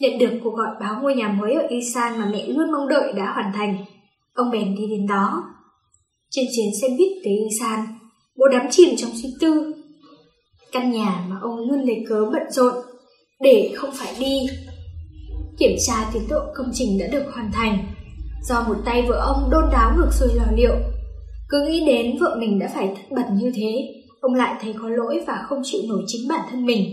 Nhận 0.00 0.18
được 0.18 0.30
cuộc 0.44 0.54
gọi 0.54 0.68
báo 0.80 1.00
ngôi 1.02 1.14
nhà 1.14 1.28
mới 1.28 1.54
ở 1.54 1.66
Isan 1.68 2.18
mà 2.18 2.28
mẹ 2.32 2.46
luôn 2.46 2.72
mong 2.72 2.88
đợi 2.88 3.12
đã 3.12 3.32
hoàn 3.34 3.52
thành. 3.54 3.84
Ông 4.34 4.50
bèn 4.50 4.74
đi 4.74 4.86
đến 4.86 5.06
đó. 5.06 5.44
Trên 6.30 6.44
chuyến 6.56 6.66
xe 6.82 6.88
buýt 6.88 7.12
tới 7.24 7.32
Isan, 7.50 7.78
Bố 8.38 8.48
đắm 8.52 8.66
chìm 8.70 8.96
trong 8.96 9.10
suy 9.22 9.34
tư. 9.40 9.74
Căn 10.72 10.92
nhà 10.92 11.24
mà 11.28 11.36
ông 11.42 11.56
luôn 11.56 11.80
lấy 11.80 12.04
cớ 12.08 12.24
bận 12.32 12.42
rộn 12.50 12.74
để 13.40 13.72
không 13.76 13.90
phải 13.94 14.14
đi. 14.18 14.48
Kiểm 15.58 15.76
tra 15.86 16.10
tiến 16.12 16.22
độ 16.28 16.40
công 16.54 16.70
trình 16.72 16.98
đã 16.98 17.06
được 17.06 17.24
hoàn 17.32 17.52
thành. 17.52 17.86
Do 18.42 18.64
một 18.68 18.76
tay 18.84 19.06
vợ 19.08 19.14
ông 19.26 19.50
đôn 19.50 19.64
đáo 19.72 19.92
ngược 19.96 20.10
xuôi 20.12 20.28
lò 20.34 20.44
liệu. 20.56 20.74
Cứ 21.48 21.66
nghĩ 21.66 21.86
đến 21.86 22.18
vợ 22.20 22.36
mình 22.40 22.58
đã 22.58 22.70
phải 22.74 22.88
thất 22.88 23.16
bật 23.16 23.24
như 23.32 23.52
thế, 23.54 23.94
ông 24.20 24.34
lại 24.34 24.54
thấy 24.62 24.74
có 24.82 24.88
lỗi 24.88 25.24
và 25.26 25.44
không 25.48 25.62
chịu 25.64 25.80
nổi 25.88 26.02
chính 26.06 26.28
bản 26.28 26.40
thân 26.50 26.66
mình. 26.66 26.84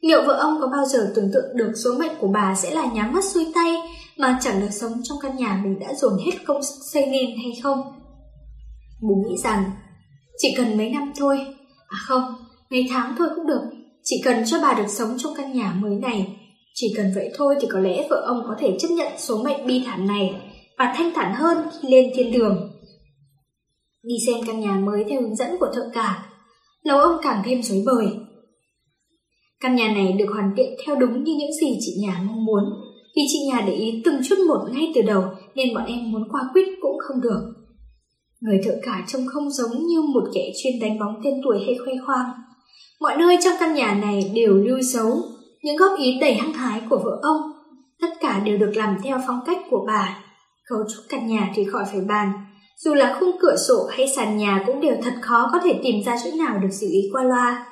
Liệu 0.00 0.22
vợ 0.26 0.34
ông 0.34 0.58
có 0.60 0.66
bao 0.66 0.86
giờ 0.86 1.12
tưởng 1.14 1.30
tượng 1.34 1.56
được 1.56 1.72
số 1.84 1.90
mệnh 1.98 2.12
của 2.20 2.28
bà 2.28 2.54
sẽ 2.54 2.70
là 2.70 2.92
nhắm 2.94 3.12
mắt 3.12 3.24
xuôi 3.24 3.46
tay 3.54 3.76
mà 4.18 4.38
chẳng 4.42 4.60
được 4.60 4.70
sống 4.70 4.92
trong 5.02 5.18
căn 5.22 5.36
nhà 5.36 5.60
mình 5.64 5.78
đã 5.78 5.94
dồn 5.94 6.18
hết 6.26 6.32
công 6.46 6.62
sức 6.62 6.76
xây 6.92 7.06
nên 7.06 7.26
hay 7.36 7.52
không? 7.62 7.78
Bố 9.02 9.14
nghĩ 9.14 9.36
rằng 9.44 9.64
chỉ 10.42 10.54
cần 10.56 10.76
mấy 10.76 10.90
năm 10.90 11.12
thôi. 11.16 11.38
À 11.88 11.98
không, 12.06 12.22
mấy 12.70 12.86
tháng 12.90 13.14
thôi 13.18 13.28
cũng 13.36 13.46
được. 13.46 13.60
Chỉ 14.02 14.16
cần 14.24 14.42
cho 14.46 14.60
bà 14.62 14.74
được 14.74 14.88
sống 14.88 15.18
trong 15.18 15.32
căn 15.36 15.52
nhà 15.52 15.74
mới 15.80 15.94
này. 15.94 16.36
Chỉ 16.74 16.94
cần 16.96 17.12
vậy 17.14 17.30
thôi 17.36 17.56
thì 17.60 17.68
có 17.70 17.78
lẽ 17.78 18.06
vợ 18.10 18.22
ông 18.26 18.42
có 18.46 18.54
thể 18.58 18.76
chấp 18.80 18.88
nhận 18.88 19.12
số 19.18 19.42
mệnh 19.42 19.66
bi 19.66 19.82
thảm 19.86 20.06
này 20.06 20.34
và 20.78 20.94
thanh 20.96 21.12
thản 21.14 21.34
hơn 21.34 21.58
khi 21.82 21.88
lên 21.88 22.10
thiên 22.14 22.32
đường. 22.32 22.70
Đi 24.02 24.14
xem 24.26 24.36
căn 24.46 24.60
nhà 24.60 24.72
mới 24.72 25.04
theo 25.08 25.20
hướng 25.20 25.36
dẫn 25.36 25.56
của 25.60 25.68
thợ 25.74 25.90
cả, 25.92 26.26
lầu 26.82 26.98
ông 26.98 27.20
càng 27.22 27.42
thêm 27.44 27.62
rối 27.62 27.82
bời. 27.86 28.06
Căn 29.60 29.76
nhà 29.76 29.88
này 29.88 30.12
được 30.12 30.26
hoàn 30.32 30.52
thiện 30.56 30.70
theo 30.86 30.96
đúng 30.96 31.24
như 31.24 31.34
những 31.38 31.52
gì 31.60 31.78
chị 31.80 31.92
nhà 32.00 32.22
mong 32.26 32.44
muốn. 32.44 32.64
Vì 33.16 33.22
chị 33.28 33.38
nhà 33.52 33.64
để 33.66 33.72
ý 33.72 34.02
từng 34.04 34.20
chút 34.28 34.38
một 34.48 34.58
ngay 34.72 34.92
từ 34.94 35.02
đầu 35.02 35.24
nên 35.54 35.74
bọn 35.74 35.84
em 35.86 36.12
muốn 36.12 36.22
qua 36.30 36.40
quýt 36.52 36.68
cũng 36.80 36.98
không 36.98 37.20
được. 37.20 37.59
Người 38.40 38.60
thợ 38.64 38.72
cả 38.82 39.04
trông 39.06 39.26
không 39.26 39.50
giống 39.50 39.86
như 39.86 40.02
một 40.02 40.24
kẻ 40.34 40.52
chuyên 40.62 40.80
đánh 40.80 40.98
bóng 40.98 41.20
tên 41.24 41.34
tuổi 41.44 41.58
hay 41.66 41.78
khoe 41.84 41.92
khoang. 42.06 42.30
Mọi 43.00 43.16
nơi 43.16 43.38
trong 43.44 43.56
căn 43.60 43.74
nhà 43.74 43.94
này 43.94 44.32
đều 44.34 44.54
lưu 44.54 44.80
dấu 44.80 45.12
những 45.62 45.76
góp 45.76 45.98
ý 45.98 46.18
đầy 46.20 46.34
hăng 46.34 46.52
hái 46.52 46.80
của 46.90 47.00
vợ 47.04 47.18
ông. 47.22 47.40
Tất 48.00 48.08
cả 48.20 48.42
đều 48.44 48.58
được 48.58 48.72
làm 48.74 48.96
theo 49.04 49.20
phong 49.26 49.40
cách 49.46 49.58
của 49.70 49.84
bà. 49.86 50.18
Cấu 50.68 50.78
trúc 50.78 51.04
căn 51.08 51.26
nhà 51.26 51.52
thì 51.54 51.64
khỏi 51.64 51.84
phải 51.92 52.00
bàn. 52.00 52.32
Dù 52.84 52.94
là 52.94 53.16
khung 53.20 53.36
cửa 53.40 53.56
sổ 53.68 53.86
hay 53.90 54.08
sàn 54.16 54.36
nhà 54.36 54.64
cũng 54.66 54.80
đều 54.80 54.96
thật 55.02 55.14
khó 55.20 55.50
có 55.52 55.58
thể 55.64 55.80
tìm 55.82 56.02
ra 56.06 56.16
chỗ 56.24 56.30
nào 56.38 56.58
được 56.58 56.68
xử 56.70 56.86
lý 56.86 57.00
qua 57.12 57.22
loa. 57.22 57.66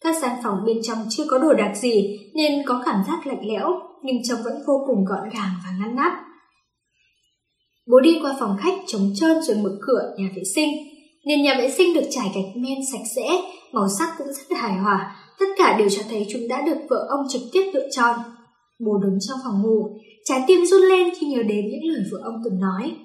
Các 0.00 0.16
gian 0.22 0.36
phòng 0.42 0.56
bên 0.66 0.78
trong 0.82 0.98
chưa 1.10 1.24
có 1.30 1.38
đồ 1.38 1.52
đạc 1.52 1.72
gì 1.76 2.18
nên 2.34 2.62
có 2.66 2.82
cảm 2.86 2.96
giác 3.08 3.26
lạnh 3.26 3.46
lẽo, 3.48 3.80
nhưng 4.02 4.16
trông 4.28 4.38
vẫn 4.44 4.54
vô 4.66 4.84
cùng 4.86 5.04
gọn 5.04 5.28
gàng 5.34 5.50
và 5.64 5.70
ngăn 5.80 5.96
nắp. 5.96 6.12
Bố 7.90 8.00
đi 8.00 8.18
qua 8.22 8.36
phòng 8.40 8.56
khách 8.60 8.74
trống 8.86 9.12
trơn 9.14 9.42
rồi 9.42 9.56
mở 9.56 9.70
cửa 9.80 10.14
nhà 10.18 10.28
vệ 10.36 10.42
sinh. 10.54 10.68
Nền 11.24 11.42
nhà 11.42 11.54
vệ 11.58 11.70
sinh 11.70 11.94
được 11.94 12.06
trải 12.10 12.32
gạch 12.34 12.56
men 12.56 12.78
sạch 12.92 13.04
sẽ, 13.16 13.28
màu 13.72 13.88
sắc 13.98 14.14
cũng 14.18 14.26
rất 14.26 14.56
hài 14.56 14.78
hòa, 14.78 15.16
tất 15.38 15.46
cả 15.58 15.78
đều 15.78 15.88
cho 15.88 16.02
thấy 16.10 16.26
chúng 16.30 16.48
đã 16.48 16.62
được 16.66 16.78
vợ 16.90 17.06
ông 17.08 17.26
trực 17.28 17.42
tiếp 17.52 17.70
lựa 17.74 17.88
chọn. 17.90 18.18
Bố 18.78 18.98
đứng 19.02 19.18
trong 19.28 19.38
phòng 19.44 19.62
ngủ, 19.62 19.98
trái 20.24 20.44
tim 20.46 20.66
run 20.66 20.82
lên 20.82 21.08
khi 21.18 21.26
nhớ 21.26 21.42
đến 21.42 21.64
những 21.70 21.92
lời 21.92 22.02
vợ 22.12 22.18
ông 22.24 22.34
từng 22.44 22.60
nói. 22.60 22.96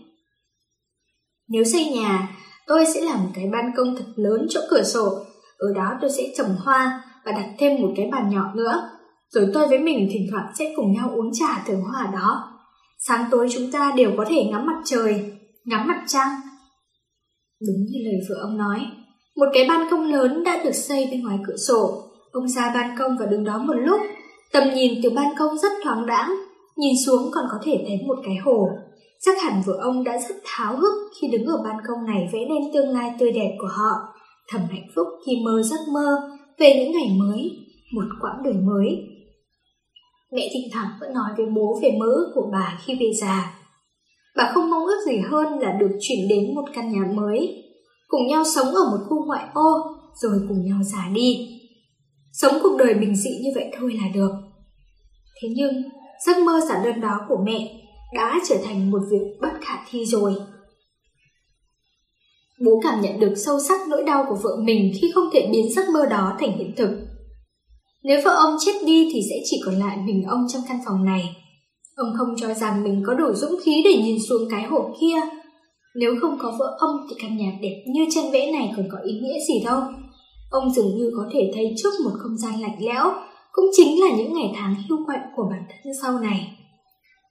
Nếu 1.48 1.64
xây 1.64 1.86
nhà, 1.86 2.38
tôi 2.68 2.86
sẽ 2.94 3.02
làm 3.02 3.24
một 3.24 3.30
cái 3.34 3.46
ban 3.54 3.72
công 3.78 3.96
thật 3.96 4.06
lớn 4.16 4.48
chỗ 4.50 4.62
cửa 4.70 4.84
sổ, 4.84 5.10
ở 5.58 5.68
đó 5.76 5.92
tôi 6.02 6.10
sẽ 6.18 6.24
trồng 6.38 6.56
hoa 6.60 7.04
và 7.26 7.32
đặt 7.32 7.50
thêm 7.60 7.82
một 7.82 7.90
cái 7.96 8.10
bàn 8.12 8.30
nhỏ 8.30 8.52
nữa. 8.56 8.90
Rồi 9.30 9.48
tôi 9.54 9.68
với 9.68 9.80
mình 9.80 10.10
thỉnh 10.12 10.28
thoảng 10.32 10.46
sẽ 10.60 10.74
cùng 10.76 10.94
nhau 10.94 11.12
uống 11.16 11.34
trà 11.34 11.64
thưởng 11.68 11.82
hoa 11.82 12.10
đó. 12.14 12.53
Sáng 13.08 13.26
tối 13.32 13.48
chúng 13.52 13.72
ta 13.72 13.94
đều 13.98 14.12
có 14.18 14.26
thể 14.30 14.44
ngắm 14.52 14.66
mặt 14.66 14.82
trời, 14.86 15.32
ngắm 15.66 15.88
mặt 15.88 16.04
trăng. 16.08 16.30
Đúng 17.68 17.86
như 17.90 18.00
lời 18.04 18.20
vợ 18.30 18.36
ông 18.42 18.58
nói, 18.58 18.80
một 19.36 19.46
cái 19.54 19.66
ban 19.70 19.88
công 19.92 20.12
lớn 20.12 20.44
đã 20.44 20.64
được 20.64 20.72
xây 20.72 21.08
bên 21.12 21.24
ngoài 21.24 21.38
cửa 21.48 21.58
sổ. 21.68 22.04
Ông 22.32 22.48
ra 22.48 22.72
ban 22.74 22.98
công 22.98 23.18
và 23.20 23.26
đứng 23.26 23.44
đó 23.44 23.58
một 23.58 23.74
lúc. 23.74 24.02
Tầm 24.52 24.64
nhìn 24.76 25.00
từ 25.04 25.10
ban 25.10 25.36
công 25.38 25.58
rất 25.58 25.72
thoáng 25.84 26.06
đãng, 26.06 26.36
nhìn 26.78 26.94
xuống 27.06 27.32
còn 27.32 27.46
có 27.52 27.58
thể 27.64 27.84
thấy 27.88 27.98
một 28.08 28.18
cái 28.26 28.36
hồ. 28.36 28.70
Chắc 29.22 29.42
hẳn 29.44 29.62
vợ 29.66 29.74
ông 29.82 30.04
đã 30.04 30.18
rất 30.30 30.36
tháo 30.44 30.78
hức 30.78 30.94
khi 31.22 31.28
đứng 31.28 31.46
ở 31.46 31.58
ban 31.64 31.76
công 31.88 32.06
này 32.06 32.30
vẽ 32.34 32.40
nên 32.40 32.74
tương 32.74 32.90
lai 32.90 33.12
tươi 33.20 33.32
đẹp 33.32 33.56
của 33.60 33.70
họ. 33.72 33.92
Thầm 34.50 34.62
hạnh 34.70 34.88
phúc 34.96 35.08
khi 35.26 35.32
mơ 35.46 35.62
giấc 35.64 35.80
mơ 35.94 36.18
về 36.60 36.74
những 36.76 36.92
ngày 36.92 37.18
mới, 37.20 37.52
một 37.94 38.06
quãng 38.22 38.44
đời 38.44 38.54
mới. 38.54 39.13
Mẹ 40.36 40.50
thỉnh 40.54 40.70
thoảng 40.74 40.90
vẫn 41.00 41.14
nói 41.14 41.32
với 41.38 41.46
bố 41.46 41.80
về 41.82 41.92
mơ 42.00 42.06
ước 42.06 42.32
của 42.36 42.50
bà 42.52 42.80
khi 42.86 42.96
về 42.96 43.12
già. 43.22 43.60
Bà 44.36 44.52
không 44.54 44.70
mong 44.70 44.86
ước 44.86 45.00
gì 45.06 45.18
hơn 45.32 45.60
là 45.60 45.72
được 45.72 45.98
chuyển 46.02 46.28
đến 46.30 46.56
một 46.56 46.66
căn 46.74 46.92
nhà 46.92 47.06
mới, 47.14 47.64
cùng 48.08 48.28
nhau 48.28 48.44
sống 48.56 48.68
ở 48.68 48.92
một 48.92 49.04
khu 49.10 49.26
ngoại 49.26 49.44
ô, 49.54 49.70
rồi 50.16 50.40
cùng 50.48 50.66
nhau 50.66 50.78
già 50.84 51.10
đi. 51.14 51.60
Sống 52.32 52.54
cuộc 52.64 52.78
đời 52.78 52.94
bình 52.94 53.16
dị 53.16 53.30
như 53.44 53.50
vậy 53.56 53.72
thôi 53.80 53.94
là 54.02 54.08
được. 54.14 54.32
Thế 55.42 55.50
nhưng, 55.56 55.84
giấc 56.26 56.38
mơ 56.38 56.62
giản 56.70 56.84
đơn 56.84 57.02
đó 57.02 57.20
của 57.30 57.38
mẹ 57.46 57.82
đã 58.16 58.40
trở 58.50 58.56
thành 58.64 58.92
một 58.92 59.02
việc 59.12 59.38
bất 59.42 59.52
khả 59.62 59.86
thi 59.90 60.06
rồi. 60.06 60.36
Bố 62.66 62.80
cảm 62.84 63.02
nhận 63.02 63.20
được 63.20 63.34
sâu 63.36 63.60
sắc 63.60 63.88
nỗi 63.88 64.04
đau 64.04 64.26
của 64.30 64.38
vợ 64.44 64.58
mình 64.64 64.92
khi 65.02 65.12
không 65.16 65.30
thể 65.34 65.50
biến 65.52 65.74
giấc 65.74 65.90
mơ 65.94 66.06
đó 66.06 66.38
thành 66.40 66.58
hiện 66.58 66.72
thực. 66.78 67.13
Nếu 68.04 68.22
vợ 68.24 68.32
ông 68.36 68.56
chết 68.66 68.72
đi 68.86 69.10
thì 69.14 69.20
sẽ 69.30 69.36
chỉ 69.46 69.62
còn 69.66 69.76
lại 69.76 69.98
mình 70.06 70.24
ông 70.24 70.46
trong 70.54 70.62
căn 70.68 70.80
phòng 70.86 71.06
này. 71.06 71.36
Ông 71.96 72.14
không 72.18 72.36
cho 72.38 72.54
rằng 72.54 72.84
mình 72.84 73.04
có 73.08 73.14
đủ 73.14 73.34
dũng 73.34 73.60
khí 73.64 73.82
để 73.86 73.94
nhìn 74.04 74.18
xuống 74.30 74.42
cái 74.52 74.64
hồ 74.64 74.96
kia. 75.02 75.22
Nếu 75.96 76.16
không 76.22 76.38
có 76.40 76.56
vợ 76.60 76.78
ông 76.80 76.96
thì 77.10 77.16
căn 77.22 77.38
nhà 77.38 77.52
đẹp 77.62 77.84
như 77.88 78.06
chân 78.16 78.26
vẽ 78.32 78.52
này 78.52 78.74
còn 78.78 78.86
có 78.92 78.98
ý 79.04 79.14
nghĩa 79.14 79.40
gì 79.48 79.64
đâu. 79.66 79.82
Ông 80.50 80.74
dường 80.74 80.98
như 80.98 81.12
có 81.18 81.24
thể 81.34 81.52
thấy 81.54 81.76
trước 81.84 81.94
một 82.04 82.12
không 82.18 82.38
gian 82.38 82.62
lạnh 82.62 82.78
lẽo, 82.80 83.12
cũng 83.52 83.66
chính 83.74 84.02
là 84.02 84.18
những 84.18 84.34
ngày 84.34 84.54
tháng 84.56 84.76
hưu 84.90 85.06
quạnh 85.06 85.22
của 85.36 85.44
bản 85.52 85.64
thân 85.70 85.94
sau 86.02 86.20
này. 86.20 86.58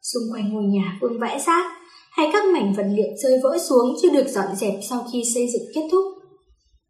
Xung 0.02 0.22
quanh 0.32 0.52
ngôi 0.52 0.64
nhà 0.64 0.98
vương 1.00 1.18
vãi 1.20 1.40
rác, 1.40 1.72
hay 2.10 2.30
các 2.32 2.44
mảnh 2.54 2.72
vật 2.76 2.86
liệu 2.90 3.10
rơi 3.22 3.40
vỡ 3.42 3.58
xuống 3.58 3.96
chưa 4.02 4.10
được 4.10 4.26
dọn 4.28 4.56
dẹp 4.56 4.74
sau 4.90 5.06
khi 5.12 5.22
xây 5.34 5.46
dựng 5.52 5.62
kết 5.74 5.88
thúc. 5.92 6.04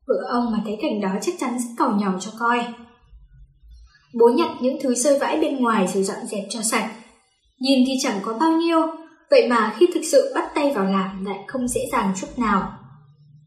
Vợ 0.08 0.14
ông 0.28 0.52
mà 0.52 0.62
thấy 0.64 0.78
cảnh 0.82 1.00
đó 1.00 1.08
chắc 1.22 1.34
chắn 1.38 1.58
sẽ 1.58 1.74
cầu 1.78 1.90
nhỏ 1.90 2.12
cho 2.20 2.30
coi. 2.38 2.64
Bố 4.18 4.28
nhặt 4.28 4.50
những 4.60 4.76
thứ 4.82 4.94
rơi 4.94 5.18
vãi 5.18 5.40
bên 5.40 5.56
ngoài 5.56 5.88
rồi 5.94 6.02
dọn 6.02 6.26
dẹp 6.26 6.44
cho 6.50 6.62
sạch. 6.62 6.90
Nhìn 7.60 7.84
thì 7.86 7.92
chẳng 8.02 8.20
có 8.22 8.38
bao 8.40 8.52
nhiêu, 8.52 8.78
vậy 9.30 9.48
mà 9.48 9.74
khi 9.78 9.86
thực 9.94 10.00
sự 10.12 10.32
bắt 10.34 10.44
tay 10.54 10.72
vào 10.74 10.84
làm 10.84 11.24
lại 11.24 11.38
không 11.46 11.68
dễ 11.68 11.80
dàng 11.92 12.12
chút 12.20 12.26
nào. 12.36 12.72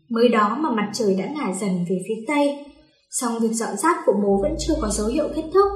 Mới 0.09 0.29
đó 0.29 0.57
mà 0.59 0.69
mặt 0.71 0.91
trời 0.93 1.15
đã 1.15 1.25
ngả 1.25 1.53
dần 1.53 1.85
về 1.89 1.97
phía 2.07 2.23
tây, 2.27 2.65
song 3.11 3.39
việc 3.39 3.51
dọn 3.51 3.77
rác 3.77 3.97
của 4.05 4.13
bố 4.23 4.39
vẫn 4.41 4.55
chưa 4.67 4.73
có 4.81 4.89
dấu 4.89 5.07
hiệu 5.07 5.27
kết 5.35 5.43
thúc. 5.53 5.71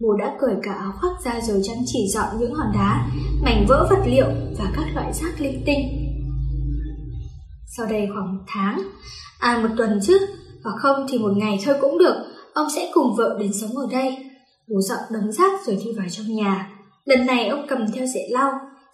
Bố 0.00 0.16
đã 0.18 0.36
cởi 0.40 0.54
cả 0.62 0.72
áo 0.72 0.92
khoác 1.00 1.12
ra 1.24 1.40
rồi 1.40 1.60
chăm 1.64 1.76
chỉ 1.86 1.98
dọn 2.14 2.26
những 2.40 2.54
hòn 2.54 2.72
đá, 2.74 3.06
mảnh 3.42 3.64
vỡ 3.68 3.86
vật 3.90 4.02
liệu 4.06 4.26
và 4.58 4.72
các 4.76 4.86
loại 4.94 5.12
rác 5.12 5.40
linh 5.40 5.62
tinh. 5.66 5.78
Sau 7.76 7.86
đây 7.86 8.08
khoảng 8.14 8.36
một 8.36 8.42
tháng, 8.46 8.82
à 9.38 9.58
một 9.62 9.74
tuần 9.76 10.00
chứ, 10.02 10.18
hoặc 10.64 10.74
không 10.78 11.06
thì 11.08 11.18
một 11.18 11.32
ngày 11.36 11.58
thôi 11.64 11.74
cũng 11.80 11.98
được, 11.98 12.16
ông 12.56 12.66
sẽ 12.76 12.90
cùng 12.94 13.14
vợ 13.16 13.36
đến 13.40 13.52
sống 13.52 13.76
ở 13.76 13.86
đây. 13.90 14.16
Bố 14.68 14.80
dọn 14.80 14.98
đống 15.10 15.32
rác 15.32 15.66
rồi 15.66 15.78
đi 15.84 15.92
vào 15.96 16.06
trong 16.10 16.26
nhà. 16.36 16.70
Lần 17.04 17.26
này 17.26 17.48
ông 17.48 17.66
cầm 17.68 17.78
theo 17.94 18.06
dễ 18.06 18.20
lau, 18.30 18.52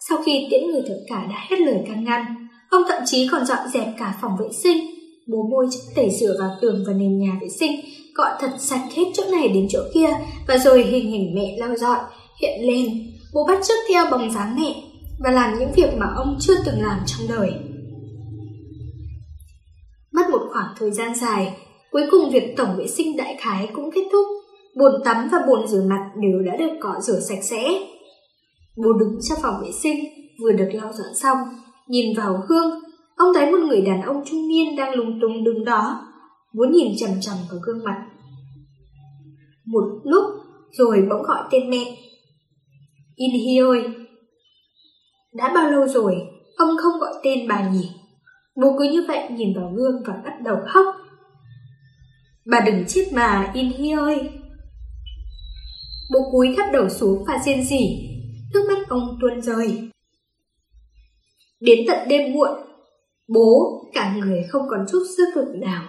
sau 0.09 0.19
khi 0.25 0.47
tiễn 0.51 0.71
người 0.71 0.83
thợ 0.89 0.95
cả 1.09 1.27
đã 1.31 1.47
hết 1.51 1.57
lời 1.61 1.85
can 1.87 2.05
ngăn, 2.05 2.49
ông 2.71 2.83
thậm 2.89 3.03
chí 3.07 3.29
còn 3.29 3.47
dọn 3.47 3.69
dẹp 3.73 3.87
cả 3.99 4.19
phòng 4.21 4.37
vệ 4.41 4.47
sinh. 4.63 4.87
Bố 5.29 5.49
bôi 5.53 5.67
chất 5.71 5.81
tẩy 5.95 6.11
rửa 6.21 6.37
vào 6.39 6.57
tường 6.61 6.85
và 6.87 6.93
nền 6.93 7.19
nhà 7.19 7.33
vệ 7.41 7.49
sinh, 7.49 7.81
gọn 8.15 8.33
thật 8.41 8.51
sạch 8.59 8.89
hết 8.95 9.05
chỗ 9.15 9.23
này 9.31 9.49
đến 9.49 9.67
chỗ 9.71 9.81
kia, 9.95 10.11
và 10.49 10.59
rồi 10.59 10.83
hình 10.83 11.11
hình 11.11 11.35
mẹ 11.35 11.57
lau 11.59 11.77
dọn 11.77 11.99
hiện 12.41 12.61
lên. 12.61 12.87
Bố 13.35 13.47
bắt 13.49 13.59
chước 13.69 13.79
theo 13.89 14.05
bóng 14.11 14.31
dáng 14.31 14.57
mẹ 14.61 14.75
và 15.25 15.31
làm 15.31 15.59
những 15.59 15.73
việc 15.77 15.95
mà 15.97 16.07
ông 16.17 16.37
chưa 16.41 16.55
từng 16.67 16.83
làm 16.83 16.99
trong 17.07 17.29
đời. 17.29 17.53
Mất 20.13 20.31
một 20.31 20.43
khoảng 20.53 20.75
thời 20.79 20.91
gian 20.91 21.15
dài, 21.15 21.57
cuối 21.93 22.03
cùng 22.11 22.31
việc 22.31 22.55
tổng 22.57 22.77
vệ 22.77 22.87
sinh 22.87 23.17
đại 23.17 23.37
khái 23.41 23.69
cũng 23.73 23.91
kết 23.95 24.05
thúc. 24.13 24.27
Bồn 24.77 24.93
tắm 25.05 25.29
và 25.33 25.39
bồn 25.49 25.69
rửa 25.69 25.83
mặt 25.91 26.11
đều 26.17 26.43
đã 26.43 26.57
được 26.57 26.79
cọ 26.81 27.01
rửa 27.01 27.21
sạch 27.21 27.43
sẽ. 27.43 27.63
Bố 28.77 28.93
đứng 28.93 29.19
trong 29.23 29.39
phòng 29.43 29.55
vệ 29.63 29.73
sinh, 29.73 30.05
vừa 30.43 30.53
được 30.53 30.69
lau 30.73 30.93
dọn 30.93 31.15
xong, 31.15 31.39
nhìn 31.87 32.17
vào 32.17 32.43
gương, 32.49 32.81
ông 33.17 33.35
thấy 33.35 33.53
một 33.53 33.59
người 33.69 33.81
đàn 33.81 34.03
ông 34.03 34.23
trung 34.27 34.49
niên 34.49 34.77
đang 34.77 34.95
lung 34.95 35.19
tung 35.21 35.45
đứng 35.45 35.65
đó, 35.65 36.09
muốn 36.53 36.73
nhìn 36.73 36.93
chằm 36.97 37.11
chằm 37.21 37.35
vào 37.51 37.61
gương 37.63 37.85
mặt. 37.85 38.07
Một 39.65 39.85
lúc, 40.05 40.25
rồi 40.71 41.07
bỗng 41.11 41.23
gọi 41.23 41.43
tên 41.51 41.71
mẹ. 41.71 41.97
In 43.17 43.31
Hi 43.31 43.59
ơi! 43.59 43.83
Đã 45.33 45.53
bao 45.55 45.71
lâu 45.71 45.89
rồi, 45.89 46.15
ông 46.57 46.77
không 46.83 47.01
gọi 47.01 47.13
tên 47.25 47.49
bà 47.49 47.71
nhỉ? 47.71 47.89
Bố 48.57 48.77
cứ 48.79 48.85
như 48.85 49.05
vậy 49.09 49.29
nhìn 49.31 49.49
vào 49.57 49.73
gương 49.77 50.03
và 50.07 50.15
bắt 50.25 50.33
đầu 50.45 50.57
khóc. 50.67 50.87
Bà 52.47 52.61
đừng 52.61 52.85
chết 52.89 53.09
mà, 53.13 53.51
In 53.55 53.73
Hi 53.73 53.93
ơi! 53.93 54.31
Bố 56.13 56.19
cúi 56.33 56.55
thấp 56.57 56.67
đầu 56.73 56.89
xuống 56.89 57.25
và 57.25 57.39
rên 57.45 57.65
rỉ, 57.65 58.09
nước 58.55 58.65
mắt 58.69 58.89
ông 58.89 59.19
tuôn 59.21 59.43
rơi. 59.43 59.89
Đến 61.61 61.79
tận 61.89 62.09
đêm 62.09 62.33
muộn, 62.33 62.51
bố 63.29 63.81
cả 63.95 64.15
người 64.17 64.43
không 64.49 64.63
còn 64.71 64.87
chút 64.93 65.03
sức 65.17 65.37
lực 65.37 65.55
nào. 65.55 65.83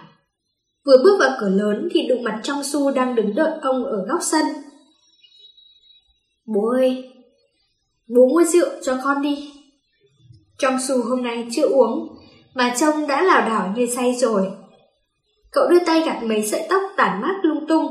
Vừa 0.86 0.96
bước 1.04 1.16
vào 1.20 1.30
cửa 1.40 1.48
lớn 1.48 1.88
thì 1.92 2.08
đụng 2.08 2.22
mặt 2.22 2.40
trong 2.42 2.64
su 2.64 2.90
đang 2.90 3.14
đứng 3.14 3.34
đợi 3.34 3.58
ông 3.62 3.84
ở 3.84 4.06
góc 4.08 4.20
sân. 4.22 4.46
Bố 6.46 6.68
ơi, 6.68 7.12
bố 8.08 8.26
mua 8.28 8.44
rượu 8.44 8.68
cho 8.82 8.98
con 9.04 9.22
đi. 9.22 9.52
Trong 10.58 10.78
su 10.88 11.02
hôm 11.02 11.22
nay 11.22 11.48
chưa 11.50 11.68
uống, 11.68 12.18
mà 12.54 12.74
trông 12.80 13.06
đã 13.06 13.22
lảo 13.22 13.48
đảo 13.48 13.74
như 13.76 13.86
say 13.86 14.14
rồi. 14.14 14.50
Cậu 15.54 15.68
đưa 15.68 15.78
tay 15.86 16.02
gạt 16.06 16.22
mấy 16.22 16.42
sợi 16.42 16.62
tóc 16.68 16.82
tản 16.96 17.22
mát 17.22 17.34
lung 17.42 17.66
tung. 17.68 17.86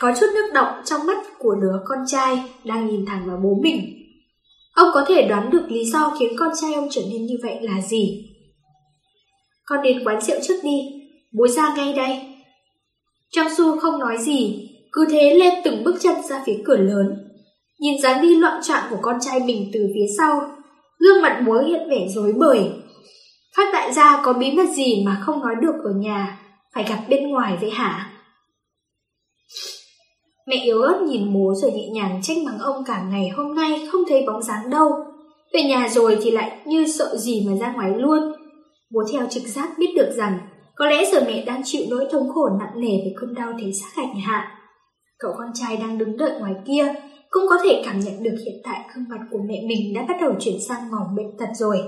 Có 0.00 0.12
chút 0.20 0.26
nước 0.34 0.50
động 0.54 0.82
trong 0.84 1.06
mắt 1.06 1.18
của 1.38 1.54
đứa 1.54 1.80
con 1.84 1.98
trai 2.06 2.42
đang 2.64 2.88
nhìn 2.88 3.06
thẳng 3.06 3.22
vào 3.26 3.36
bố 3.44 3.58
mình. 3.62 3.92
Ông 4.74 4.88
có 4.94 5.04
thể 5.08 5.28
đoán 5.28 5.50
được 5.50 5.66
lý 5.68 5.84
do 5.84 6.16
khiến 6.18 6.32
con 6.38 6.48
trai 6.60 6.74
ông 6.74 6.88
trở 6.90 7.00
nên 7.10 7.26
như 7.26 7.34
vậy 7.42 7.58
là 7.60 7.80
gì. 7.80 8.32
Con 9.64 9.82
đến 9.82 10.04
quán 10.04 10.20
rượu 10.20 10.36
trước 10.42 10.60
đi, 10.62 10.78
bố 11.32 11.48
ra 11.48 11.74
ngay 11.76 11.92
đây. 11.92 12.20
Trang 13.30 13.54
su 13.56 13.78
không 13.78 13.98
nói 13.98 14.18
gì, 14.18 14.68
cứ 14.92 15.06
thế 15.10 15.34
lên 15.34 15.54
từng 15.64 15.84
bước 15.84 15.96
chân 16.00 16.14
ra 16.28 16.42
phía 16.46 16.56
cửa 16.64 16.76
lớn. 16.76 17.06
Nhìn 17.78 18.02
dáng 18.02 18.22
đi 18.22 18.34
loạn 18.34 18.62
trạng 18.62 18.84
của 18.90 18.98
con 19.02 19.16
trai 19.20 19.40
mình 19.40 19.70
từ 19.74 19.80
phía 19.94 20.06
sau, 20.18 20.40
gương 20.98 21.22
mặt 21.22 21.42
bố 21.46 21.58
hiện 21.66 21.88
vẻ 21.90 22.06
rối 22.14 22.32
bời. 22.32 22.70
Phát 23.56 23.72
đại 23.72 23.92
gia 23.92 24.22
có 24.24 24.32
bí 24.32 24.52
mật 24.52 24.68
gì 24.76 25.02
mà 25.06 25.22
không 25.26 25.40
nói 25.40 25.54
được 25.62 25.74
ở 25.84 25.90
nhà, 25.90 26.45
phải 26.76 26.84
gặp 26.88 26.98
bên 27.08 27.30
ngoài 27.30 27.56
vậy 27.60 27.70
hả? 27.70 28.12
Mẹ 30.46 30.56
yếu 30.64 30.82
ớt 30.82 31.02
nhìn 31.08 31.34
bố 31.34 31.54
rồi 31.54 31.72
nhẹ 31.72 31.88
nhàng 31.88 32.20
trách 32.22 32.36
mắng 32.38 32.58
ông 32.58 32.84
cả 32.86 33.06
ngày 33.10 33.28
hôm 33.28 33.54
nay 33.54 33.88
không 33.92 34.00
thấy 34.08 34.24
bóng 34.26 34.42
dáng 34.42 34.70
đâu. 34.70 34.90
Về 35.52 35.62
nhà 35.62 35.88
rồi 35.88 36.18
thì 36.22 36.30
lại 36.30 36.60
như 36.66 36.86
sợ 36.98 37.16
gì 37.16 37.46
mà 37.46 37.56
ra 37.60 37.72
ngoài 37.72 37.90
luôn. 37.96 38.32
Bố 38.90 39.00
theo 39.12 39.26
trực 39.30 39.42
giác 39.42 39.68
biết 39.78 39.92
được 39.96 40.14
rằng 40.16 40.38
có 40.74 40.86
lẽ 40.86 41.04
giờ 41.12 41.20
mẹ 41.26 41.44
đang 41.44 41.62
chịu 41.64 41.82
nỗi 41.90 42.06
thống 42.12 42.28
khổ 42.34 42.48
nặng 42.60 42.80
nề 42.80 42.96
về 43.04 43.12
cơn 43.16 43.34
đau 43.34 43.52
thế 43.60 43.72
xác 43.72 43.96
hành 43.96 44.14
hạ. 44.14 44.58
Cậu 45.18 45.32
con 45.38 45.48
trai 45.54 45.76
đang 45.76 45.98
đứng 45.98 46.16
đợi 46.16 46.40
ngoài 46.40 46.54
kia 46.66 46.94
cũng 47.30 47.44
có 47.48 47.56
thể 47.64 47.82
cảm 47.84 48.00
nhận 48.00 48.22
được 48.22 48.36
hiện 48.44 48.56
tại 48.64 48.80
gương 48.94 49.08
mặt 49.08 49.26
của 49.30 49.38
mẹ 49.48 49.54
mình 49.68 49.94
đã 49.94 50.04
bắt 50.08 50.16
đầu 50.20 50.32
chuyển 50.40 50.56
sang 50.68 50.90
màu 50.90 51.10
bệnh 51.16 51.38
tật 51.38 51.48
rồi. 51.54 51.78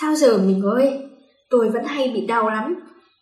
Sao 0.00 0.14
giờ 0.14 0.38
mình 0.38 0.62
ơi, 0.62 1.00
tôi 1.50 1.70
vẫn 1.70 1.84
hay 1.84 2.08
bị 2.08 2.26
đau 2.26 2.48
lắm, 2.48 2.74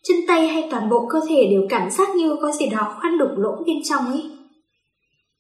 chân 0.03 0.17
tay 0.29 0.49
hay 0.49 0.69
toàn 0.71 0.91
bộ 0.91 1.07
cơ 1.11 1.21
thể 1.29 1.47
đều 1.51 1.63
cảm 1.71 1.91
giác 1.91 2.17
như 2.17 2.37
có 2.43 2.53
gì 2.53 2.67
đó 2.67 2.97
khoan 3.01 3.19
đục 3.19 3.31
lỗ 3.37 3.65
bên 3.67 3.77
trong 3.85 4.07
ấy. 4.07 4.31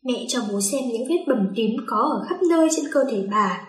Mẹ 0.05 0.25
cho 0.29 0.41
bố 0.53 0.61
xem 0.61 0.81
những 0.93 1.09
vết 1.09 1.25
bầm 1.29 1.53
tím 1.57 1.71
có 1.87 1.97
ở 1.97 2.27
khắp 2.29 2.37
nơi 2.51 2.69
trên 2.77 2.85
cơ 2.93 3.05
thể 3.11 3.25
bà. 3.31 3.69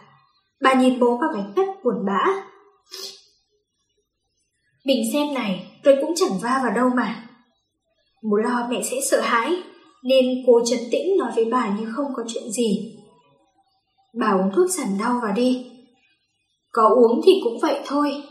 Bà 0.61 0.74
nhìn 0.74 0.99
bố 0.99 1.18
và 1.22 1.28
gánh 1.34 1.53
đất 1.55 1.68
buồn 1.84 2.05
bã. 2.07 2.43
Mình 4.86 5.03
xem 5.13 5.34
này, 5.34 5.80
tôi 5.84 5.95
cũng 6.01 6.13
chẳng 6.16 6.39
va 6.41 6.59
vào 6.63 6.74
đâu 6.76 6.89
mà. 6.95 7.30
Bố 8.32 8.38
lo 8.38 8.68
mẹ 8.70 8.82
sẽ 8.84 8.97
sợ 9.11 9.22
hãi, 9.22 9.55
nên 10.03 10.26
cô 10.47 10.61
trấn 10.66 10.80
tĩnh 10.91 11.18
nói 11.20 11.32
với 11.36 11.45
bà 11.45 11.78
như 11.80 11.91
không 11.95 12.05
có 12.16 12.24
chuyện 12.28 12.51
gì. 12.51 12.97
Bà 14.20 14.32
uống 14.32 14.51
thuốc 14.55 14.70
giảm 14.70 14.88
đau 14.99 15.20
vào 15.24 15.34
đi. 15.34 15.72
Có 16.72 16.89
uống 16.89 17.22
thì 17.26 17.32
cũng 17.43 17.59
vậy 17.61 17.80
thôi. 17.86 18.24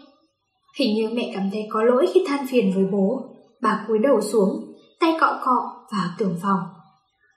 Hình 0.78 0.94
như 0.94 1.08
mẹ 1.12 1.30
cảm 1.34 1.50
thấy 1.52 1.66
có 1.70 1.82
lỗi 1.82 2.06
khi 2.14 2.24
than 2.26 2.46
phiền 2.46 2.72
với 2.74 2.84
bố. 2.92 3.22
Bà 3.62 3.84
cúi 3.88 3.98
đầu 3.98 4.20
xuống, 4.20 4.74
tay 5.00 5.14
cọ 5.20 5.40
cọ 5.44 5.86
vào 5.92 6.08
tường 6.18 6.38
phòng. 6.42 6.58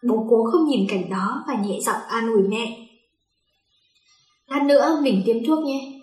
Bố 0.09 0.25
cố 0.29 0.43
không 0.51 0.67
nhìn 0.67 0.88
cảnh 0.89 1.09
đó 1.09 1.43
và 1.47 1.53
nhẹ 1.65 1.79
giọng 1.81 2.01
an 2.09 2.27
ủi 2.27 2.47
mẹ. 2.47 2.88
Lát 4.47 4.63
nữa 4.63 4.99
mình 5.03 5.21
tiêm 5.25 5.38
thuốc 5.47 5.59
nhé. 5.65 6.01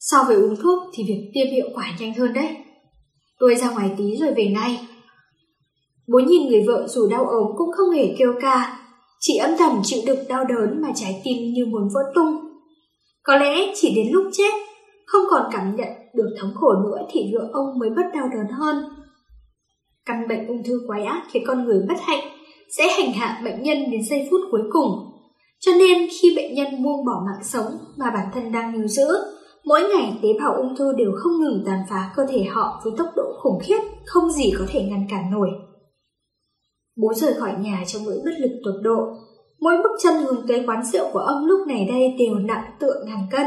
So 0.00 0.24
với 0.28 0.36
uống 0.36 0.56
thuốc 0.56 0.82
thì 0.94 1.04
việc 1.08 1.30
tiêm 1.34 1.46
hiệu 1.46 1.68
quả 1.74 1.96
nhanh 1.98 2.14
hơn 2.14 2.32
đấy. 2.32 2.56
Tôi 3.38 3.54
ra 3.54 3.70
ngoài 3.70 3.90
tí 3.96 4.16
rồi 4.16 4.34
về 4.36 4.46
ngay. 4.54 4.80
Bố 6.08 6.18
nhìn 6.18 6.48
người 6.48 6.64
vợ 6.66 6.86
dù 6.88 7.08
đau 7.10 7.26
ốm 7.26 7.46
cũng 7.56 7.72
không 7.76 7.90
hề 7.90 8.14
kêu 8.18 8.34
ca, 8.40 8.78
chỉ 9.20 9.36
âm 9.36 9.50
thầm 9.58 9.80
chịu 9.82 10.00
đựng 10.06 10.28
đau 10.28 10.44
đớn 10.44 10.82
mà 10.82 10.88
trái 10.94 11.20
tim 11.24 11.36
như 11.52 11.66
muốn 11.66 11.88
vỡ 11.94 12.00
tung. 12.14 12.34
Có 13.22 13.36
lẽ 13.36 13.72
chỉ 13.74 13.94
đến 13.94 14.12
lúc 14.12 14.26
chết, 14.32 14.52
không 15.06 15.22
còn 15.30 15.50
cảm 15.52 15.76
nhận 15.76 16.03
được 16.14 16.36
thống 16.40 16.52
khổ 16.54 16.72
nữa 16.84 16.98
thì 17.10 17.32
vợ 17.34 17.48
ông 17.52 17.78
mới 17.78 17.90
bất 17.96 18.02
đau 18.14 18.28
đớn 18.28 18.46
hơn. 18.58 18.84
Căn 20.06 20.28
bệnh 20.28 20.46
ung 20.46 20.62
thư 20.64 20.80
quái 20.86 21.04
ác 21.04 21.22
khiến 21.30 21.42
con 21.46 21.64
người 21.64 21.82
bất 21.88 21.96
hạnh 22.00 22.24
sẽ 22.78 22.84
hành 22.96 23.12
hạ 23.12 23.42
bệnh 23.44 23.62
nhân 23.62 23.78
đến 23.90 24.00
giây 24.10 24.28
phút 24.30 24.40
cuối 24.50 24.62
cùng. 24.72 24.90
Cho 25.60 25.72
nên 25.78 26.08
khi 26.20 26.32
bệnh 26.36 26.54
nhân 26.54 26.82
buông 26.82 27.04
bỏ 27.04 27.22
mạng 27.26 27.44
sống 27.44 27.72
mà 27.96 28.10
bản 28.10 28.26
thân 28.34 28.52
đang 28.52 28.72
níu 28.72 28.88
giữ, 28.88 29.06
mỗi 29.64 29.80
ngày 29.80 30.18
tế 30.22 30.28
bào 30.40 30.54
ung 30.54 30.76
thư 30.76 30.92
đều 30.92 31.12
không 31.16 31.32
ngừng 31.40 31.62
tàn 31.66 31.78
phá 31.90 32.12
cơ 32.16 32.26
thể 32.28 32.44
họ 32.44 32.80
với 32.84 32.92
tốc 32.98 33.06
độ 33.16 33.24
khủng 33.42 33.58
khiếp, 33.62 33.80
không 34.06 34.30
gì 34.30 34.52
có 34.58 34.64
thể 34.68 34.82
ngăn 34.82 35.06
cản 35.10 35.30
nổi. 35.30 35.48
Bố 36.96 37.14
rời 37.14 37.34
khỏi 37.34 37.54
nhà 37.58 37.84
trong 37.86 38.04
nỗi 38.04 38.18
bất 38.24 38.32
lực 38.38 38.60
tột 38.64 38.74
độ. 38.82 38.98
Mỗi 39.60 39.76
bước 39.76 39.98
chân 40.02 40.14
hướng 40.14 40.46
tới 40.48 40.64
quán 40.66 40.84
rượu 40.84 41.06
của 41.12 41.18
ông 41.18 41.44
lúc 41.44 41.68
này 41.68 41.86
đây 41.88 42.14
đều 42.18 42.34
nặng 42.34 42.64
tựa 42.80 43.04
ngàn 43.06 43.26
cân. 43.30 43.46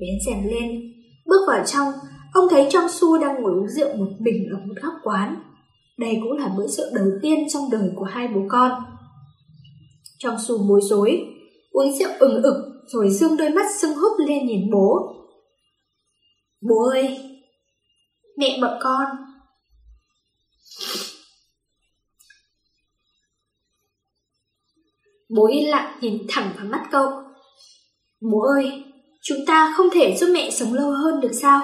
Bén 0.00 0.14
rèm 0.26 0.44
lên, 0.44 0.91
bước 1.26 1.44
vào 1.46 1.64
trong, 1.66 1.92
ông 2.32 2.48
thấy 2.50 2.68
trong 2.70 2.88
su 2.88 3.18
đang 3.18 3.42
ngồi 3.42 3.52
uống 3.52 3.68
rượu 3.68 3.96
một 3.96 4.08
mình 4.18 4.48
ở 4.52 4.66
một 4.66 4.74
góc 4.82 4.94
quán. 5.02 5.42
Đây 5.98 6.18
cũng 6.22 6.32
là 6.32 6.48
bữa 6.56 6.66
rượu 6.66 6.86
đầu 6.94 7.06
tiên 7.22 7.38
trong 7.52 7.70
đời 7.70 7.90
của 7.96 8.04
hai 8.04 8.28
bố 8.28 8.40
con. 8.48 8.72
Trong 10.18 10.36
su 10.48 10.58
bối 10.68 10.80
rối, 10.82 11.20
uống 11.70 11.98
rượu 11.98 12.10
ừng 12.18 12.42
ực 12.42 12.72
rồi 12.86 13.10
dương 13.10 13.36
đôi 13.36 13.50
mắt 13.50 13.66
sưng 13.80 13.94
húp 13.94 14.12
lên 14.18 14.46
nhìn 14.46 14.70
bố. 14.72 15.16
Bố 16.60 16.88
ơi! 16.90 17.18
Mẹ 18.36 18.58
bọn 18.62 18.78
con! 18.82 19.06
Bố 25.28 25.46
yên 25.46 25.70
lặng 25.70 25.98
nhìn 26.00 26.18
thẳng 26.28 26.52
vào 26.56 26.66
mắt 26.66 26.88
cậu. 26.92 27.08
Bố 28.20 28.40
ơi, 28.40 28.91
chúng 29.22 29.38
ta 29.46 29.74
không 29.76 29.86
thể 29.92 30.16
giúp 30.16 30.26
mẹ 30.34 30.50
sống 30.50 30.74
lâu 30.74 30.90
hơn 30.90 31.20
được 31.20 31.32
sao? 31.32 31.60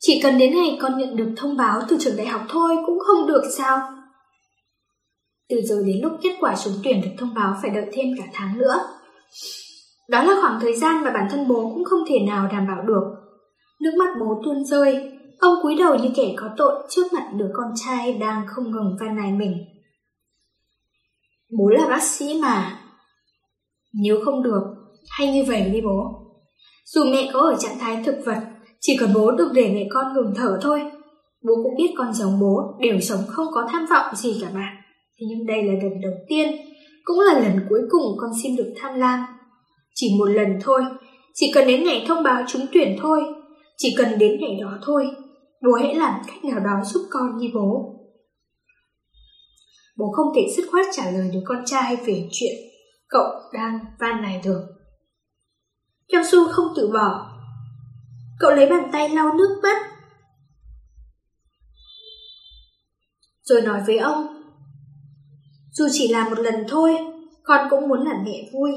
Chỉ 0.00 0.20
cần 0.22 0.38
đến 0.38 0.54
ngày 0.54 0.78
con 0.80 0.98
nhận 0.98 1.16
được 1.16 1.28
thông 1.36 1.56
báo 1.56 1.80
từ 1.88 1.96
trường 2.00 2.16
đại 2.16 2.26
học 2.26 2.42
thôi 2.48 2.76
cũng 2.86 2.98
không 2.98 3.26
được 3.26 3.42
sao? 3.56 3.80
Từ 5.48 5.56
giờ 5.64 5.82
đến 5.86 5.96
lúc 6.02 6.12
kết 6.22 6.36
quả 6.40 6.56
trúng 6.64 6.74
tuyển 6.84 7.00
được 7.00 7.10
thông 7.18 7.34
báo 7.34 7.56
phải 7.62 7.70
đợi 7.70 7.86
thêm 7.92 8.06
cả 8.18 8.24
tháng 8.32 8.58
nữa. 8.58 8.80
Đó 10.08 10.22
là 10.22 10.40
khoảng 10.40 10.60
thời 10.60 10.76
gian 10.76 11.04
mà 11.04 11.10
bản 11.10 11.28
thân 11.30 11.48
bố 11.48 11.70
cũng 11.74 11.84
không 11.84 12.00
thể 12.08 12.18
nào 12.28 12.48
đảm 12.52 12.66
bảo 12.66 12.82
được. 12.86 13.02
Nước 13.80 13.92
mắt 13.98 14.08
bố 14.20 14.42
tuôn 14.44 14.64
rơi, 14.64 15.12
ông 15.38 15.54
cúi 15.62 15.74
đầu 15.74 15.94
như 15.94 16.10
kẻ 16.16 16.34
có 16.36 16.48
tội 16.56 16.86
trước 16.90 17.12
mặt 17.12 17.30
đứa 17.36 17.48
con 17.54 17.72
trai 17.74 18.12
đang 18.12 18.46
không 18.46 18.70
ngừng 18.70 18.96
van 19.00 19.16
nài 19.16 19.32
mình. 19.32 19.56
Bố 21.58 21.68
là 21.68 21.86
bác 21.88 22.02
sĩ 22.02 22.40
mà. 22.42 22.80
Nếu 23.92 24.16
không 24.24 24.42
được, 24.42 24.62
hay 25.08 25.32
như 25.32 25.44
vậy 25.48 25.70
đi 25.72 25.80
bố. 25.80 26.25
Dù 26.94 27.04
mẹ 27.04 27.30
có 27.32 27.40
ở 27.40 27.56
trạng 27.58 27.78
thái 27.78 28.02
thực 28.06 28.16
vật, 28.24 28.38
chỉ 28.80 28.96
cần 29.00 29.10
bố 29.14 29.30
được 29.30 29.50
để 29.54 29.70
mẹ 29.74 29.86
con 29.90 30.14
ngừng 30.14 30.34
thở 30.36 30.58
thôi. 30.62 30.80
Bố 31.42 31.54
cũng 31.62 31.74
biết 31.78 31.94
con 31.98 32.12
giống 32.12 32.40
bố, 32.40 32.78
đều 32.80 33.00
sống 33.00 33.20
không 33.28 33.46
có 33.54 33.68
tham 33.72 33.86
vọng 33.90 34.16
gì 34.16 34.38
cả 34.42 34.50
mà. 34.54 34.72
Thế 35.18 35.26
nhưng 35.28 35.46
đây 35.46 35.62
là 35.62 35.72
lần 35.72 36.00
đầu 36.02 36.12
tiên, 36.28 36.56
cũng 37.04 37.20
là 37.20 37.40
lần 37.40 37.66
cuối 37.68 37.80
cùng 37.90 38.02
con 38.18 38.30
xin 38.42 38.56
được 38.56 38.74
tham 38.76 38.94
lam. 38.94 39.20
Chỉ 39.94 40.10
một 40.18 40.24
lần 40.24 40.58
thôi, 40.60 40.82
chỉ 41.34 41.52
cần 41.54 41.66
đến 41.66 41.84
ngày 41.84 42.04
thông 42.08 42.22
báo 42.22 42.42
trúng 42.48 42.66
tuyển 42.72 42.96
thôi, 43.00 43.20
chỉ 43.76 43.94
cần 43.98 44.18
đến 44.18 44.40
ngày 44.40 44.58
đó 44.60 44.78
thôi, 44.82 45.06
bố 45.62 45.72
hãy 45.72 45.94
làm 45.94 46.20
cách 46.26 46.44
nào 46.44 46.60
đó 46.60 46.84
giúp 46.84 47.06
con 47.10 47.36
như 47.38 47.48
bố. 47.54 47.92
Bố 49.98 50.12
không 50.12 50.26
thể 50.36 50.42
dứt 50.56 50.64
khoát 50.70 50.86
trả 50.92 51.10
lời 51.10 51.30
đứa 51.32 51.40
con 51.44 51.62
trai 51.66 51.96
về 51.96 52.28
chuyện 52.32 52.54
cậu 53.08 53.26
đang 53.52 53.78
van 54.00 54.22
này 54.22 54.40
được. 54.44 54.75
Kyung 56.08 56.24
Su 56.24 56.52
không 56.52 56.66
từ 56.76 56.90
bỏ. 56.92 57.32
Cậu 58.38 58.50
lấy 58.50 58.70
bàn 58.70 58.90
tay 58.92 59.08
lau 59.08 59.34
nước 59.34 59.60
mắt. 59.62 59.82
Rồi 63.42 63.62
nói 63.62 63.82
với 63.86 63.98
ông. 63.98 64.26
Dù 65.72 65.86
chỉ 65.92 66.08
là 66.08 66.28
một 66.28 66.38
lần 66.38 66.54
thôi, 66.68 66.96
con 67.42 67.66
cũng 67.70 67.88
muốn 67.88 68.00
làm 68.00 68.24
mẹ 68.24 68.50
vui. 68.52 68.72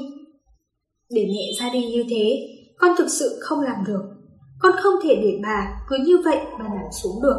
Để 1.10 1.26
mẹ 1.28 1.60
ra 1.60 1.70
đi 1.72 1.90
như 1.90 2.04
thế, 2.10 2.48
con 2.78 2.90
thực 2.98 3.08
sự 3.08 3.38
không 3.42 3.60
làm 3.60 3.84
được. 3.86 4.02
Con 4.58 4.72
không 4.82 4.94
thể 5.02 5.16
để 5.22 5.40
bà 5.42 5.82
cứ 5.88 5.96
như 6.04 6.18
vậy 6.24 6.38
mà 6.58 6.64
nằm 6.68 6.92
xuống 7.02 7.22
được. 7.22 7.36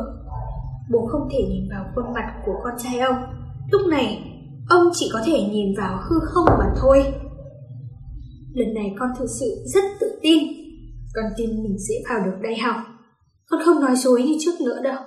Bố 0.91 1.07
không 1.11 1.29
thể 1.31 1.39
nhìn 1.49 1.69
vào 1.69 1.85
khuôn 1.95 2.13
mặt 2.13 2.33
của 2.45 2.55
con 2.63 2.73
trai 2.83 2.99
ông 2.99 3.15
Lúc 3.71 3.81
này, 3.87 4.23
ông 4.69 4.89
chỉ 4.93 5.09
có 5.13 5.21
thể 5.25 5.41
nhìn 5.51 5.75
vào 5.77 5.99
hư 6.03 6.19
không 6.19 6.45
mà 6.59 6.73
thôi. 6.81 7.13
Lần 8.53 8.73
này 8.73 8.95
con 8.99 9.09
thực 9.19 9.27
sự 9.39 9.45
rất 9.65 9.83
tự 9.99 10.19
tin. 10.21 10.43
Con 11.13 11.25
tin 11.37 11.63
mình 11.63 11.77
sẽ 11.89 11.93
vào 12.09 12.25
được 12.25 12.37
đại 12.41 12.57
học. 12.57 12.75
Con 13.49 13.61
không 13.65 13.81
nói 13.81 13.95
dối 13.95 14.23
như 14.23 14.37
trước 14.39 14.61
nữa 14.61 14.81
đâu. 14.83 14.97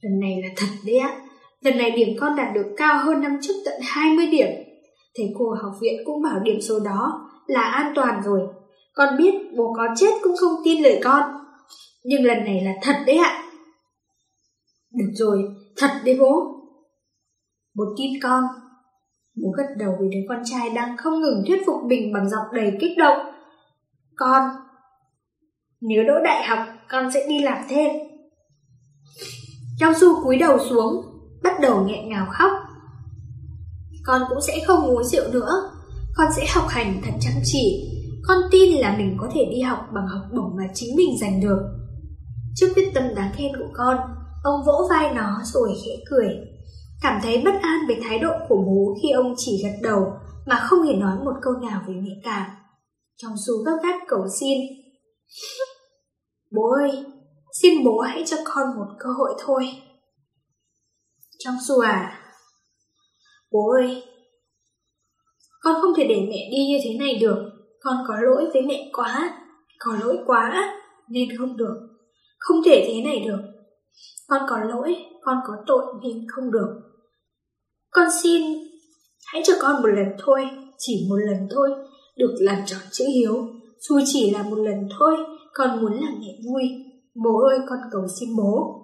Lần 0.00 0.20
này 0.20 0.42
là 0.42 0.48
thật 0.56 0.66
đấy 0.86 0.98
á. 0.98 1.20
Lần 1.60 1.78
này 1.78 1.90
điểm 1.90 2.08
con 2.20 2.36
đạt 2.36 2.54
được 2.54 2.74
cao 2.76 3.04
hơn 3.04 3.20
năm 3.20 3.38
trước 3.42 3.54
tận 3.64 3.74
20 3.82 4.26
điểm. 4.26 4.48
Thầy 5.16 5.26
cô 5.38 5.44
học 5.62 5.72
viện 5.80 5.94
cũng 6.04 6.22
bảo 6.22 6.40
điểm 6.40 6.60
số 6.60 6.80
đó 6.80 7.30
là 7.46 7.60
an 7.60 7.92
toàn 7.94 8.22
rồi. 8.24 8.40
Con 8.94 9.16
biết 9.18 9.34
bố 9.56 9.72
có 9.76 9.88
chết 9.96 10.10
cũng 10.22 10.36
không 10.36 10.52
tin 10.64 10.82
lời 10.82 11.00
con. 11.04 11.22
Nhưng 12.04 12.24
lần 12.24 12.44
này 12.44 12.60
là 12.64 12.72
thật 12.82 12.94
đấy 13.06 13.16
ạ. 13.16 13.42
Được 14.92 15.12
rồi, 15.14 15.38
thật 15.76 15.90
đấy 16.04 16.16
bố. 16.20 16.62
Bố 17.74 17.84
tin 17.98 18.10
con. 18.22 18.44
Bố 19.36 19.50
gật 19.56 19.66
đầu 19.78 19.92
với 19.98 20.08
đứa 20.08 20.20
con 20.28 20.42
trai 20.44 20.70
đang 20.70 20.96
không 20.96 21.20
ngừng 21.20 21.44
thuyết 21.46 21.62
phục 21.66 21.76
mình 21.86 22.12
bằng 22.12 22.30
giọng 22.30 22.46
đầy 22.52 22.72
kích 22.80 22.98
động. 22.98 23.18
Con, 24.16 24.42
nếu 25.80 26.04
đỗ 26.04 26.14
đại 26.24 26.44
học, 26.44 26.58
con 26.88 27.12
sẽ 27.14 27.26
đi 27.28 27.42
làm 27.42 27.58
thêm. 27.68 27.90
Trong 29.78 29.94
su 30.00 30.24
cúi 30.24 30.38
đầu 30.38 30.58
xuống, 30.70 31.04
bắt 31.42 31.52
đầu 31.60 31.84
nghẹn 31.84 32.08
ngào 32.08 32.26
khóc. 32.30 32.50
Con 34.04 34.22
cũng 34.28 34.40
sẽ 34.40 34.60
không 34.66 34.86
uống 34.86 35.04
rượu 35.04 35.32
nữa, 35.32 35.70
con 36.16 36.26
sẽ 36.36 36.46
học 36.54 36.64
hành 36.68 37.00
thật 37.04 37.12
chăm 37.20 37.32
chỉ. 37.44 37.88
Con 38.24 38.38
tin 38.50 38.80
là 38.80 38.96
mình 38.98 39.16
có 39.20 39.28
thể 39.34 39.40
đi 39.50 39.60
học 39.60 39.78
bằng 39.94 40.06
học 40.06 40.22
bổng 40.32 40.56
mà 40.56 40.64
chính 40.74 40.96
mình 40.96 41.18
giành 41.20 41.40
được. 41.40 41.58
Trước 42.54 42.68
quyết 42.74 42.90
tâm 42.94 43.04
đáng 43.16 43.32
khen 43.36 43.52
của 43.58 43.68
con, 43.72 43.96
ông 44.42 44.64
vỗ 44.66 44.88
vai 44.90 45.14
nó 45.14 45.40
rồi 45.44 45.74
khẽ 45.84 45.92
cười 46.10 46.51
cảm 47.02 47.20
thấy 47.22 47.42
bất 47.44 47.54
an 47.62 47.78
về 47.88 48.00
thái 48.02 48.18
độ 48.18 48.32
của 48.48 48.56
bố 48.56 48.94
khi 49.02 49.10
ông 49.10 49.34
chỉ 49.36 49.62
gật 49.64 49.78
đầu 49.82 50.12
mà 50.46 50.66
không 50.68 50.82
hề 50.82 50.94
nói 50.94 51.16
một 51.24 51.34
câu 51.42 51.52
nào 51.52 51.82
về 51.88 51.94
mẹ 51.94 52.10
cả. 52.24 52.56
Trong 53.16 53.32
su 53.46 53.54
gấp 53.64 53.78
gáp 53.82 53.98
cầu 54.08 54.26
xin. 54.40 54.58
Bố 56.50 56.70
ơi, 56.70 57.04
xin 57.62 57.84
bố 57.84 57.98
hãy 58.00 58.22
cho 58.26 58.36
con 58.44 58.66
một 58.76 58.86
cơ 58.98 59.10
hội 59.18 59.34
thôi. 59.38 59.64
Trong 61.38 61.54
su 61.68 61.80
à, 61.80 62.18
bố 63.50 63.72
ơi, 63.80 64.02
con 65.60 65.74
không 65.80 65.94
thể 65.96 66.04
để 66.08 66.16
mẹ 66.28 66.48
đi 66.50 66.66
như 66.68 66.78
thế 66.84 66.98
này 66.98 67.18
được, 67.20 67.50
con 67.80 67.96
có 68.08 68.14
lỗi 68.20 68.50
với 68.52 68.62
mẹ 68.62 68.90
quá, 68.92 69.38
có 69.78 69.96
lỗi 70.00 70.18
quá. 70.26 70.78
nên 71.08 71.28
không 71.38 71.56
được. 71.56 71.88
Không 72.38 72.56
thể 72.64 72.84
thế 72.88 73.02
này 73.04 73.24
được. 73.26 73.40
Con 74.28 74.42
có 74.48 74.58
lỗi, 74.58 74.96
con 75.22 75.38
có 75.46 75.54
tội 75.66 75.84
nên 76.02 76.26
không 76.28 76.50
được. 76.50 76.91
Con 77.94 78.08
xin, 78.22 78.42
hãy 79.26 79.42
cho 79.46 79.52
con 79.60 79.82
một 79.82 79.88
lần 79.88 80.06
thôi, 80.18 80.44
chỉ 80.78 81.06
một 81.10 81.16
lần 81.16 81.48
thôi, 81.50 81.70
được 82.16 82.34
làm 82.40 82.58
tròn 82.66 82.80
chữ 82.92 83.04
hiếu. 83.14 83.46
Dù 83.78 84.00
chỉ 84.06 84.30
là 84.30 84.42
một 84.42 84.56
lần 84.56 84.88
thôi, 84.98 85.16
con 85.54 85.82
muốn 85.82 85.92
làm 85.92 86.14
mẹ 86.20 86.32
vui. 86.46 86.62
Bố 87.14 87.40
ơi, 87.50 87.58
con 87.68 87.78
cầu 87.92 88.02
xin 88.20 88.36
bố. 88.36 88.78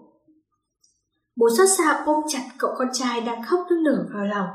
Bố 1.36 1.46
xót 1.58 1.68
xa 1.78 2.02
ôm 2.06 2.24
chặt 2.28 2.42
cậu 2.58 2.70
con 2.78 2.88
trai 2.92 3.20
đang 3.20 3.42
khóc 3.46 3.60
nức 3.70 3.78
nở 3.84 4.06
vào 4.14 4.26
lòng. 4.26 4.46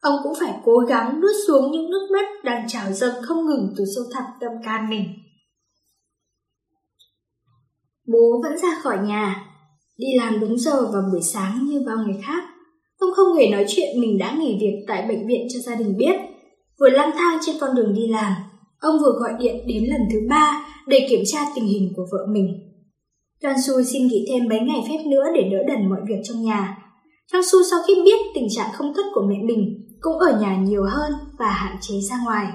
Ông 0.00 0.16
cũng 0.22 0.32
phải 0.40 0.60
cố 0.64 0.78
gắng 0.78 1.20
nuốt 1.20 1.30
xuống 1.46 1.72
những 1.72 1.90
nước 1.90 2.08
mắt 2.12 2.44
đang 2.44 2.68
trào 2.68 2.92
dâng 2.92 3.22
không 3.22 3.46
ngừng 3.46 3.74
từ 3.76 3.84
sâu 3.96 4.04
thẳm 4.12 4.24
tâm 4.40 4.52
can 4.64 4.90
mình. 4.90 5.04
Bố 8.06 8.42
vẫn 8.42 8.58
ra 8.58 8.80
khỏi 8.82 8.98
nhà, 8.98 9.46
đi 9.96 10.06
làm 10.18 10.40
đúng 10.40 10.58
giờ 10.58 10.86
vào 10.92 11.02
buổi 11.12 11.22
sáng 11.22 11.66
như 11.66 11.82
bao 11.86 11.96
ngày 11.96 12.22
khác. 12.26 12.51
Ông 13.02 13.12
không 13.16 13.36
hề 13.36 13.48
nói 13.48 13.64
chuyện 13.68 14.00
mình 14.00 14.18
đã 14.18 14.36
nghỉ 14.38 14.58
việc 14.60 14.84
tại 14.88 15.06
bệnh 15.08 15.26
viện 15.26 15.46
cho 15.52 15.60
gia 15.60 15.74
đình 15.74 15.96
biết. 15.96 16.14
Vừa 16.80 16.90
lang 16.90 17.10
thang 17.18 17.38
trên 17.46 17.56
con 17.60 17.74
đường 17.74 17.94
đi 17.94 18.06
làm, 18.06 18.32
ông 18.80 18.98
vừa 18.98 19.12
gọi 19.20 19.32
điện 19.38 19.56
đến 19.66 19.84
lần 19.90 20.00
thứ 20.12 20.18
ba 20.28 20.66
để 20.86 21.06
kiểm 21.10 21.22
tra 21.26 21.38
tình 21.54 21.64
hình 21.64 21.92
của 21.96 22.06
vợ 22.12 22.26
mình. 22.28 22.46
Trang 23.42 23.62
Su 23.66 23.82
xin 23.82 24.06
nghỉ 24.06 24.26
thêm 24.28 24.48
mấy 24.48 24.60
ngày 24.60 24.84
phép 24.88 24.98
nữa 25.06 25.24
để 25.34 25.42
đỡ 25.52 25.58
đần 25.68 25.88
mọi 25.90 26.00
việc 26.08 26.20
trong 26.24 26.42
nhà. 26.42 26.78
Trang 27.32 27.42
Su 27.52 27.58
sau 27.70 27.78
khi 27.86 27.94
biết 28.04 28.18
tình 28.34 28.46
trạng 28.56 28.70
không 28.72 28.92
tốt 28.96 29.02
của 29.14 29.22
mẹ 29.28 29.36
mình 29.44 29.88
cũng 30.00 30.18
ở 30.18 30.40
nhà 30.40 30.56
nhiều 30.56 30.82
hơn 30.84 31.12
và 31.38 31.50
hạn 31.50 31.76
chế 31.80 31.94
ra 32.10 32.16
ngoài. 32.24 32.46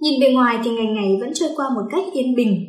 Nhìn 0.00 0.20
bề 0.20 0.32
ngoài 0.32 0.58
thì 0.64 0.70
ngày 0.70 0.86
ngày 0.86 1.16
vẫn 1.20 1.30
trôi 1.34 1.48
qua 1.56 1.66
một 1.74 1.82
cách 1.90 2.04
yên 2.12 2.34
bình. 2.36 2.64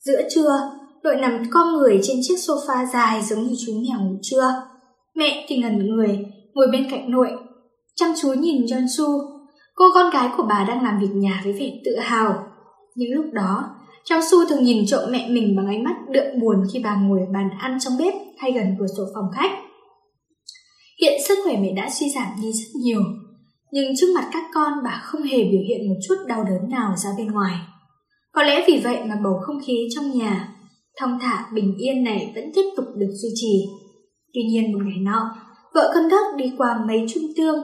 Giữa 0.00 0.22
trưa, 0.30 0.60
đội 1.02 1.16
nằm 1.16 1.42
con 1.50 1.72
người 1.72 2.00
trên 2.02 2.16
chiếc 2.22 2.36
sofa 2.36 2.86
dài 2.92 3.22
giống 3.22 3.42
như 3.42 3.54
chú 3.66 3.72
mèo 3.72 4.00
ngủ 4.00 4.16
trưa. 4.22 4.69
Mẹ 5.16 5.46
thì 5.48 5.56
ngẩn 5.56 5.86
người, 5.86 6.18
ngồi 6.54 6.66
bên 6.72 6.90
cạnh 6.90 7.10
nội, 7.10 7.30
chăm 7.96 8.08
chú 8.22 8.32
nhìn 8.32 8.64
John 8.64 8.86
Su. 8.96 9.06
Cô 9.74 9.84
con 9.94 10.10
gái 10.10 10.28
của 10.36 10.42
bà 10.48 10.64
đang 10.68 10.84
làm 10.84 11.00
việc 11.00 11.10
nhà 11.14 11.40
với 11.44 11.52
vẻ 11.52 11.70
tự 11.84 11.98
hào. 11.98 12.46
Những 12.94 13.10
lúc 13.14 13.24
đó, 13.32 13.64
Trang 14.04 14.22
Su 14.30 14.44
thường 14.48 14.64
nhìn 14.64 14.86
trộm 14.86 15.00
mẹ 15.10 15.28
mình 15.28 15.56
bằng 15.56 15.66
ánh 15.66 15.84
mắt 15.84 15.96
đượm 16.10 16.40
buồn 16.40 16.56
khi 16.72 16.80
bà 16.84 16.96
ngồi 16.96 17.20
bàn 17.34 17.50
ăn 17.58 17.78
trong 17.80 17.92
bếp 17.98 18.14
hay 18.38 18.52
gần 18.52 18.76
cửa 18.78 18.86
sổ 18.96 19.02
phòng 19.14 19.30
khách. 19.34 19.50
Hiện 21.00 21.20
sức 21.28 21.38
khỏe 21.44 21.56
mẹ 21.56 21.72
đã 21.76 21.90
suy 21.90 22.10
giảm 22.10 22.26
đi 22.42 22.52
rất 22.52 22.80
nhiều, 22.84 23.00
nhưng 23.72 23.92
trước 23.96 24.06
mặt 24.14 24.28
các 24.32 24.44
con 24.54 24.72
bà 24.84 25.00
không 25.04 25.22
hề 25.22 25.38
biểu 25.38 25.60
hiện 25.68 25.88
một 25.88 25.94
chút 26.08 26.14
đau 26.28 26.44
đớn 26.44 26.70
nào 26.70 26.94
ra 26.96 27.10
bên 27.18 27.26
ngoài. 27.26 27.56
Có 28.32 28.42
lẽ 28.42 28.64
vì 28.66 28.80
vậy 28.84 28.98
mà 29.04 29.16
bầu 29.24 29.34
không 29.46 29.56
khí 29.66 29.88
trong 29.94 30.18
nhà, 30.18 30.48
thong 31.00 31.18
thả 31.20 31.46
bình 31.54 31.76
yên 31.78 32.04
này 32.04 32.32
vẫn 32.34 32.44
tiếp 32.54 32.70
tục 32.76 32.84
được 32.96 33.10
duy 33.22 33.28
trì. 33.34 33.64
Tuy 34.34 34.42
nhiên 34.42 34.72
một 34.72 34.78
ngày 34.84 34.98
nọ, 35.00 35.36
vợ 35.74 35.90
cân 35.94 36.08
đất 36.08 36.36
đi 36.36 36.52
qua 36.58 36.84
mấy 36.86 37.06
trung 37.08 37.24
tương, 37.36 37.56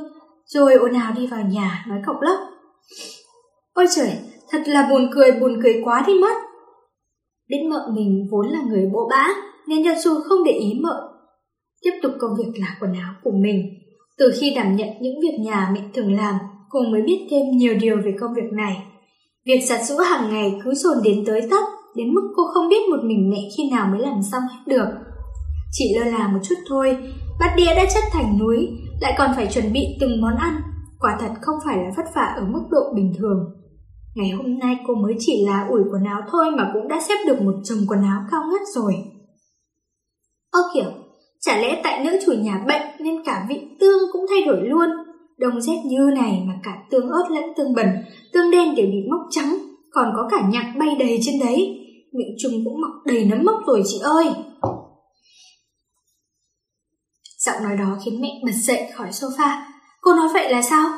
rồi 0.45 0.75
ồn 0.75 0.93
ào 0.93 1.13
đi 1.17 1.27
vào 1.27 1.41
nhà 1.41 1.85
nói 1.89 1.99
cọc 2.07 2.17
lóc 2.21 2.41
Ôi 3.73 3.87
trời, 3.97 4.11
thật 4.51 4.63
là 4.67 4.89
buồn 4.91 5.09
cười 5.15 5.33
buồn 5.33 5.61
cười 5.63 5.81
quá 5.85 6.05
đi 6.07 6.15
mất. 6.15 6.37
Biết 7.49 7.67
mợ 7.71 7.89
mình 7.95 8.29
vốn 8.31 8.47
là 8.49 8.59
người 8.69 8.91
bỗ 8.93 9.09
bã, 9.11 9.29
nên 9.69 9.85
Yasu 9.85 10.11
không 10.29 10.45
để 10.45 10.53
ý 10.53 10.75
mợ 10.83 11.17
tiếp 11.87 11.99
tục 12.03 12.13
công 12.19 12.31
việc 12.39 12.53
là 12.61 12.77
quần 12.81 12.93
áo 12.95 13.13
của 13.25 13.31
mình. 13.31 13.63
Từ 14.19 14.33
khi 14.41 14.55
đảm 14.57 14.77
nhận 14.77 14.89
những 15.01 15.21
việc 15.23 15.39
nhà 15.41 15.71
mẹ 15.75 15.81
thường 15.95 16.17
làm, 16.17 16.35
cô 16.71 16.81
mới 16.93 17.03
biết 17.03 17.27
thêm 17.31 17.43
nhiều 17.57 17.75
điều 17.81 17.97
về 18.05 18.15
công 18.21 18.35
việc 18.35 18.53
này. 18.53 18.77
Việc 19.47 19.61
giặt 19.69 19.81
giũ 19.85 19.97
hàng 19.97 20.31
ngày 20.31 20.61
cứ 20.65 20.75
dồn 20.75 20.97
đến 21.05 21.25
tới 21.27 21.41
tấp, 21.51 21.65
đến 21.97 22.15
mức 22.15 22.33
cô 22.37 22.43
không 22.55 22.69
biết 22.69 22.89
một 22.91 23.05
mình 23.05 23.31
mẹ 23.31 23.39
khi 23.57 23.71
nào 23.71 23.87
mới 23.91 24.01
làm 24.01 24.23
xong 24.33 24.43
hết 24.51 24.63
được. 24.67 24.89
Chỉ 25.79 25.95
lơ 25.95 26.05
là 26.05 26.29
một 26.29 26.39
chút 26.43 26.55
thôi, 26.69 26.97
bát 27.41 27.55
đĩa 27.57 27.75
đã 27.75 27.85
chất 27.95 28.05
thành 28.13 28.39
núi, 28.39 28.69
lại 29.01 29.15
còn 29.19 29.31
phải 29.37 29.47
chuẩn 29.47 29.73
bị 29.73 29.81
từng 30.01 30.21
món 30.21 30.37
ăn. 30.37 30.61
Quả 31.01 31.17
thật 31.21 31.31
không 31.41 31.59
phải 31.65 31.77
là 31.77 31.91
vất 31.97 32.07
vả 32.15 32.35
ở 32.37 32.45
mức 32.49 32.63
độ 32.71 32.93
bình 32.95 33.13
thường. 33.19 33.39
Ngày 34.15 34.31
hôm 34.31 34.59
nay 34.59 34.77
cô 34.87 34.95
mới 34.95 35.15
chỉ 35.19 35.47
là 35.47 35.67
ủi 35.71 35.81
quần 35.93 36.05
áo 36.05 36.21
thôi 36.31 36.47
mà 36.57 36.71
cũng 36.75 36.89
đã 36.89 37.01
xếp 37.09 37.15
được 37.27 37.43
một 37.43 37.55
chồng 37.65 37.79
quần 37.89 38.03
áo 38.03 38.21
cao 38.31 38.43
ngất 38.53 38.61
rồi. 38.75 38.95
Ơ 40.51 40.61
kiểu, 40.75 40.91
Chả 41.47 41.59
lẽ 41.59 41.81
tại 41.85 42.05
nữ 42.05 42.19
chủ 42.27 42.33
nhà 42.33 42.65
bệnh 42.69 42.83
nên 43.01 43.25
cả 43.25 43.47
vị 43.49 43.61
tương 43.81 43.99
cũng 44.13 44.27
thay 44.31 44.41
đổi 44.47 44.69
luôn? 44.69 44.89
Đông 45.39 45.61
rét 45.61 45.77
như 45.87 46.11
này 46.15 46.43
mà 46.47 46.55
cả 46.63 46.83
tương 46.91 47.09
ớt 47.09 47.25
lẫn 47.31 47.45
tương 47.57 47.75
bẩn, 47.75 47.87
tương 48.33 48.51
đen 48.51 48.75
đều 48.75 48.87
bị 48.87 48.99
mốc 49.11 49.21
trắng, 49.31 49.57
còn 49.91 50.13
có 50.17 50.29
cả 50.31 50.49
nhạc 50.51 50.75
bay 50.79 50.89
đầy 50.99 51.19
trên 51.23 51.35
đấy. 51.41 51.79
Miệng 52.13 52.37
trùng 52.39 52.53
cũng 52.65 52.81
mọc 52.81 52.91
đầy 53.07 53.25
nấm 53.25 53.45
mốc 53.45 53.57
rồi 53.67 53.83
chị 53.87 53.99
ơi. 54.03 54.27
Giọng 57.47 57.63
nói 57.63 57.77
đó 57.77 57.99
khiến 58.05 58.21
mẹ 58.21 58.29
bật 58.45 58.53
dậy 58.55 58.87
khỏi 58.95 59.09
sofa. 59.11 59.63
Cô 60.01 60.15
nói 60.15 60.29
vậy 60.35 60.53
là 60.53 60.63
sao? 60.63 60.89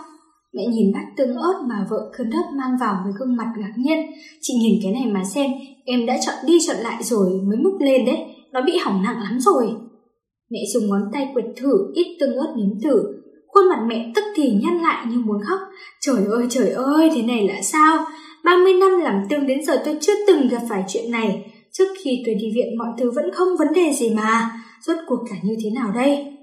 Mẹ 0.53 0.63
nhìn 0.67 0.93
bát 0.95 1.05
tương 1.17 1.37
ớt 1.37 1.63
mà 1.69 1.87
vợ 1.91 2.11
cơn 2.19 2.31
đất 2.31 2.45
mang 2.59 2.77
vào 2.81 3.01
với 3.05 3.13
gương 3.19 3.37
mặt 3.37 3.53
ngạc 3.59 3.73
nhiên. 3.77 3.99
Chị 4.41 4.55
nhìn 4.63 4.81
cái 4.83 4.93
này 4.93 5.13
mà 5.13 5.25
xem, 5.25 5.51
em 5.85 6.07
đã 6.07 6.19
chọn 6.27 6.35
đi 6.47 6.59
chọn 6.67 6.77
lại 6.77 7.03
rồi 7.03 7.31
mới 7.31 7.57
múc 7.57 7.81
lên 7.81 8.05
đấy. 8.05 8.19
Nó 8.53 8.61
bị 8.67 8.79
hỏng 8.79 9.03
nặng 9.03 9.21
lắm 9.23 9.39
rồi. 9.41 9.67
Mẹ 10.51 10.59
dùng 10.75 10.89
ngón 10.89 11.03
tay 11.13 11.29
quệt 11.35 11.45
thử 11.57 11.93
ít 11.95 12.17
tương 12.21 12.37
ớt 12.37 12.55
nếm 12.57 12.81
thử. 12.83 13.03
Khuôn 13.49 13.69
mặt 13.69 13.81
mẹ 13.87 14.13
tức 14.15 14.25
thì 14.37 14.51
nhăn 14.63 14.79
lại 14.79 15.07
như 15.11 15.17
muốn 15.27 15.39
khóc. 15.49 15.61
Trời 16.01 16.25
ơi 16.31 16.47
trời 16.51 16.71
ơi, 16.71 17.11
thế 17.15 17.23
này 17.23 17.49
là 17.49 17.63
sao? 17.63 18.07
30 18.45 18.73
năm 18.75 19.01
làm 19.01 19.23
tương 19.31 19.47
đến 19.47 19.65
giờ 19.65 19.83
tôi 19.85 19.99
chưa 20.01 20.27
từng 20.27 20.49
gặp 20.49 20.63
phải 20.69 20.85
chuyện 20.89 21.11
này. 21.11 21.53
Trước 21.73 21.89
khi 22.05 22.23
tôi 22.27 22.35
đi 22.35 22.53
viện 22.55 22.79
mọi 22.79 22.89
thứ 22.99 23.11
vẫn 23.11 23.33
không 23.33 23.49
vấn 23.59 23.69
đề 23.75 23.93
gì 23.93 24.15
mà. 24.15 24.51
Rốt 24.81 24.97
cuộc 25.07 25.25
là 25.31 25.37
như 25.43 25.57
thế 25.65 25.71
nào 25.71 25.93
đây? 25.95 26.38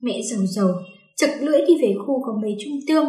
Mẹ 0.00 0.20
dầu 0.30 0.46
dầu, 0.46 0.68
chật 1.16 1.30
lưỡi 1.40 1.60
đi 1.66 1.74
về 1.82 1.94
khu 2.06 2.22
có 2.26 2.32
mấy 2.42 2.56
chung 2.64 2.78
tương. 2.88 3.04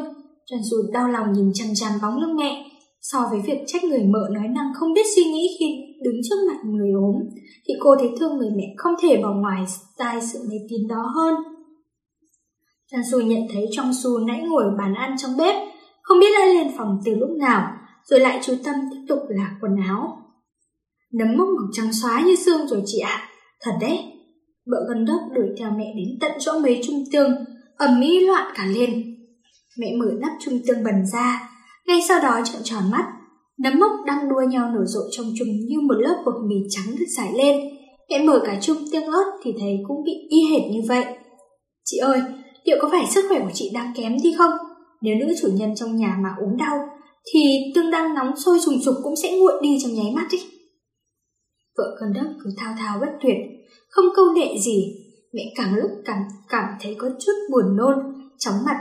Trần 0.46 0.60
dù 0.64 0.78
đau 0.94 1.08
lòng 1.08 1.34
nhìn 1.34 1.52
chằm 1.54 1.68
chằm 1.76 1.92
bóng 2.02 2.18
lưng 2.18 2.36
mẹ. 2.36 2.66
So 3.02 3.28
với 3.32 3.40
việc 3.40 3.64
trách 3.68 3.84
người 3.84 4.04
mợ 4.04 4.30
nói 4.32 4.48
năng 4.48 4.72
không 4.80 4.94
biết 4.94 5.06
suy 5.16 5.24
nghĩ 5.24 5.58
khi 5.60 5.66
đứng 6.04 6.16
trước 6.30 6.36
mặt 6.48 6.58
người 6.66 6.92
ốm, 6.92 7.16
thì 7.68 7.74
cô 7.80 7.96
thấy 7.96 8.10
thương 8.20 8.38
người 8.38 8.50
mẹ 8.58 8.64
không 8.78 8.94
thể 9.02 9.18
bỏ 9.18 9.34
ngoài 9.34 9.66
tai 9.98 10.22
sự 10.22 10.40
mê 10.50 10.56
tín 10.70 10.88
đó 10.88 11.12
hơn. 11.16 11.36
Trần 12.92 13.04
Dù 13.04 13.20
nhận 13.20 13.42
thấy 13.54 13.66
trong 13.72 13.92
Xu 14.04 14.20
nãy 14.20 14.42
ngồi 14.50 14.64
bàn 14.78 14.94
ăn 14.94 15.16
trong 15.18 15.38
bếp, 15.38 15.56
không 16.02 16.20
biết 16.20 16.40
đã 16.40 16.46
lên 16.46 16.68
phòng 16.78 16.98
từ 17.06 17.16
lúc 17.16 17.30
nào, 17.30 17.72
rồi 18.06 18.20
lại 18.20 18.40
chú 18.44 18.54
tâm 18.64 18.76
tiếp 18.92 19.00
tục 19.08 19.20
là 19.30 19.58
quần 19.62 19.72
áo. 19.88 20.18
Nấm 21.14 21.38
mốc 21.38 21.48
màu 21.48 21.68
trắng 21.72 21.94
xóa 21.94 22.22
như 22.26 22.36
xương 22.36 22.68
rồi 22.68 22.82
chị 22.86 23.00
ạ, 23.00 23.10
à. 23.10 23.30
thật 23.62 23.72
đấy. 23.82 24.19
Vợ 24.72 24.78
gần 24.90 25.06
đất 25.06 25.20
đuổi 25.36 25.48
theo 25.60 25.72
mẹ 25.78 25.94
đến 25.96 26.18
tận 26.22 26.32
chỗ 26.40 26.60
mấy 26.60 26.82
trung 26.84 27.04
tương, 27.12 27.32
ầm 27.78 28.02
ĩ 28.02 28.20
loạn 28.20 28.54
cả 28.56 28.66
lên. 28.66 29.16
Mẹ 29.80 29.88
mở 30.00 30.06
nắp 30.22 30.32
trung 30.40 30.60
tương 30.68 30.84
bần 30.84 31.06
ra, 31.14 31.50
ngay 31.88 32.00
sau 32.08 32.20
đó 32.22 32.42
trợn 32.46 32.62
tròn 32.64 32.84
mắt, 32.92 33.06
nấm 33.64 33.80
mốc 33.80 33.92
đang 34.06 34.30
đua 34.30 34.42
nhau 34.50 34.72
nở 34.76 34.86
rộ 34.86 35.00
trong 35.12 35.26
chùm 35.40 35.48
như 35.48 35.80
một 35.82 35.96
lớp 35.98 36.24
bột 36.26 36.36
mì 36.48 36.56
trắng 36.70 36.96
được 37.00 37.06
giải 37.18 37.34
lên. 37.38 37.56
Mẹ 38.10 38.24
mở 38.24 38.42
cả 38.46 38.58
chung 38.62 38.78
tương 38.92 39.06
ớt 39.06 39.40
thì 39.44 39.52
thấy 39.60 39.78
cũng 39.88 40.04
bị 40.06 40.14
y 40.30 40.38
hệt 40.52 40.62
như 40.72 40.80
vậy. 40.88 41.06
Chị 41.86 41.98
ơi, 41.98 42.22
liệu 42.66 42.78
có 42.82 42.90
phải 42.92 43.06
sức 43.08 43.26
khỏe 43.30 43.40
của 43.40 43.52
chị 43.54 43.72
đang 43.74 43.94
kém 43.96 44.18
đi 44.24 44.36
không? 44.38 44.52
Nếu 45.02 45.16
nữ 45.16 45.34
chủ 45.42 45.48
nhân 45.54 45.76
trong 45.76 45.96
nhà 45.96 46.18
mà 46.24 46.30
ốm 46.40 46.58
đau, 46.58 46.78
thì 47.34 47.72
tương 47.76 47.92
đang 47.92 48.14
nóng 48.14 48.36
sôi 48.46 48.60
sùng 48.60 48.82
sục 48.86 48.96
cũng 49.04 49.16
sẽ 49.16 49.38
nguội 49.38 49.54
đi 49.62 49.78
trong 49.84 49.94
nháy 49.94 50.12
mắt 50.16 50.28
ấy. 50.32 50.42
Vợ 51.78 51.98
con 52.00 52.14
đất 52.14 52.30
cứ 52.44 52.50
thao 52.58 52.76
thao 52.80 53.00
bất 53.00 53.12
tuyệt, 53.22 53.36
không 53.90 54.06
câu 54.16 54.26
nệ 54.36 54.58
gì. 54.66 54.96
Mẹ 55.34 55.44
càng 55.56 55.76
lúc 55.76 55.92
càng 56.06 56.24
cảm 56.50 56.66
thấy 56.82 56.96
có 56.98 57.10
chút 57.20 57.34
buồn 57.52 57.78
nôn, 57.78 57.96
chóng 58.38 58.56
mặt. 58.66 58.78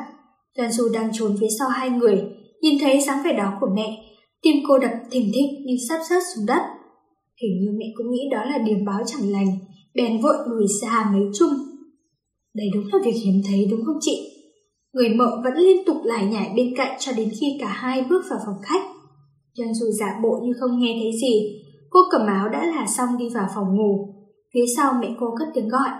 Đoàn 0.56 0.72
Du 0.72 0.88
đang 0.94 1.10
trốn 1.12 1.36
phía 1.40 1.48
sau 1.58 1.68
hai 1.68 1.90
người, 1.90 2.24
Nhìn 2.60 2.74
thấy 2.80 3.00
dáng 3.00 3.22
vẻ 3.24 3.32
đó 3.32 3.52
của 3.60 3.68
mẹ, 3.74 3.98
tim 4.42 4.56
cô 4.68 4.78
đập 4.78 4.92
thình 5.10 5.30
thịch 5.34 5.66
như 5.66 5.74
sắp 5.88 6.00
rớt 6.10 6.22
xuống 6.34 6.46
đất. 6.46 6.62
Hình 7.42 7.60
như 7.60 7.70
mẹ 7.78 7.86
cũng 7.94 8.10
nghĩ 8.10 8.20
đó 8.32 8.44
là 8.44 8.58
điểm 8.58 8.84
báo 8.86 9.02
chẳng 9.06 9.32
lành, 9.32 9.58
bèn 9.94 10.20
vội 10.22 10.36
lùi 10.46 10.66
xa 10.82 11.10
mấy 11.12 11.22
chung. 11.38 11.52
Đây 12.54 12.66
đúng 12.74 12.84
là 12.92 12.98
việc 13.04 13.20
hiếm 13.24 13.42
thấy 13.48 13.66
đúng 13.70 13.80
không 13.86 13.98
chị? 14.00 14.32
Người 14.92 15.08
mợ 15.08 15.40
vẫn 15.44 15.54
liên 15.56 15.84
tục 15.86 15.96
lải 16.04 16.26
nhải 16.26 16.52
bên 16.56 16.74
cạnh 16.76 16.96
cho 16.98 17.12
đến 17.16 17.30
khi 17.40 17.46
cả 17.60 17.68
hai 17.68 18.04
bước 18.10 18.22
vào 18.30 18.38
phòng 18.46 18.62
khách. 18.62 18.82
Nhân 19.56 19.74
dù 19.74 19.86
giả 19.90 20.20
bộ 20.22 20.40
như 20.44 20.52
không 20.60 20.80
nghe 20.80 20.98
thấy 21.02 21.12
gì, 21.20 21.62
cô 21.90 22.00
cầm 22.10 22.26
áo 22.26 22.48
đã 22.48 22.66
là 22.66 22.86
xong 22.86 23.08
đi 23.18 23.28
vào 23.34 23.48
phòng 23.54 23.76
ngủ. 23.76 24.14
Phía 24.54 24.64
sau 24.76 24.92
mẹ 25.00 25.08
cô 25.20 25.26
cất 25.38 25.48
tiếng 25.54 25.68
gọi. 25.68 25.90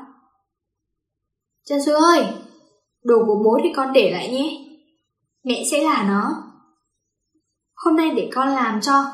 Trần 1.65 1.85
Sư 1.87 1.95
ơi, 1.95 2.27
đồ 3.05 3.17
của 3.27 3.43
bố 3.45 3.59
thì 3.63 3.69
con 3.77 3.93
để 3.93 4.11
lại 4.11 4.29
nhé. 4.29 4.65
Mẹ 5.45 5.63
sẽ 5.71 5.83
là 5.83 6.05
nó. 6.09 6.31
Hôm 7.75 7.97
nay 7.97 8.11
để 8.17 8.31
con 8.35 8.49
làm 8.49 8.81
cho. 8.81 9.05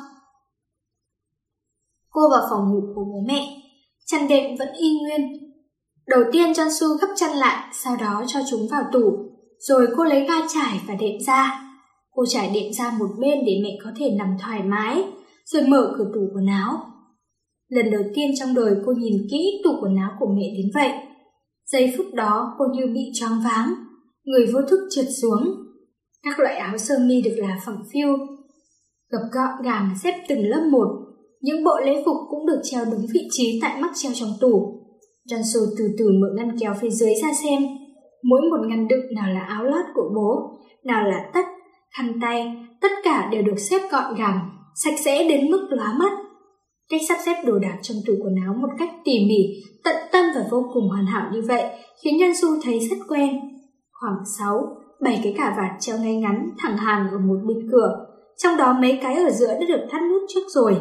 Cô 2.10 2.20
vào 2.30 2.46
phòng 2.50 2.70
ngủ 2.70 2.80
của 2.94 3.04
bố 3.04 3.24
mẹ, 3.28 3.62
chăn 4.06 4.28
đệm 4.28 4.56
vẫn 4.58 4.68
y 4.72 4.98
nguyên. 5.00 5.20
Đầu 6.06 6.20
tiên 6.32 6.52
su 6.54 6.88
gấp 7.00 7.08
chăn 7.16 7.30
lại, 7.36 7.70
sau 7.72 7.96
đó 7.96 8.24
cho 8.26 8.40
chúng 8.50 8.68
vào 8.70 8.84
tủ, 8.92 9.34
rồi 9.58 9.86
cô 9.96 10.04
lấy 10.04 10.26
ga 10.26 10.34
trải 10.54 10.80
và 10.86 10.94
đệm 10.94 11.20
ra. 11.26 11.60
Cô 12.10 12.22
trải 12.28 12.50
đệm 12.54 12.72
ra 12.72 12.96
một 12.98 13.08
bên 13.18 13.38
để 13.46 13.60
mẹ 13.62 13.70
có 13.84 13.90
thể 13.96 14.10
nằm 14.18 14.36
thoải 14.42 14.62
mái, 14.62 15.04
rồi 15.44 15.62
mở 15.62 15.94
cửa 15.98 16.10
tủ 16.14 16.20
quần 16.34 16.46
áo. 16.46 16.93
Lần 17.74 17.90
đầu 17.90 18.02
tiên 18.14 18.30
trong 18.38 18.54
đời 18.54 18.74
cô 18.86 18.92
nhìn 18.92 19.14
kỹ 19.30 19.60
tủ 19.64 19.70
quần 19.82 19.96
áo 19.96 20.10
của 20.20 20.26
mẹ 20.36 20.46
đến 20.56 20.70
vậy. 20.74 20.90
Giây 21.66 21.94
phút 21.96 22.06
đó 22.14 22.54
cô 22.58 22.64
như 22.72 22.86
bị 22.94 23.00
choáng 23.14 23.40
váng, 23.44 23.74
người 24.24 24.46
vô 24.46 24.60
thức 24.70 24.78
trượt 24.90 25.06
xuống. 25.22 25.54
Các 26.22 26.38
loại 26.40 26.56
áo 26.56 26.78
sơ 26.78 26.94
mi 26.98 27.22
được 27.22 27.34
là 27.36 27.58
phẳng 27.66 27.82
phiu, 27.92 28.08
gập 29.10 29.20
gọn 29.32 29.64
gàng 29.64 29.90
xếp 30.02 30.14
từng 30.28 30.48
lớp 30.48 30.68
một. 30.70 30.86
Những 31.40 31.64
bộ 31.64 31.80
lễ 31.84 32.02
phục 32.06 32.16
cũng 32.30 32.46
được 32.46 32.60
treo 32.62 32.84
đúng 32.84 33.06
vị 33.14 33.20
trí 33.30 33.58
tại 33.62 33.80
mắc 33.80 33.90
treo 33.94 34.12
trong 34.14 34.30
tủ. 34.40 34.80
Jansu 35.30 35.66
từ 35.78 35.88
từ 35.98 36.10
mở 36.20 36.28
ngăn 36.36 36.58
kéo 36.60 36.74
phía 36.80 36.90
dưới 36.90 37.14
ra 37.22 37.28
xem. 37.42 37.62
Mỗi 38.22 38.40
một 38.50 38.66
ngăn 38.68 38.88
đựng 38.88 39.14
nào 39.14 39.34
là 39.34 39.40
áo 39.40 39.64
lót 39.64 39.84
của 39.94 40.10
bố, 40.14 40.58
nào 40.84 41.08
là 41.08 41.30
tất, 41.34 41.44
khăn 41.98 42.12
tay, 42.22 42.56
tất 42.80 42.90
cả 43.04 43.28
đều 43.32 43.42
được 43.42 43.58
xếp 43.58 43.80
gọn 43.90 44.14
gàng, 44.18 44.38
sạch 44.84 44.94
sẽ 45.04 45.28
đến 45.28 45.50
mức 45.50 45.68
lóa 45.70 45.94
mắt. 45.98 46.23
Cách 46.88 47.00
sắp 47.08 47.18
xếp 47.26 47.34
đồ 47.44 47.58
đạc 47.58 47.78
trong 47.82 47.96
tủ 48.06 48.12
quần 48.22 48.34
áo 48.46 48.54
một 48.54 48.68
cách 48.78 48.90
tỉ 49.04 49.12
mỉ, 49.12 49.40
tận 49.84 49.96
tâm 50.12 50.24
và 50.34 50.44
vô 50.50 50.70
cùng 50.74 50.88
hoàn 50.88 51.06
hảo 51.06 51.30
như 51.32 51.42
vậy 51.48 51.64
khiến 52.02 52.16
Nhân 52.16 52.34
Du 52.34 52.48
thấy 52.64 52.80
rất 52.80 52.96
quen. 53.08 53.28
Khoảng 54.00 54.18
6, 54.38 54.62
7 55.00 55.20
cái 55.24 55.34
cả 55.36 55.54
vạt 55.56 55.80
treo 55.80 55.98
ngay 55.98 56.16
ngắn 56.16 56.50
thẳng 56.58 56.76
hàng 56.76 57.08
ở 57.10 57.18
một 57.18 57.36
bên 57.46 57.70
cửa, 57.72 58.06
trong 58.36 58.56
đó 58.56 58.76
mấy 58.80 58.98
cái 59.02 59.14
ở 59.14 59.30
giữa 59.30 59.46
đã 59.46 59.66
được 59.68 59.86
thắt 59.90 60.02
nút 60.02 60.22
trước 60.34 60.44
rồi. 60.48 60.76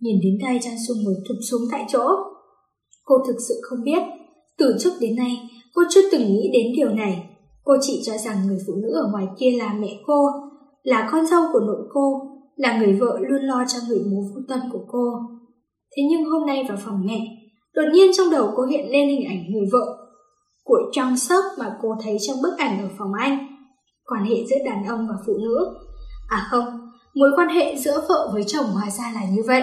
Nhìn 0.00 0.16
đến 0.22 0.38
đây 0.48 0.58
Trang 0.62 0.76
Su 0.88 0.94
ngồi 1.04 1.14
thụp 1.28 1.36
xuống 1.50 1.60
tại 1.72 1.84
chỗ. 1.88 2.08
Cô 3.04 3.14
thực 3.26 3.36
sự 3.48 3.54
không 3.62 3.84
biết, 3.84 4.02
từ 4.58 4.76
trước 4.78 4.92
đến 5.00 5.16
nay 5.16 5.50
cô 5.74 5.82
chưa 5.90 6.10
từng 6.12 6.26
nghĩ 6.26 6.50
đến 6.52 6.66
điều 6.76 6.88
này. 6.88 7.30
Cô 7.64 7.72
chỉ 7.80 8.02
cho 8.06 8.12
rằng 8.16 8.46
người 8.46 8.58
phụ 8.66 8.72
nữ 8.82 8.88
ở 8.94 9.10
ngoài 9.12 9.26
kia 9.38 9.50
là 9.58 9.74
mẹ 9.80 10.00
cô, 10.06 10.26
là 10.82 11.08
con 11.12 11.26
dâu 11.26 11.42
của 11.52 11.60
nội 11.60 11.88
cô, 11.92 12.20
là 12.56 12.78
người 12.78 12.92
vợ 13.00 13.18
luôn 13.28 13.42
lo 13.42 13.64
cho 13.68 13.78
người 13.88 13.98
bố 13.98 14.20
vô 14.34 14.40
tâm 14.48 14.60
của 14.72 14.84
cô. 14.88 15.12
Thế 15.96 16.02
nhưng 16.10 16.24
hôm 16.24 16.46
nay 16.46 16.64
vào 16.68 16.78
phòng 16.84 17.02
mẹ, 17.06 17.20
đột 17.74 17.84
nhiên 17.92 18.10
trong 18.16 18.30
đầu 18.30 18.52
cô 18.56 18.62
hiện 18.62 18.90
lên 18.90 19.08
hình 19.08 19.24
ảnh 19.28 19.52
người 19.52 19.66
vợ 19.72 20.04
của 20.64 20.78
trong 20.92 21.16
sốc 21.16 21.44
mà 21.58 21.76
cô 21.82 21.96
thấy 22.02 22.16
trong 22.26 22.36
bức 22.42 22.58
ảnh 22.58 22.82
ở 22.82 22.88
phòng 22.98 23.12
anh. 23.20 23.38
Quan 24.06 24.24
hệ 24.24 24.36
giữa 24.50 24.56
đàn 24.64 24.84
ông 24.84 25.06
và 25.08 25.14
phụ 25.26 25.32
nữ. 25.42 25.66
À 26.28 26.46
không, 26.50 26.64
mối 27.14 27.30
quan 27.36 27.48
hệ 27.48 27.76
giữa 27.76 28.04
vợ 28.08 28.30
với 28.32 28.44
chồng 28.46 28.66
hóa 28.66 28.90
ra 28.90 29.12
là 29.14 29.20
như 29.30 29.42
vậy. 29.46 29.62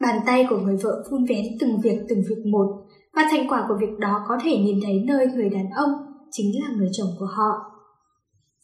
Bàn 0.00 0.18
tay 0.26 0.46
của 0.50 0.58
người 0.58 0.76
vợ 0.76 1.04
vun 1.10 1.24
vén 1.24 1.44
từng 1.60 1.80
việc 1.80 1.98
từng 2.08 2.22
việc 2.28 2.46
một, 2.46 2.66
và 3.14 3.22
thành 3.30 3.48
quả 3.48 3.64
của 3.68 3.74
việc 3.80 3.98
đó 3.98 4.24
có 4.28 4.38
thể 4.44 4.56
nhìn 4.58 4.80
thấy 4.84 5.02
nơi 5.06 5.26
người 5.26 5.48
đàn 5.48 5.70
ông 5.70 5.90
chính 6.30 6.52
là 6.62 6.76
người 6.76 6.88
chồng 6.92 7.08
của 7.18 7.26
họ. 7.26 7.52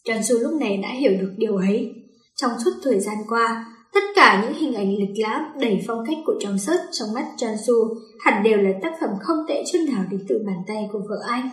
Trần 0.05 0.23
Du 0.23 0.37
lúc 0.39 0.53
này 0.61 0.77
đã 0.77 0.89
hiểu 0.89 1.11
được 1.19 1.33
điều 1.37 1.57
ấy. 1.57 1.93
Trong 2.41 2.51
suốt 2.65 2.71
thời 2.83 2.99
gian 2.99 3.17
qua, 3.29 3.65
tất 3.93 3.99
cả 4.15 4.43
những 4.43 4.53
hình 4.59 4.73
ảnh 4.73 4.95
lịch 4.95 5.23
lãm 5.23 5.41
đầy 5.59 5.79
phong 5.87 6.03
cách 6.07 6.17
của 6.25 6.33
trong 6.39 6.57
sớt 6.57 6.81
trong 6.91 7.13
mắt 7.15 7.25
Chan 7.37 7.55
Su 7.67 7.73
hẳn 8.19 8.43
đều 8.43 8.57
là 8.57 8.71
tác 8.81 8.93
phẩm 9.01 9.09
không 9.19 9.37
tệ 9.47 9.63
chút 9.71 9.79
nào 9.91 10.03
đến 10.11 10.19
từ 10.29 10.35
bàn 10.45 10.57
tay 10.67 10.89
của 10.93 10.99
vợ 11.09 11.15
anh. 11.27 11.49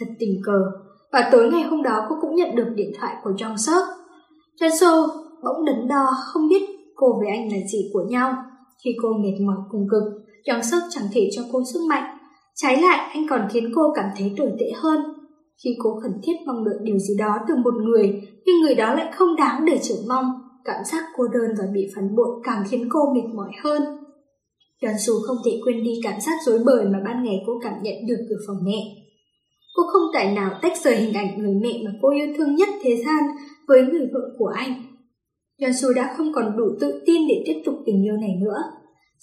Thật 0.00 0.06
tình 0.18 0.40
cờ, 0.44 0.60
và 1.12 1.28
tối 1.32 1.50
ngày 1.52 1.62
hôm 1.62 1.82
đó 1.82 2.06
cô 2.08 2.16
cũng 2.20 2.34
nhận 2.34 2.56
được 2.56 2.66
điện 2.74 2.92
thoại 2.98 3.14
của 3.24 3.32
Trong 3.36 3.58
Sớt. 3.58 3.84
Chan 4.60 4.70
Su 4.80 5.06
bỗng 5.44 5.64
đắn 5.64 5.88
đo 5.88 6.06
không 6.32 6.48
biết 6.48 6.62
cô 6.96 7.06
với 7.20 7.28
anh 7.28 7.52
là 7.52 7.58
gì 7.72 7.90
của 7.92 8.04
nhau. 8.08 8.34
Khi 8.84 8.90
cô 9.02 9.08
mệt 9.12 9.44
mỏi 9.46 9.56
cùng 9.70 9.86
cực, 9.90 10.02
Trong 10.44 10.62
Sớt 10.62 10.80
chẳng 10.90 11.04
thể 11.12 11.28
cho 11.36 11.42
cô 11.52 11.62
sức 11.72 11.80
mạnh. 11.88 12.18
Trái 12.54 12.82
lại, 12.82 13.10
anh 13.14 13.26
còn 13.30 13.48
khiến 13.52 13.72
cô 13.74 13.82
cảm 13.94 14.06
thấy 14.18 14.34
tồi 14.36 14.50
tệ 14.58 14.72
hơn 14.76 15.11
khi 15.64 15.70
cô 15.78 16.00
khẩn 16.02 16.12
thiết 16.22 16.32
mong 16.46 16.64
đợi 16.64 16.74
điều 16.82 16.98
gì 16.98 17.14
đó 17.18 17.38
từ 17.48 17.54
một 17.64 17.74
người, 17.74 18.22
nhưng 18.44 18.60
người 18.60 18.74
đó 18.74 18.94
lại 18.94 19.12
không 19.14 19.36
đáng 19.36 19.64
để 19.64 19.78
chờ 19.82 19.94
mong, 20.08 20.26
cảm 20.64 20.84
giác 20.92 21.04
cô 21.16 21.24
đơn 21.28 21.50
và 21.58 21.64
bị 21.74 21.86
phản 21.94 22.16
bội 22.16 22.40
càng 22.44 22.64
khiến 22.70 22.88
cô 22.90 23.00
mệt 23.14 23.34
mỏi 23.34 23.50
hơn. 23.64 23.82
Đoàn 24.82 24.94
dù 24.98 25.12
không 25.26 25.36
thể 25.44 25.60
quên 25.64 25.84
đi 25.84 26.00
cảm 26.02 26.20
giác 26.20 26.34
rối 26.46 26.58
bời 26.66 26.84
mà 26.84 26.98
ban 27.04 27.24
ngày 27.24 27.36
cô 27.46 27.52
cảm 27.62 27.74
nhận 27.82 27.94
được 28.08 28.26
từ 28.30 28.36
phòng 28.46 28.56
mẹ. 28.64 28.80
Cô 29.74 29.82
không 29.92 30.02
tài 30.14 30.34
nào 30.34 30.50
tách 30.62 30.72
rời 30.84 30.96
hình 30.96 31.14
ảnh 31.14 31.38
người 31.38 31.54
mẹ 31.54 31.82
mà 31.84 31.90
cô 32.02 32.10
yêu 32.10 32.26
thương 32.36 32.54
nhất 32.54 32.68
thế 32.82 32.96
gian 33.06 33.22
với 33.68 33.82
người 33.82 34.06
vợ 34.12 34.20
của 34.38 34.52
anh. 34.54 34.82
Đoàn 35.60 35.72
dù 35.72 35.88
đã 35.96 36.14
không 36.16 36.32
còn 36.34 36.56
đủ 36.56 36.64
tự 36.80 37.02
tin 37.06 37.28
để 37.28 37.42
tiếp 37.46 37.62
tục 37.64 37.74
tình 37.86 38.04
yêu 38.04 38.16
này 38.16 38.34
nữa. 38.40 38.58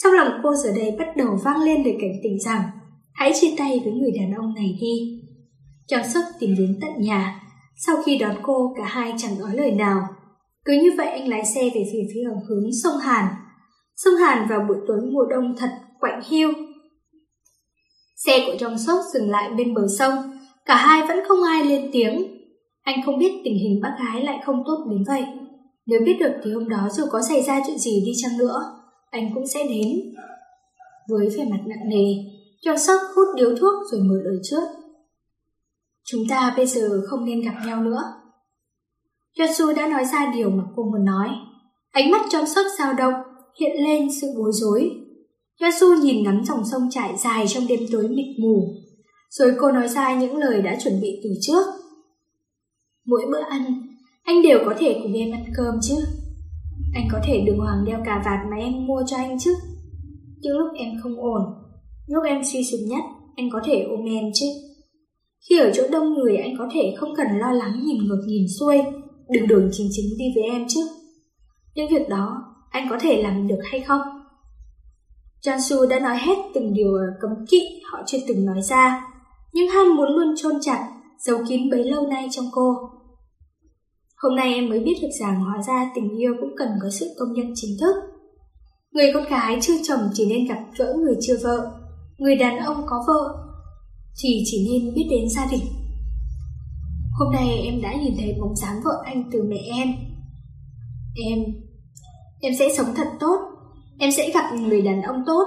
Trong 0.04 0.14
lòng 0.14 0.32
cô 0.44 0.56
giờ 0.56 0.70
đây 0.76 0.96
bắt 1.00 1.08
đầu 1.18 1.38
vang 1.46 1.64
lên 1.64 1.84
lời 1.84 1.98
cảnh 2.02 2.12
tình 2.24 2.40
rằng 2.40 2.62
hãy 3.14 3.32
chia 3.42 3.54
tay 3.58 3.82
với 3.84 3.94
người 3.94 4.12
đàn 4.20 4.32
ông 4.32 4.54
này 4.56 4.78
đi. 4.82 5.18
Trang 5.90 6.10
sức 6.14 6.24
tìm 6.40 6.56
đến 6.58 6.78
tận 6.82 6.92
nhà. 7.02 7.42
Sau 7.86 7.96
khi 8.06 8.18
đón 8.18 8.36
cô, 8.44 8.74
cả 8.78 8.84
hai 8.86 9.14
chẳng 9.18 9.40
nói 9.40 9.52
lời 9.56 9.72
nào. 9.72 10.02
Cứ 10.66 10.74
như 10.74 10.90
vậy 10.98 11.08
anh 11.08 11.28
lái 11.28 11.46
xe 11.46 11.62
về 11.62 11.84
phía 11.94 12.04
phía 12.14 12.24
hướng 12.50 12.70
sông 12.84 12.98
Hàn. 13.02 13.26
Sông 13.96 14.16
Hàn 14.16 14.48
vào 14.50 14.66
buổi 14.68 14.78
tối 14.88 14.98
mùa 15.14 15.26
đông 15.30 15.56
thật 15.58 15.70
quạnh 16.00 16.22
hiu. 16.30 16.50
Xe 18.16 18.44
của 18.48 18.54
trong 18.60 18.78
sốc 18.78 19.00
dừng 19.14 19.30
lại 19.30 19.50
bên 19.58 19.74
bờ 19.74 19.82
sông. 20.00 20.14
Cả 20.66 20.76
hai 20.76 21.08
vẫn 21.08 21.20
không 21.28 21.44
ai 21.44 21.66
lên 21.66 21.90
tiếng. 21.94 22.40
Anh 22.84 23.02
không 23.06 23.18
biết 23.18 23.42
tình 23.44 23.58
hình 23.58 23.80
bác 23.82 23.96
gái 24.00 24.24
lại 24.24 24.40
không 24.46 24.64
tốt 24.66 24.88
đến 24.92 25.04
vậy. 25.08 25.24
Nếu 25.86 26.00
biết 26.06 26.18
được 26.20 26.34
thì 26.44 26.52
hôm 26.54 26.70
đó 26.70 26.90
dù 26.92 27.04
có 27.12 27.22
xảy 27.30 27.42
ra 27.42 27.62
chuyện 27.68 27.78
gì 27.78 28.04
đi 28.06 28.12
chăng 28.22 28.38
nữa, 28.38 28.62
anh 29.12 29.30
cũng 29.34 29.48
sẽ 29.48 29.64
đến. 29.70 29.88
Với 31.10 31.30
vẻ 31.38 31.46
mặt 31.52 31.60
nặng 31.68 31.90
nề, 31.90 32.06
trong 32.62 32.78
sốc 32.78 33.02
hút 33.16 33.28
điếu 33.36 33.50
thuốc 33.50 33.74
rồi 33.92 34.02
mở 34.02 34.16
lời 34.24 34.38
trước. 34.44 34.79
Chúng 36.12 36.22
ta 36.30 36.53
bây 36.57 36.66
giờ 36.68 37.01
không 37.10 37.26
nên 37.26 37.41
gặp 37.41 37.55
nhau 37.66 37.84
nữa. 37.84 38.01
Josu 39.38 39.76
đã 39.76 39.88
nói 39.88 40.05
ra 40.05 40.32
điều 40.36 40.49
mà 40.49 40.64
cô 40.76 40.84
muốn 40.84 41.05
nói. 41.05 41.30
Ánh 41.91 42.12
mắt 42.12 42.22
trong 42.32 42.45
sắc 42.45 42.66
sao 42.78 42.93
động, 42.93 43.14
hiện 43.60 43.84
lên 43.84 44.07
sự 44.22 44.28
bối 44.38 44.51
rối. 44.53 44.91
Josu 45.62 46.01
nhìn 46.01 46.24
ngắm 46.24 46.41
dòng 46.45 46.64
sông 46.72 46.82
trải 46.91 47.18
dài 47.18 47.47
trong 47.47 47.68
đêm 47.68 47.80
tối 47.91 48.07
mịt 48.07 48.39
mù. 48.39 48.74
Rồi 49.30 49.53
cô 49.60 49.72
nói 49.72 49.88
ra 49.88 50.20
những 50.20 50.38
lời 50.38 50.62
đã 50.62 50.78
chuẩn 50.84 51.01
bị 51.01 51.22
từ 51.24 51.30
trước. 51.41 51.66
Mỗi 53.05 53.22
bữa 53.32 53.41
ăn, 53.49 53.82
anh 54.24 54.41
đều 54.41 54.60
có 54.66 54.74
thể 54.80 54.99
cùng 55.03 55.14
em 55.14 55.32
ăn 55.32 55.43
cơm 55.57 55.76
chứ. 55.82 55.95
Anh 56.93 57.07
có 57.12 57.20
thể 57.26 57.43
đường 57.45 57.60
hoàng 57.60 57.86
đeo 57.86 57.99
cà 58.05 58.22
vạt 58.26 58.39
mà 58.51 58.57
em 58.57 58.88
mua 58.88 59.03
cho 59.07 59.18
anh 59.18 59.39
chứ. 59.39 59.55
Những 60.39 60.57
lúc 60.57 60.68
em 60.76 60.89
không 61.03 61.22
ổn, 61.22 61.41
lúc 62.07 62.24
em 62.28 62.41
suy 62.43 62.64
sụp 62.64 62.80
nhất, 62.88 63.03
anh 63.36 63.49
có 63.53 63.60
thể 63.66 63.86
ôm 63.89 64.05
em 64.05 64.24
chứ. 64.34 64.47
Khi 65.50 65.60
ở 65.60 65.72
chỗ 65.74 65.84
đông 65.92 66.14
người 66.14 66.38
anh 66.38 66.54
có 66.58 66.68
thể 66.74 66.96
không 66.98 67.16
cần 67.16 67.28
lo 67.40 67.52
lắng 67.52 67.82
nhìn 67.84 67.98
ngược 68.08 68.24
nhìn 68.28 68.46
xuôi, 68.60 68.78
đường 69.30 69.48
đường 69.48 69.70
chính 69.72 69.88
chính 69.92 70.06
đi 70.18 70.26
với 70.36 70.44
em 70.44 70.66
chứ. 70.70 70.82
Những 71.76 71.90
việc 71.92 72.10
đó 72.10 72.44
anh 72.70 72.88
có 72.90 72.98
thể 73.02 73.22
làm 73.22 73.48
được 73.48 73.60
hay 73.72 73.82
không? 73.82 74.02
Jansu 75.42 75.88
đã 75.88 76.00
nói 76.00 76.18
hết 76.18 76.36
từng 76.54 76.74
điều 76.74 76.92
cấm 77.22 77.32
kỵ 77.50 77.62
họ 77.92 78.00
chưa 78.06 78.18
từng 78.28 78.46
nói 78.46 78.62
ra, 78.62 79.08
nhưng 79.54 79.70
ham 79.70 79.96
muốn 79.96 80.10
luôn 80.10 80.36
chôn 80.38 80.54
chặt, 80.62 80.90
giấu 81.20 81.38
kín 81.50 81.70
bấy 81.70 81.84
lâu 81.84 82.08
nay 82.08 82.28
trong 82.32 82.46
cô. 82.52 82.76
Hôm 84.18 84.36
nay 84.36 84.54
em 84.54 84.70
mới 84.70 84.80
biết 84.80 84.96
được 85.02 85.10
rằng 85.20 85.44
hóa 85.44 85.62
ra 85.68 85.92
tình 85.96 86.18
yêu 86.18 86.34
cũng 86.40 86.56
cần 86.58 86.70
có 86.82 86.90
sự 86.90 87.06
công 87.20 87.34
nhận 87.34 87.54
chính 87.56 87.72
thức. 87.82 87.96
Người 88.92 89.12
con 89.14 89.24
gái 89.30 89.58
chưa 89.62 89.74
chồng 89.84 90.00
chỉ 90.14 90.26
nên 90.30 90.48
gặp 90.48 90.60
gỡ 90.78 90.94
người 91.00 91.16
chưa 91.22 91.38
vợ, 91.44 91.72
người 92.18 92.36
đàn 92.36 92.58
ông 92.58 92.84
có 92.88 93.04
vợ 93.08 93.49
thì 94.24 94.43
chỉ 94.45 94.67
nên 94.70 94.93
biết 94.93 95.07
đến 95.09 95.30
gia 95.30 95.47
đình. 95.51 95.63
Hôm 97.20 97.34
nay 97.34 97.47
em 97.65 97.82
đã 97.82 97.93
nhìn 97.93 98.13
thấy 98.17 98.36
bóng 98.41 98.55
dáng 98.55 98.82
vợ 98.84 98.91
anh 99.05 99.30
từ 99.32 99.43
mẹ 99.43 99.57
em. 99.78 99.88
Em, 101.30 101.39
em 102.41 102.53
sẽ 102.59 102.70
sống 102.78 102.88
thật 102.95 103.07
tốt, 103.20 103.38
em 103.99 104.11
sẽ 104.11 104.32
gặp 104.34 104.55
người 104.55 104.82
đàn 104.82 105.01
ông 105.01 105.24
tốt, 105.26 105.43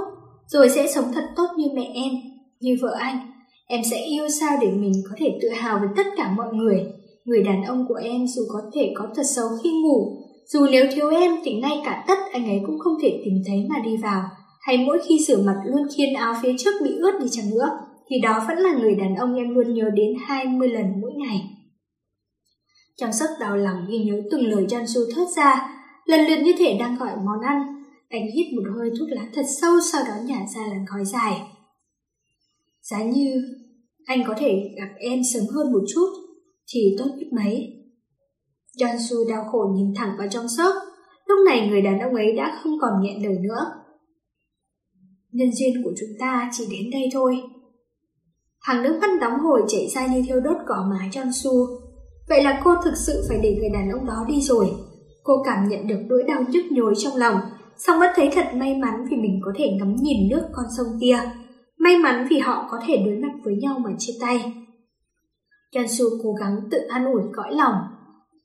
rồi 0.46 0.68
sẽ 0.68 0.92
sống 0.94 1.04
thật 1.14 1.24
tốt 1.36 1.46
như 1.56 1.66
mẹ 1.74 1.90
em, 1.94 2.12
như 2.60 2.76
vợ 2.82 2.96
anh. 2.98 3.18
Em 3.66 3.80
sẽ 3.90 4.04
yêu 4.04 4.28
sao 4.40 4.58
để 4.60 4.70
mình 4.70 4.92
có 5.10 5.16
thể 5.18 5.38
tự 5.42 5.48
hào 5.48 5.78
với 5.78 5.88
tất 5.96 6.06
cả 6.16 6.34
mọi 6.36 6.54
người. 6.54 6.84
Người 7.24 7.42
đàn 7.42 7.64
ông 7.64 7.84
của 7.88 8.00
em 8.02 8.26
dù 8.26 8.42
có 8.52 8.60
thể 8.74 8.92
có 8.94 9.08
thật 9.16 9.26
xấu 9.36 9.46
khi 9.62 9.70
ngủ, 9.72 10.16
dù 10.46 10.66
nếu 10.70 10.86
thiếu 10.94 11.10
em 11.10 11.32
thì 11.44 11.52
ngay 11.52 11.80
cả 11.84 12.04
tất 12.08 12.18
anh 12.32 12.44
ấy 12.44 12.60
cũng 12.66 12.78
không 12.78 12.94
thể 13.02 13.22
tìm 13.24 13.34
thấy 13.46 13.66
mà 13.68 13.76
đi 13.84 13.96
vào, 13.96 14.22
hay 14.60 14.78
mỗi 14.78 14.98
khi 15.08 15.18
rửa 15.28 15.42
mặt 15.42 15.56
luôn 15.66 15.82
khiến 15.96 16.14
áo 16.14 16.34
phía 16.42 16.52
trước 16.58 16.70
bị 16.84 16.90
ướt 17.00 17.18
đi 17.22 17.26
chăng 17.30 17.50
nữa 17.50 17.68
thì 18.12 18.20
đó 18.20 18.44
vẫn 18.48 18.58
là 18.58 18.78
người 18.78 18.94
đàn 18.94 19.16
ông 19.16 19.34
em 19.34 19.54
luôn 19.54 19.74
nhớ 19.74 19.90
đến 19.94 20.14
20 20.26 20.68
lần 20.68 21.00
mỗi 21.00 21.12
ngày. 21.12 21.40
Trong 22.96 23.12
sức 23.12 23.28
đau 23.40 23.56
lòng 23.56 23.86
ghi 23.90 23.98
nhớ 23.98 24.22
từng 24.30 24.46
lời 24.46 24.66
Jansu 24.68 25.00
thốt 25.14 25.26
ra, 25.36 25.80
lần 26.06 26.20
lượt 26.20 26.42
như 26.44 26.52
thể 26.58 26.76
đang 26.80 26.98
gọi 26.98 27.16
món 27.16 27.40
ăn. 27.40 27.82
Anh 28.08 28.22
hít 28.34 28.46
một 28.54 28.62
hơi 28.78 28.90
thuốc 28.98 29.08
lá 29.10 29.26
thật 29.34 29.42
sâu 29.60 29.72
sau 29.92 30.02
đó 30.04 30.14
nhả 30.24 30.38
ra 30.54 30.60
làn 30.66 30.86
khói 30.86 31.04
dài. 31.04 31.40
Giá 32.82 33.02
như 33.02 33.42
anh 34.06 34.22
có 34.26 34.34
thể 34.38 34.74
gặp 34.76 34.88
em 34.98 35.20
sớm 35.34 35.44
hơn 35.54 35.72
một 35.72 35.82
chút, 35.94 36.08
thì 36.68 36.96
tốt 36.98 37.06
biết 37.18 37.28
mấy. 37.32 37.68
Jansu 38.78 39.30
đau 39.30 39.44
khổ 39.52 39.72
nhìn 39.74 39.94
thẳng 39.96 40.14
vào 40.18 40.28
trong 40.30 40.46
sốc, 40.56 40.74
lúc 41.26 41.38
này 41.46 41.68
người 41.68 41.82
đàn 41.82 42.00
ông 42.00 42.14
ấy 42.14 42.32
đã 42.36 42.60
không 42.62 42.72
còn 42.80 42.92
nghẹn 43.02 43.22
lời 43.22 43.36
nữa. 43.42 43.66
Nhân 45.30 45.48
duyên 45.52 45.84
của 45.84 45.92
chúng 46.00 46.10
ta 46.18 46.50
chỉ 46.52 46.64
đến 46.70 46.90
đây 46.92 47.08
thôi. 47.12 47.36
Hàng 48.62 48.82
nước 48.82 48.98
mắt 49.00 49.10
đóng 49.20 49.40
hồi 49.40 49.62
chảy 49.68 49.88
ra 49.94 50.06
như 50.06 50.22
thiêu 50.26 50.40
đốt 50.40 50.56
cỏ 50.66 50.86
mái 50.90 51.08
cho 51.12 51.22
Su. 51.42 51.52
Vậy 52.28 52.42
là 52.44 52.60
cô 52.64 52.74
thực 52.84 52.96
sự 52.96 53.24
phải 53.28 53.38
để 53.42 53.56
người 53.60 53.70
đàn 53.70 53.90
ông 53.90 54.06
đó 54.06 54.24
đi 54.28 54.40
rồi. 54.40 54.70
Cô 55.22 55.42
cảm 55.44 55.68
nhận 55.68 55.86
được 55.86 55.98
nỗi 56.08 56.22
đau 56.28 56.42
nhức 56.48 56.64
nhối 56.70 56.94
trong 56.98 57.16
lòng, 57.16 57.36
song 57.78 58.00
vẫn 58.00 58.10
thấy 58.16 58.30
thật 58.32 58.46
may 58.54 58.74
mắn 58.74 58.94
vì 59.10 59.16
mình 59.16 59.40
có 59.44 59.52
thể 59.56 59.70
ngắm 59.78 59.94
nhìn 59.96 60.28
nước 60.30 60.42
con 60.52 60.64
sông 60.76 60.86
kia. 61.00 61.18
May 61.78 61.98
mắn 61.98 62.26
vì 62.30 62.38
họ 62.38 62.68
có 62.70 62.78
thể 62.86 62.96
đối 62.96 63.16
mặt 63.16 63.32
với 63.44 63.54
nhau 63.54 63.78
mà 63.78 63.90
chia 63.98 64.12
tay. 64.20 64.54
Su 65.88 66.04
cố 66.22 66.32
gắng 66.32 66.56
tự 66.70 66.78
an 66.88 67.04
ủi 67.04 67.22
cõi 67.32 67.54
lòng, 67.54 67.74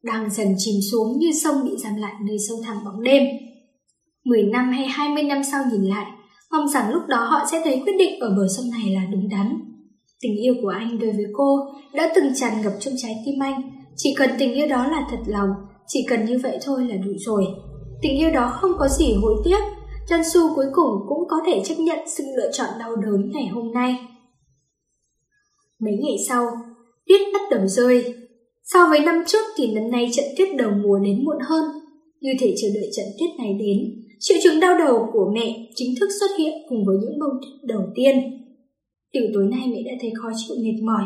đang 0.04 0.30
dần 0.30 0.48
chìm 0.58 0.76
xuống 0.92 1.20
như 1.20 1.32
sông 1.44 1.56
bị 1.64 1.72
giam 1.84 1.96
lại 1.96 2.14
nơi 2.28 2.38
sâu 2.50 2.58
thẳm 2.66 2.78
bóng 2.86 3.04
đêm. 3.04 3.24
Mười 4.26 4.44
năm 4.44 4.72
hay 4.72 4.88
hai 4.88 5.10
mươi 5.10 5.24
năm 5.24 5.42
sau 5.52 5.64
nhìn 5.72 5.84
lại, 5.84 6.06
mong 6.52 6.68
rằng 6.68 6.94
lúc 6.94 7.04
đó 7.08 7.24
họ 7.24 7.46
sẽ 7.52 7.62
thấy 7.64 7.82
quyết 7.86 7.96
định 8.00 8.20
ở 8.20 8.30
bờ 8.30 8.48
sông 8.58 8.66
này 8.72 8.94
là 8.96 9.02
đúng 9.12 9.30
đắn. 9.30 9.77
Tình 10.22 10.36
yêu 10.44 10.54
của 10.62 10.70
anh 10.70 11.00
đối 11.00 11.12
với 11.12 11.26
cô 11.34 11.60
đã 11.94 12.12
từng 12.16 12.36
tràn 12.36 12.62
ngập 12.62 12.74
trong 12.80 12.94
trái 12.98 13.16
tim 13.26 13.44
anh, 13.44 13.62
chỉ 13.96 14.14
cần 14.18 14.30
tình 14.40 14.54
yêu 14.54 14.68
đó 14.68 14.88
là 14.88 15.08
thật 15.12 15.20
lòng, 15.28 15.50
chỉ 15.88 16.06
cần 16.10 16.26
như 16.26 16.40
vậy 16.44 16.58
thôi 16.64 16.88
là 16.90 16.96
đủ 16.96 17.12
rồi. 17.18 17.46
Tình 18.02 18.18
yêu 18.18 18.32
đó 18.32 18.58
không 18.62 18.72
có 18.80 18.88
gì 18.88 19.14
hối 19.22 19.36
tiếc, 19.46 19.60
chân 20.10 20.22
Su 20.34 20.56
cuối 20.56 20.66
cùng 20.74 20.92
cũng 21.08 21.28
có 21.30 21.38
thể 21.46 21.62
chấp 21.66 21.76
nhận 21.78 22.00
sự 22.08 22.24
lựa 22.38 22.52
chọn 22.52 22.68
đau 22.80 22.96
đớn 22.96 23.32
ngày 23.34 23.48
hôm 23.48 23.72
nay. 23.72 23.96
Mấy 25.80 25.94
ngày 26.04 26.16
sau, 26.30 26.48
tuyết 27.08 27.22
bắt 27.34 27.42
đầu 27.52 27.68
rơi. 27.68 28.14
So 28.64 28.88
với 28.90 29.00
năm 29.00 29.24
trước 29.28 29.46
thì 29.58 29.72
năm 29.72 29.92
nay 29.92 30.10
trận 30.14 30.26
tuyết 30.38 30.50
đầu 30.58 30.72
mùa 30.72 31.00
đến 31.00 31.26
muộn 31.26 31.38
hơn. 31.42 31.64
Như 32.22 32.32
thể 32.40 32.56
chờ 32.62 32.68
đợi 32.76 32.90
trận 32.96 33.06
tuyết 33.20 33.30
này 33.38 33.54
đến, 33.60 33.78
triệu 34.20 34.38
chứng 34.44 34.60
đau 34.60 34.78
đầu 34.78 35.10
của 35.14 35.32
mẹ 35.34 35.56
chính 35.76 35.94
thức 36.00 36.10
xuất 36.20 36.28
hiện 36.38 36.54
cùng 36.70 36.86
với 36.86 36.98
những 37.02 37.20
bông 37.20 37.40
tuyết 37.42 37.64
đầu 37.64 37.82
tiên. 37.96 38.16
Từ 39.14 39.20
tối 39.34 39.48
nay 39.52 39.62
mẹ 39.68 39.78
đã 39.86 39.92
thấy 40.02 40.12
khó 40.22 40.30
chịu 40.36 40.56
mệt 40.64 40.84
mỏi, 40.84 41.04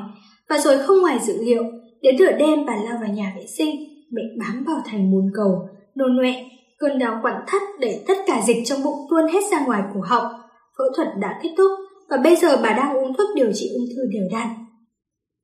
và 0.50 0.58
rồi 0.58 0.78
không 0.78 1.02
ngoài 1.02 1.20
dự 1.20 1.34
liệu, 1.44 1.64
đến 2.02 2.16
nửa 2.20 2.32
đêm 2.32 2.66
bà 2.66 2.76
lao 2.76 2.98
vào 3.02 3.14
nhà 3.14 3.34
vệ 3.38 3.46
sinh, 3.58 3.76
mẹ 4.12 4.22
bám 4.40 4.64
vào 4.68 4.78
thành 4.86 5.12
bồn 5.12 5.32
cầu, 5.34 5.68
nôn 5.96 6.18
nọe, 6.18 6.46
cơn 6.80 7.00
đau 7.00 7.20
quặn 7.22 7.34
thắt 7.48 7.62
để 7.80 8.04
tất 8.08 8.18
cả 8.28 8.42
dịch 8.48 8.58
trong 8.66 8.84
bụng 8.84 9.08
tuôn 9.10 9.34
hết 9.34 9.42
ra 9.52 9.66
ngoài 9.66 9.82
cổ 9.94 10.00
họng. 10.04 10.34
Phẫu 10.78 10.88
thuật 10.96 11.08
đã 11.20 11.40
kết 11.44 11.50
thúc 11.58 11.72
và 12.10 12.18
bây 12.24 12.36
giờ 12.36 12.58
bà 12.64 12.74
đang 12.74 12.98
uống 12.98 13.14
thuốc 13.18 13.30
điều 13.36 13.52
trị 13.54 13.70
ung 13.76 13.86
thư 13.96 14.02
đều 14.14 14.24
đặn. 14.32 14.48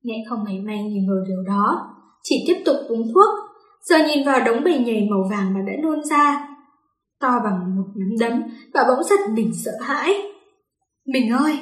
Mẹ 0.03 0.14
không 0.30 0.43
mảy 0.43 0.60
may 0.60 0.84
nghi 0.84 0.99
ngờ 1.08 1.24
điều 1.28 1.43
đó, 1.47 1.93
chỉ 2.24 2.43
tiếp 2.47 2.62
tục 2.66 2.76
uống 2.88 3.14
thuốc, 3.14 3.30
giờ 3.84 3.97
nhìn 4.08 4.26
vào 4.26 4.45
đống 4.45 4.64
bầy 4.64 4.78
nhầy 4.78 5.08
màu 5.10 5.28
vàng 5.32 5.53
mà 5.53 5.60
đã 5.68 5.74
nôn 5.84 6.03
ra. 6.03 6.47
To 7.20 7.39
bằng 7.43 7.76
một 7.76 7.88
nắm 7.95 8.10
đấm, 8.20 8.43
bà 8.74 8.84
bỗng 8.88 9.03
giật 9.03 9.20
mình 9.34 9.51
sợ 9.66 9.72
hãi. 9.82 10.22
Mình 11.05 11.32
ơi! 11.32 11.60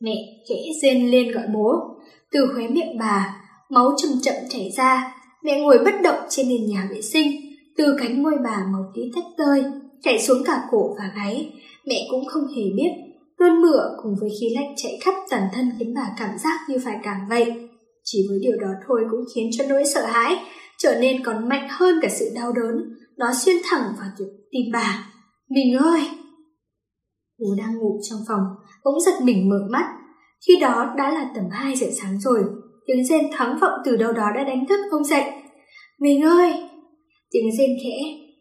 Mẹ 0.00 0.14
khẽ 0.48 0.56
rên 0.82 1.10
lên 1.10 1.32
gọi 1.32 1.44
bố. 1.54 1.72
Từ 2.32 2.40
khóe 2.54 2.68
miệng 2.68 2.98
bà, 2.98 3.36
máu 3.70 3.92
chậm 3.96 4.10
chậm 4.22 4.34
chảy 4.48 4.70
ra. 4.76 5.14
Mẹ 5.42 5.60
ngồi 5.60 5.78
bất 5.84 5.94
động 6.02 6.18
trên 6.28 6.48
nền 6.48 6.66
nhà 6.66 6.88
vệ 6.90 7.02
sinh. 7.02 7.40
Từ 7.76 7.96
cánh 7.98 8.22
môi 8.22 8.34
bà 8.44 8.64
màu 8.72 8.92
tí 8.94 9.02
tách 9.14 9.24
tơi, 9.36 9.64
chảy 10.02 10.18
xuống 10.18 10.42
cả 10.44 10.62
cổ 10.70 10.94
và 10.98 11.12
gáy. 11.16 11.52
Mẹ 11.86 12.06
cũng 12.10 12.24
không 12.24 12.46
hề 12.56 12.62
biết. 12.76 12.90
Cơn 13.38 13.60
mửa 13.60 13.96
cùng 14.02 14.14
với 14.20 14.30
khí 14.40 14.46
lạnh 14.54 14.74
chạy 14.76 14.98
khắp 15.00 15.14
toàn 15.30 15.42
thân 15.52 15.70
khiến 15.78 15.94
bà 15.94 16.10
cảm 16.18 16.38
giác 16.38 16.60
như 16.68 16.76
phải 16.84 16.96
cảm 17.02 17.16
vậy. 17.28 17.52
Chỉ 18.04 18.26
với 18.28 18.38
điều 18.42 18.56
đó 18.60 18.68
thôi 18.86 19.00
cũng 19.10 19.24
khiến 19.34 19.50
cho 19.52 19.64
nỗi 19.68 19.82
sợ 19.94 20.06
hãi 20.06 20.36
trở 20.78 21.00
nên 21.00 21.24
còn 21.24 21.48
mạnh 21.48 21.68
hơn 21.70 21.98
cả 22.02 22.08
sự 22.08 22.30
đau 22.34 22.52
đớn. 22.52 22.74
Nó 23.16 23.26
xuyên 23.44 23.56
thẳng 23.64 23.82
vào 23.98 24.08
tim 24.50 24.62
bà. 24.72 25.08
Mình 25.50 25.76
ơi! 25.76 26.00
Bố 27.40 27.54
đang 27.58 27.78
ngủ 27.78 28.00
trong 28.10 28.18
phòng, 28.28 28.44
bỗng 28.84 29.00
giật 29.00 29.14
mình 29.22 29.48
mở 29.48 29.58
mắt. 29.70 29.84
Khi 30.46 30.56
đó 30.60 30.94
đã 30.98 31.14
là 31.14 31.30
tầm 31.34 31.44
2 31.50 31.76
giờ 31.76 31.86
sáng 32.00 32.20
rồi, 32.20 32.44
tiếng 32.86 33.04
rên 33.04 33.20
thắng 33.32 33.58
vọng 33.60 33.72
từ 33.84 33.96
đâu 33.96 34.12
đó 34.12 34.26
đã 34.36 34.44
đánh 34.44 34.66
thức 34.68 34.80
ông 34.90 35.04
dậy. 35.04 35.24
Mình 36.00 36.22
ơi! 36.22 36.52
Tiếng 37.30 37.50
rên 37.58 37.70
khẽ, 37.82 37.98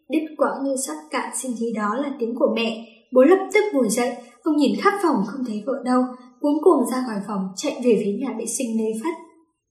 đứt 0.10 0.36
quãng 0.38 0.64
như 0.64 0.76
sắp 0.88 0.96
cạn 1.12 1.30
sinh 1.36 1.52
khí 1.60 1.66
đó 1.76 1.96
là 1.96 2.12
tiếng 2.20 2.36
của 2.40 2.54
mẹ. 2.56 2.86
Bố 3.14 3.22
lập 3.22 3.50
tức 3.54 3.64
ngồi 3.74 3.90
dậy, 3.90 4.12
ông 4.44 4.56
nhìn 4.58 4.72
khắp 4.82 4.94
phòng 5.04 5.24
không 5.28 5.46
thấy 5.48 5.64
vợ 5.66 5.74
đâu, 5.86 6.02
cuống 6.42 6.64
cuồng 6.64 6.92
ra 6.92 7.04
khỏi 7.08 7.20
phòng 7.28 7.42
chạy 7.56 7.82
về 7.86 8.02
phía 8.04 8.12
nhà 8.22 8.36
vệ 8.40 8.46
sinh 8.46 8.78
nơi 8.78 8.92
phát. 9.04 9.16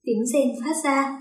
Tiếng 0.04 0.26
rên 0.26 0.48
phát 0.64 0.74
ra. 0.84 1.18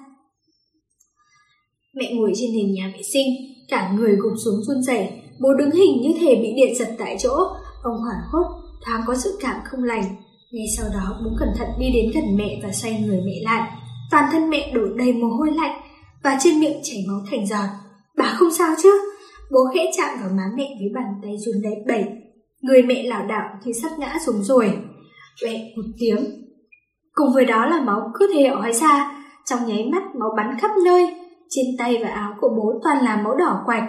Mẹ 1.95 2.13
ngồi 2.13 2.31
trên 2.35 2.49
nền 2.55 2.73
nhà 2.73 2.91
vệ 2.95 3.03
sinh, 3.13 3.27
cả 3.69 3.93
người 3.97 4.15
gục 4.15 4.33
xuống 4.45 4.63
run 4.63 4.83
rẩy, 4.83 5.09
bố 5.41 5.53
đứng 5.53 5.71
hình 5.71 6.01
như 6.01 6.13
thể 6.19 6.35
bị 6.35 6.53
điện 6.55 6.75
giật 6.79 6.95
tại 6.97 7.17
chỗ, 7.19 7.35
ông 7.83 7.97
hoảng 7.97 8.21
hốt, 8.31 8.45
thoáng 8.85 9.01
có 9.07 9.15
sự 9.15 9.37
cảm 9.41 9.55
không 9.65 9.83
lành. 9.83 10.03
Ngay 10.51 10.65
sau 10.77 10.85
đó 10.93 11.19
bố 11.23 11.31
cẩn 11.39 11.49
thận 11.57 11.67
đi 11.79 11.91
đến 11.93 12.11
gần 12.13 12.37
mẹ 12.37 12.59
và 12.63 12.71
xoay 12.71 13.03
người 13.07 13.21
mẹ 13.25 13.33
lại. 13.41 13.71
Toàn 14.11 14.25
thân 14.31 14.49
mẹ 14.49 14.71
đổ 14.73 14.81
đầy 14.95 15.13
mồ 15.13 15.27
hôi 15.27 15.51
lạnh 15.51 15.81
và 16.23 16.37
trên 16.39 16.59
miệng 16.59 16.79
chảy 16.83 17.05
máu 17.07 17.19
thành 17.31 17.47
giọt. 17.47 17.67
Bà 18.17 18.25
không 18.25 18.51
sao 18.51 18.75
chứ? 18.83 18.89
Bố 19.51 19.59
khẽ 19.73 19.91
chạm 19.97 20.19
vào 20.21 20.29
má 20.29 20.43
mẹ 20.55 20.67
với 20.79 20.89
bàn 20.95 21.05
tay 21.23 21.31
run 21.37 21.55
đẩy 21.63 21.75
bẩy. 21.87 22.05
Người 22.61 22.81
mẹ 22.81 23.03
lảo 23.03 23.25
đảo 23.25 23.49
thì 23.63 23.71
sắp 23.81 23.91
ngã 23.97 24.17
xuống 24.25 24.43
rồi. 24.43 24.77
Mẹ 25.43 25.73
một 25.75 25.83
tiếng. 25.99 26.25
Cùng 27.13 27.33
với 27.33 27.45
đó 27.45 27.65
là 27.65 27.81
máu 27.81 28.11
cứ 28.13 28.31
thế 28.33 28.43
ói 28.43 28.73
ra. 28.73 29.23
Trong 29.45 29.59
nháy 29.67 29.89
mắt 29.91 30.03
máu 30.19 30.29
bắn 30.37 30.59
khắp 30.59 30.71
nơi. 30.85 31.15
Trên 31.49 31.65
tay 31.77 31.97
và 32.03 32.09
áo 32.09 32.33
của 32.41 32.49
bố 32.49 32.79
toàn 32.83 33.03
là 33.03 33.21
máu 33.23 33.35
đỏ 33.35 33.61
quạch. 33.65 33.83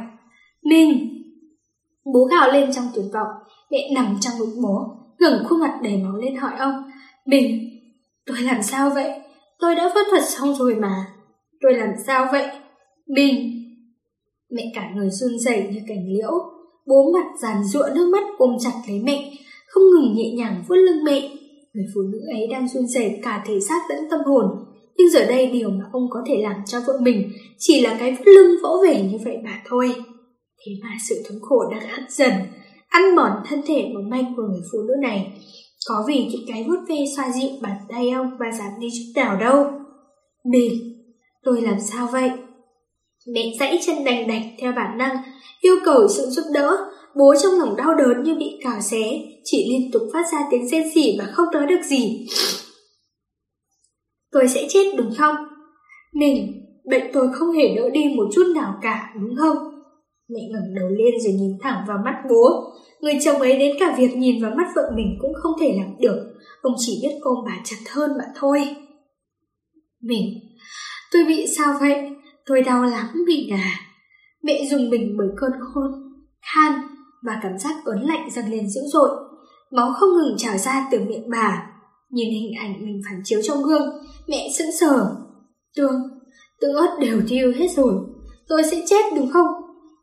Mình! 0.65 1.18
Bố 2.15 2.25
gào 2.25 2.53
lên 2.53 2.73
trong 2.73 2.85
tuyệt 2.95 3.05
vọng. 3.13 3.29
Mẹ 3.71 3.91
nằm 3.95 4.17
trong 4.21 4.39
ngực 4.39 4.61
bố, 4.63 4.79
ngẩng 5.19 5.45
khuôn 5.49 5.61
mặt 5.61 5.81
đầy 5.83 5.97
máu 5.97 6.17
lên 6.17 6.37
hỏi 6.37 6.53
ông. 6.59 6.75
bình 7.27 7.61
Tôi 8.27 8.37
làm 8.41 8.63
sao 8.63 8.91
vậy? 8.95 9.11
Tôi 9.61 9.75
đã 9.75 9.91
phẫu 9.95 10.03
thuật 10.11 10.23
xong 10.25 10.55
rồi 10.55 10.75
mà. 10.75 11.07
Tôi 11.61 11.75
làm 11.75 11.89
sao 12.07 12.29
vậy? 12.33 12.47
bình 13.15 13.59
Mẹ 14.51 14.63
cả 14.75 14.91
người 14.95 15.11
run 15.11 15.39
rẩy 15.39 15.63
như 15.73 15.81
cành 15.89 16.05
liễu, 16.09 16.31
bố 16.87 17.13
mặt 17.15 17.27
giàn 17.43 17.65
giụa 17.65 17.89
nước 17.95 18.09
mắt 18.13 18.25
ôm 18.39 18.57
chặt 18.61 18.73
lấy 18.89 19.01
mẹ, 19.05 19.33
không 19.69 19.83
ngừng 19.83 20.15
nhẹ 20.15 20.35
nhàng 20.37 20.65
vuốt 20.69 20.77
lưng 20.77 21.05
mẹ. 21.05 21.31
Người 21.75 21.85
phụ 21.95 22.01
nữ 22.01 22.19
ấy 22.33 22.47
đang 22.51 22.69
run 22.69 22.87
rẩy 22.87 23.19
cả 23.23 23.45
thể 23.47 23.61
xác 23.61 23.81
lẫn 23.89 23.99
tâm 24.11 24.21
hồn, 24.27 24.45
nhưng 24.97 25.11
giờ 25.11 25.25
đây 25.25 25.47
điều 25.47 25.71
mà 25.71 25.85
ông 25.93 26.07
có 26.11 26.21
thể 26.29 26.37
làm 26.43 26.57
cho 26.67 26.79
vợ 26.87 26.99
mình 27.03 27.31
chỉ 27.59 27.81
là 27.81 27.97
cái 28.01 28.13
vuốt 28.13 28.27
lưng 28.27 28.57
vỗ 28.63 28.83
về 28.87 29.03
như 29.03 29.19
vậy 29.25 29.37
mà 29.45 29.63
thôi. 29.69 29.95
Thế 30.67 30.73
mà 30.83 30.89
sự 31.09 31.23
thống 31.29 31.41
khổ 31.43 31.71
đang 31.71 31.89
hắt 31.89 32.07
dần, 32.09 32.33
ăn 32.89 33.17
mòn 33.17 33.33
thân 33.49 33.63
thể 33.67 33.91
mỏng 33.95 34.11
manh 34.11 34.35
của 34.37 34.43
người 34.43 34.61
phụ 34.73 34.79
nữ 34.79 34.95
này. 35.03 35.33
Có 35.89 36.05
vì 36.09 36.27
những 36.27 36.45
cái 36.49 36.65
vuốt 36.69 36.79
ve 36.89 36.97
xoa 37.17 37.31
dịu 37.33 37.51
bàn 37.63 37.77
tay 37.89 38.11
ông 38.11 38.31
mà 38.39 38.47
giảm 38.59 38.81
đi 38.81 38.89
chút 38.91 39.21
nào 39.21 39.37
đâu. 39.37 39.67
Mình, 40.45 40.73
tôi 41.43 41.63
làm 41.63 41.81
sao 41.81 42.09
vậy? 42.13 42.31
Mẹ 43.35 43.43
dãy 43.61 43.79
chân 43.87 44.05
đành 44.05 44.29
đạch 44.29 44.43
theo 44.59 44.73
bản 44.73 44.99
năng, 44.99 45.17
yêu 45.61 45.77
cầu 45.85 46.09
sự 46.09 46.27
giúp 46.27 46.45
đỡ. 46.55 46.77
Bố 47.17 47.35
trong 47.43 47.53
lòng 47.59 47.77
đau 47.77 47.95
đớn 47.95 48.23
như 48.23 48.35
bị 48.35 48.59
cào 48.65 48.81
xé, 48.81 49.03
chỉ 49.45 49.67
liên 49.71 49.91
tục 49.93 50.03
phát 50.13 50.25
ra 50.33 50.39
tiếng 50.51 50.69
rên 50.69 50.91
rỉ 50.95 51.17
mà 51.19 51.25
không 51.33 51.47
nói 51.53 51.67
được 51.67 51.83
gì. 51.85 52.27
Tôi 54.33 54.49
sẽ 54.49 54.67
chết 54.69 54.95
đúng 54.97 55.15
không? 55.19 55.37
Mình, 56.13 56.65
bệnh 56.85 57.11
tôi 57.13 57.29
không 57.33 57.53
hề 57.53 57.75
đỡ 57.77 57.91
đi 57.91 58.05
một 58.17 58.29
chút 58.35 58.53
nào 58.55 58.75
cả, 58.83 59.15
đúng 59.21 59.37
không? 59.39 59.57
Mẹ 60.29 60.41
ngẩng 60.51 60.75
đầu 60.75 60.89
lên 60.89 61.15
rồi 61.25 61.33
nhìn 61.33 61.59
thẳng 61.61 61.85
vào 61.89 61.99
mắt 62.05 62.15
bố. 62.31 62.73
Người 63.01 63.19
chồng 63.25 63.41
ấy 63.41 63.59
đến 63.59 63.77
cả 63.81 63.95
việc 63.99 64.17
nhìn 64.17 64.43
vào 64.43 64.53
mắt 64.57 64.67
vợ 64.77 64.83
mình 64.97 65.19
cũng 65.21 65.33
không 65.43 65.53
thể 65.61 65.75
làm 65.79 65.97
được. 66.01 66.35
Ông 66.63 66.75
chỉ 66.79 67.01
biết 67.03 67.19
ôm 67.21 67.37
bà 67.47 67.57
chặt 67.65 67.77
hơn 67.91 68.11
mà 68.19 68.25
thôi. 68.35 68.77
Mình, 70.01 70.25
tôi 71.13 71.25
bị 71.25 71.47
sao 71.57 71.75
vậy? 71.81 72.11
Tôi 72.47 72.63
đau 72.63 72.83
lắm 72.83 73.07
bị 73.27 73.51
à. 73.53 73.81
Mẹ 74.43 74.67
dùng 74.71 74.91
mình 74.91 75.17
bởi 75.19 75.29
cơn 75.37 75.51
khôn, 75.61 75.91
khan 76.43 76.73
và 77.23 77.41
cảm 77.43 77.59
giác 77.59 77.75
ớn 77.85 78.01
lạnh 78.01 78.31
dâng 78.31 78.51
lên 78.51 78.71
dữ 78.71 78.81
dội. 78.93 79.11
Máu 79.71 79.93
không 79.93 80.09
ngừng 80.09 80.37
trào 80.39 80.59
ra 80.59 80.89
từ 80.91 81.01
miệng 81.01 81.31
bà. 81.31 81.67
Nhìn 82.11 82.31
hình 82.31 82.53
ảnh 82.61 82.87
mình 82.87 83.01
phản 83.05 83.21
chiếu 83.25 83.41
trong 83.43 83.63
gương, 83.63 83.91
mẹ 84.29 84.49
sững 84.59 84.73
sờ. 84.81 85.17
Tương, 85.77 85.95
tương 86.61 86.75
ớt 86.75 86.97
đều 87.01 87.21
thiêu 87.29 87.53
hết 87.57 87.69
rồi. 87.77 87.95
Tôi 88.49 88.63
sẽ 88.71 88.83
chết 88.87 89.05
đúng 89.17 89.31
không? 89.31 89.47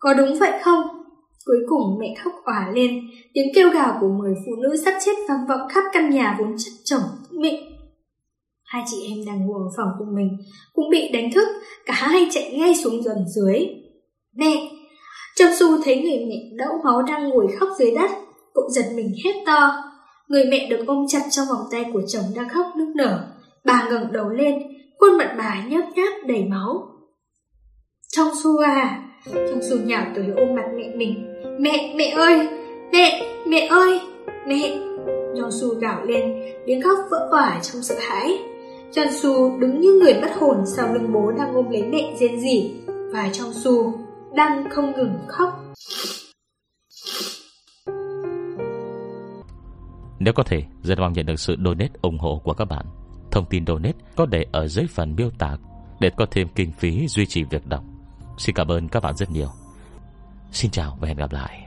Có 0.05 0.13
đúng 0.13 0.39
vậy 0.39 0.51
không? 0.61 0.81
Cuối 1.45 1.57
cùng 1.67 1.99
mẹ 1.99 2.15
khóc 2.23 2.33
òa 2.43 2.71
lên, 2.75 3.01
tiếng 3.33 3.45
kêu 3.55 3.69
gào 3.69 3.97
của 4.01 4.07
người 4.07 4.33
phụ 4.45 4.51
nữ 4.63 4.77
sắp 4.85 4.93
chết 5.05 5.11
vang 5.29 5.47
vọng 5.49 5.67
khắp 5.69 5.83
căn 5.93 6.09
nhà 6.09 6.35
vốn 6.39 6.55
chất 6.57 6.71
chồng 6.83 7.01
mịn. 7.31 7.55
Hai 8.63 8.83
chị 8.87 8.97
em 9.09 9.25
đang 9.27 9.47
ngủ 9.47 9.53
ở 9.53 9.69
phòng 9.77 9.87
của 9.99 10.05
mình 10.15 10.29
cũng 10.73 10.89
bị 10.89 11.11
đánh 11.13 11.31
thức, 11.31 11.47
cả 11.85 11.93
hai 11.93 12.27
chạy 12.31 12.57
ngay 12.57 12.75
xuống 12.75 13.03
dần 13.03 13.17
dưới. 13.35 13.65
Mẹ! 14.35 14.69
Trong 15.35 15.53
su 15.59 15.67
thấy 15.83 16.01
người 16.01 16.25
mẹ 16.29 16.35
đẫu 16.57 16.73
máu 16.83 17.01
đang 17.01 17.29
ngồi 17.29 17.47
khóc 17.59 17.69
dưới 17.79 17.91
đất, 17.91 18.11
cũng 18.53 18.71
giật 18.71 18.85
mình 18.95 19.13
hét 19.25 19.43
to. 19.45 19.83
Người 20.27 20.45
mẹ 20.51 20.67
được 20.69 20.83
ôm 20.87 21.05
chặt 21.07 21.21
trong 21.29 21.45
vòng 21.49 21.65
tay 21.71 21.85
của 21.93 22.01
chồng 22.07 22.25
đang 22.35 22.49
khóc 22.49 22.65
nức 22.77 22.95
nở. 22.95 23.27
Bà 23.65 23.87
ngẩng 23.89 24.11
đầu 24.11 24.29
lên, 24.29 24.53
khuôn 24.99 25.17
mặt 25.17 25.35
bà 25.37 25.65
nhớp 25.67 25.85
nháp 25.95 26.27
đầy 26.27 26.43
máu. 26.43 26.87
Trong 28.11 28.27
su 28.43 28.57
à! 28.57 29.01
Trong 29.33 29.61
Su 29.69 29.77
nhào 29.85 30.05
tới 30.15 30.25
ôm 30.35 30.55
mặt 30.55 30.65
mẹ 30.75 30.95
mình. 30.95 31.41
Mẹ, 31.59 31.93
mẹ 31.97 32.03
ơi, 32.15 32.47
mẹ, 32.91 33.21
mẹ 33.47 33.67
ơi, 33.69 33.99
mẹ. 34.47 34.77
John 35.33 35.49
Su 35.49 35.79
gào 35.79 36.05
lên, 36.05 36.33
tiếng 36.65 36.81
khóc 36.81 36.97
vỡ 37.11 37.27
òa 37.31 37.59
trong 37.61 37.81
sợ 37.81 37.95
hãi. 38.09 38.37
John 38.91 39.11
Su 39.11 39.59
đứng 39.59 39.79
như 39.79 39.99
người 40.01 40.13
bất 40.21 40.31
hồn 40.39 40.57
sau 40.65 40.93
lưng 40.93 41.13
bố 41.13 41.31
đang 41.31 41.53
ôm 41.53 41.69
lấy 41.69 41.83
mẹ 41.83 42.15
rên 42.19 42.39
rỉ. 42.39 42.71
Và 43.13 43.29
trong 43.33 43.53
Su 43.53 43.93
đang 44.35 44.69
không 44.69 44.91
ngừng 44.91 45.13
khóc. 45.27 45.49
Nếu 50.19 50.33
có 50.33 50.43
thể, 50.43 50.63
rất 50.83 50.99
mong 50.99 51.13
nhận 51.13 51.25
được 51.25 51.39
sự 51.39 51.55
donate 51.65 51.93
ủng 52.01 52.17
hộ 52.17 52.41
của 52.43 52.53
các 52.53 52.65
bạn. 52.65 52.85
Thông 53.31 53.45
tin 53.49 53.65
donate 53.65 53.97
có 54.15 54.25
để 54.25 54.45
ở 54.51 54.67
dưới 54.67 54.85
phần 54.87 55.15
miêu 55.15 55.29
tả 55.39 55.57
để 55.99 56.09
có 56.17 56.25
thêm 56.31 56.47
kinh 56.55 56.71
phí 56.71 57.07
duy 57.07 57.25
trì 57.25 57.43
việc 57.43 57.67
đọc. 57.67 57.83
Xin 58.37 58.55
cảm 58.55 58.67
ơn 58.67 58.89
các 58.89 59.03
bạn 59.03 59.17
rất 59.17 59.31
nhiều. 59.31 59.49
Xin 60.51 60.71
chào 60.71 60.97
và 61.01 61.07
hẹn 61.07 61.17
gặp 61.17 61.31
lại. 61.31 61.64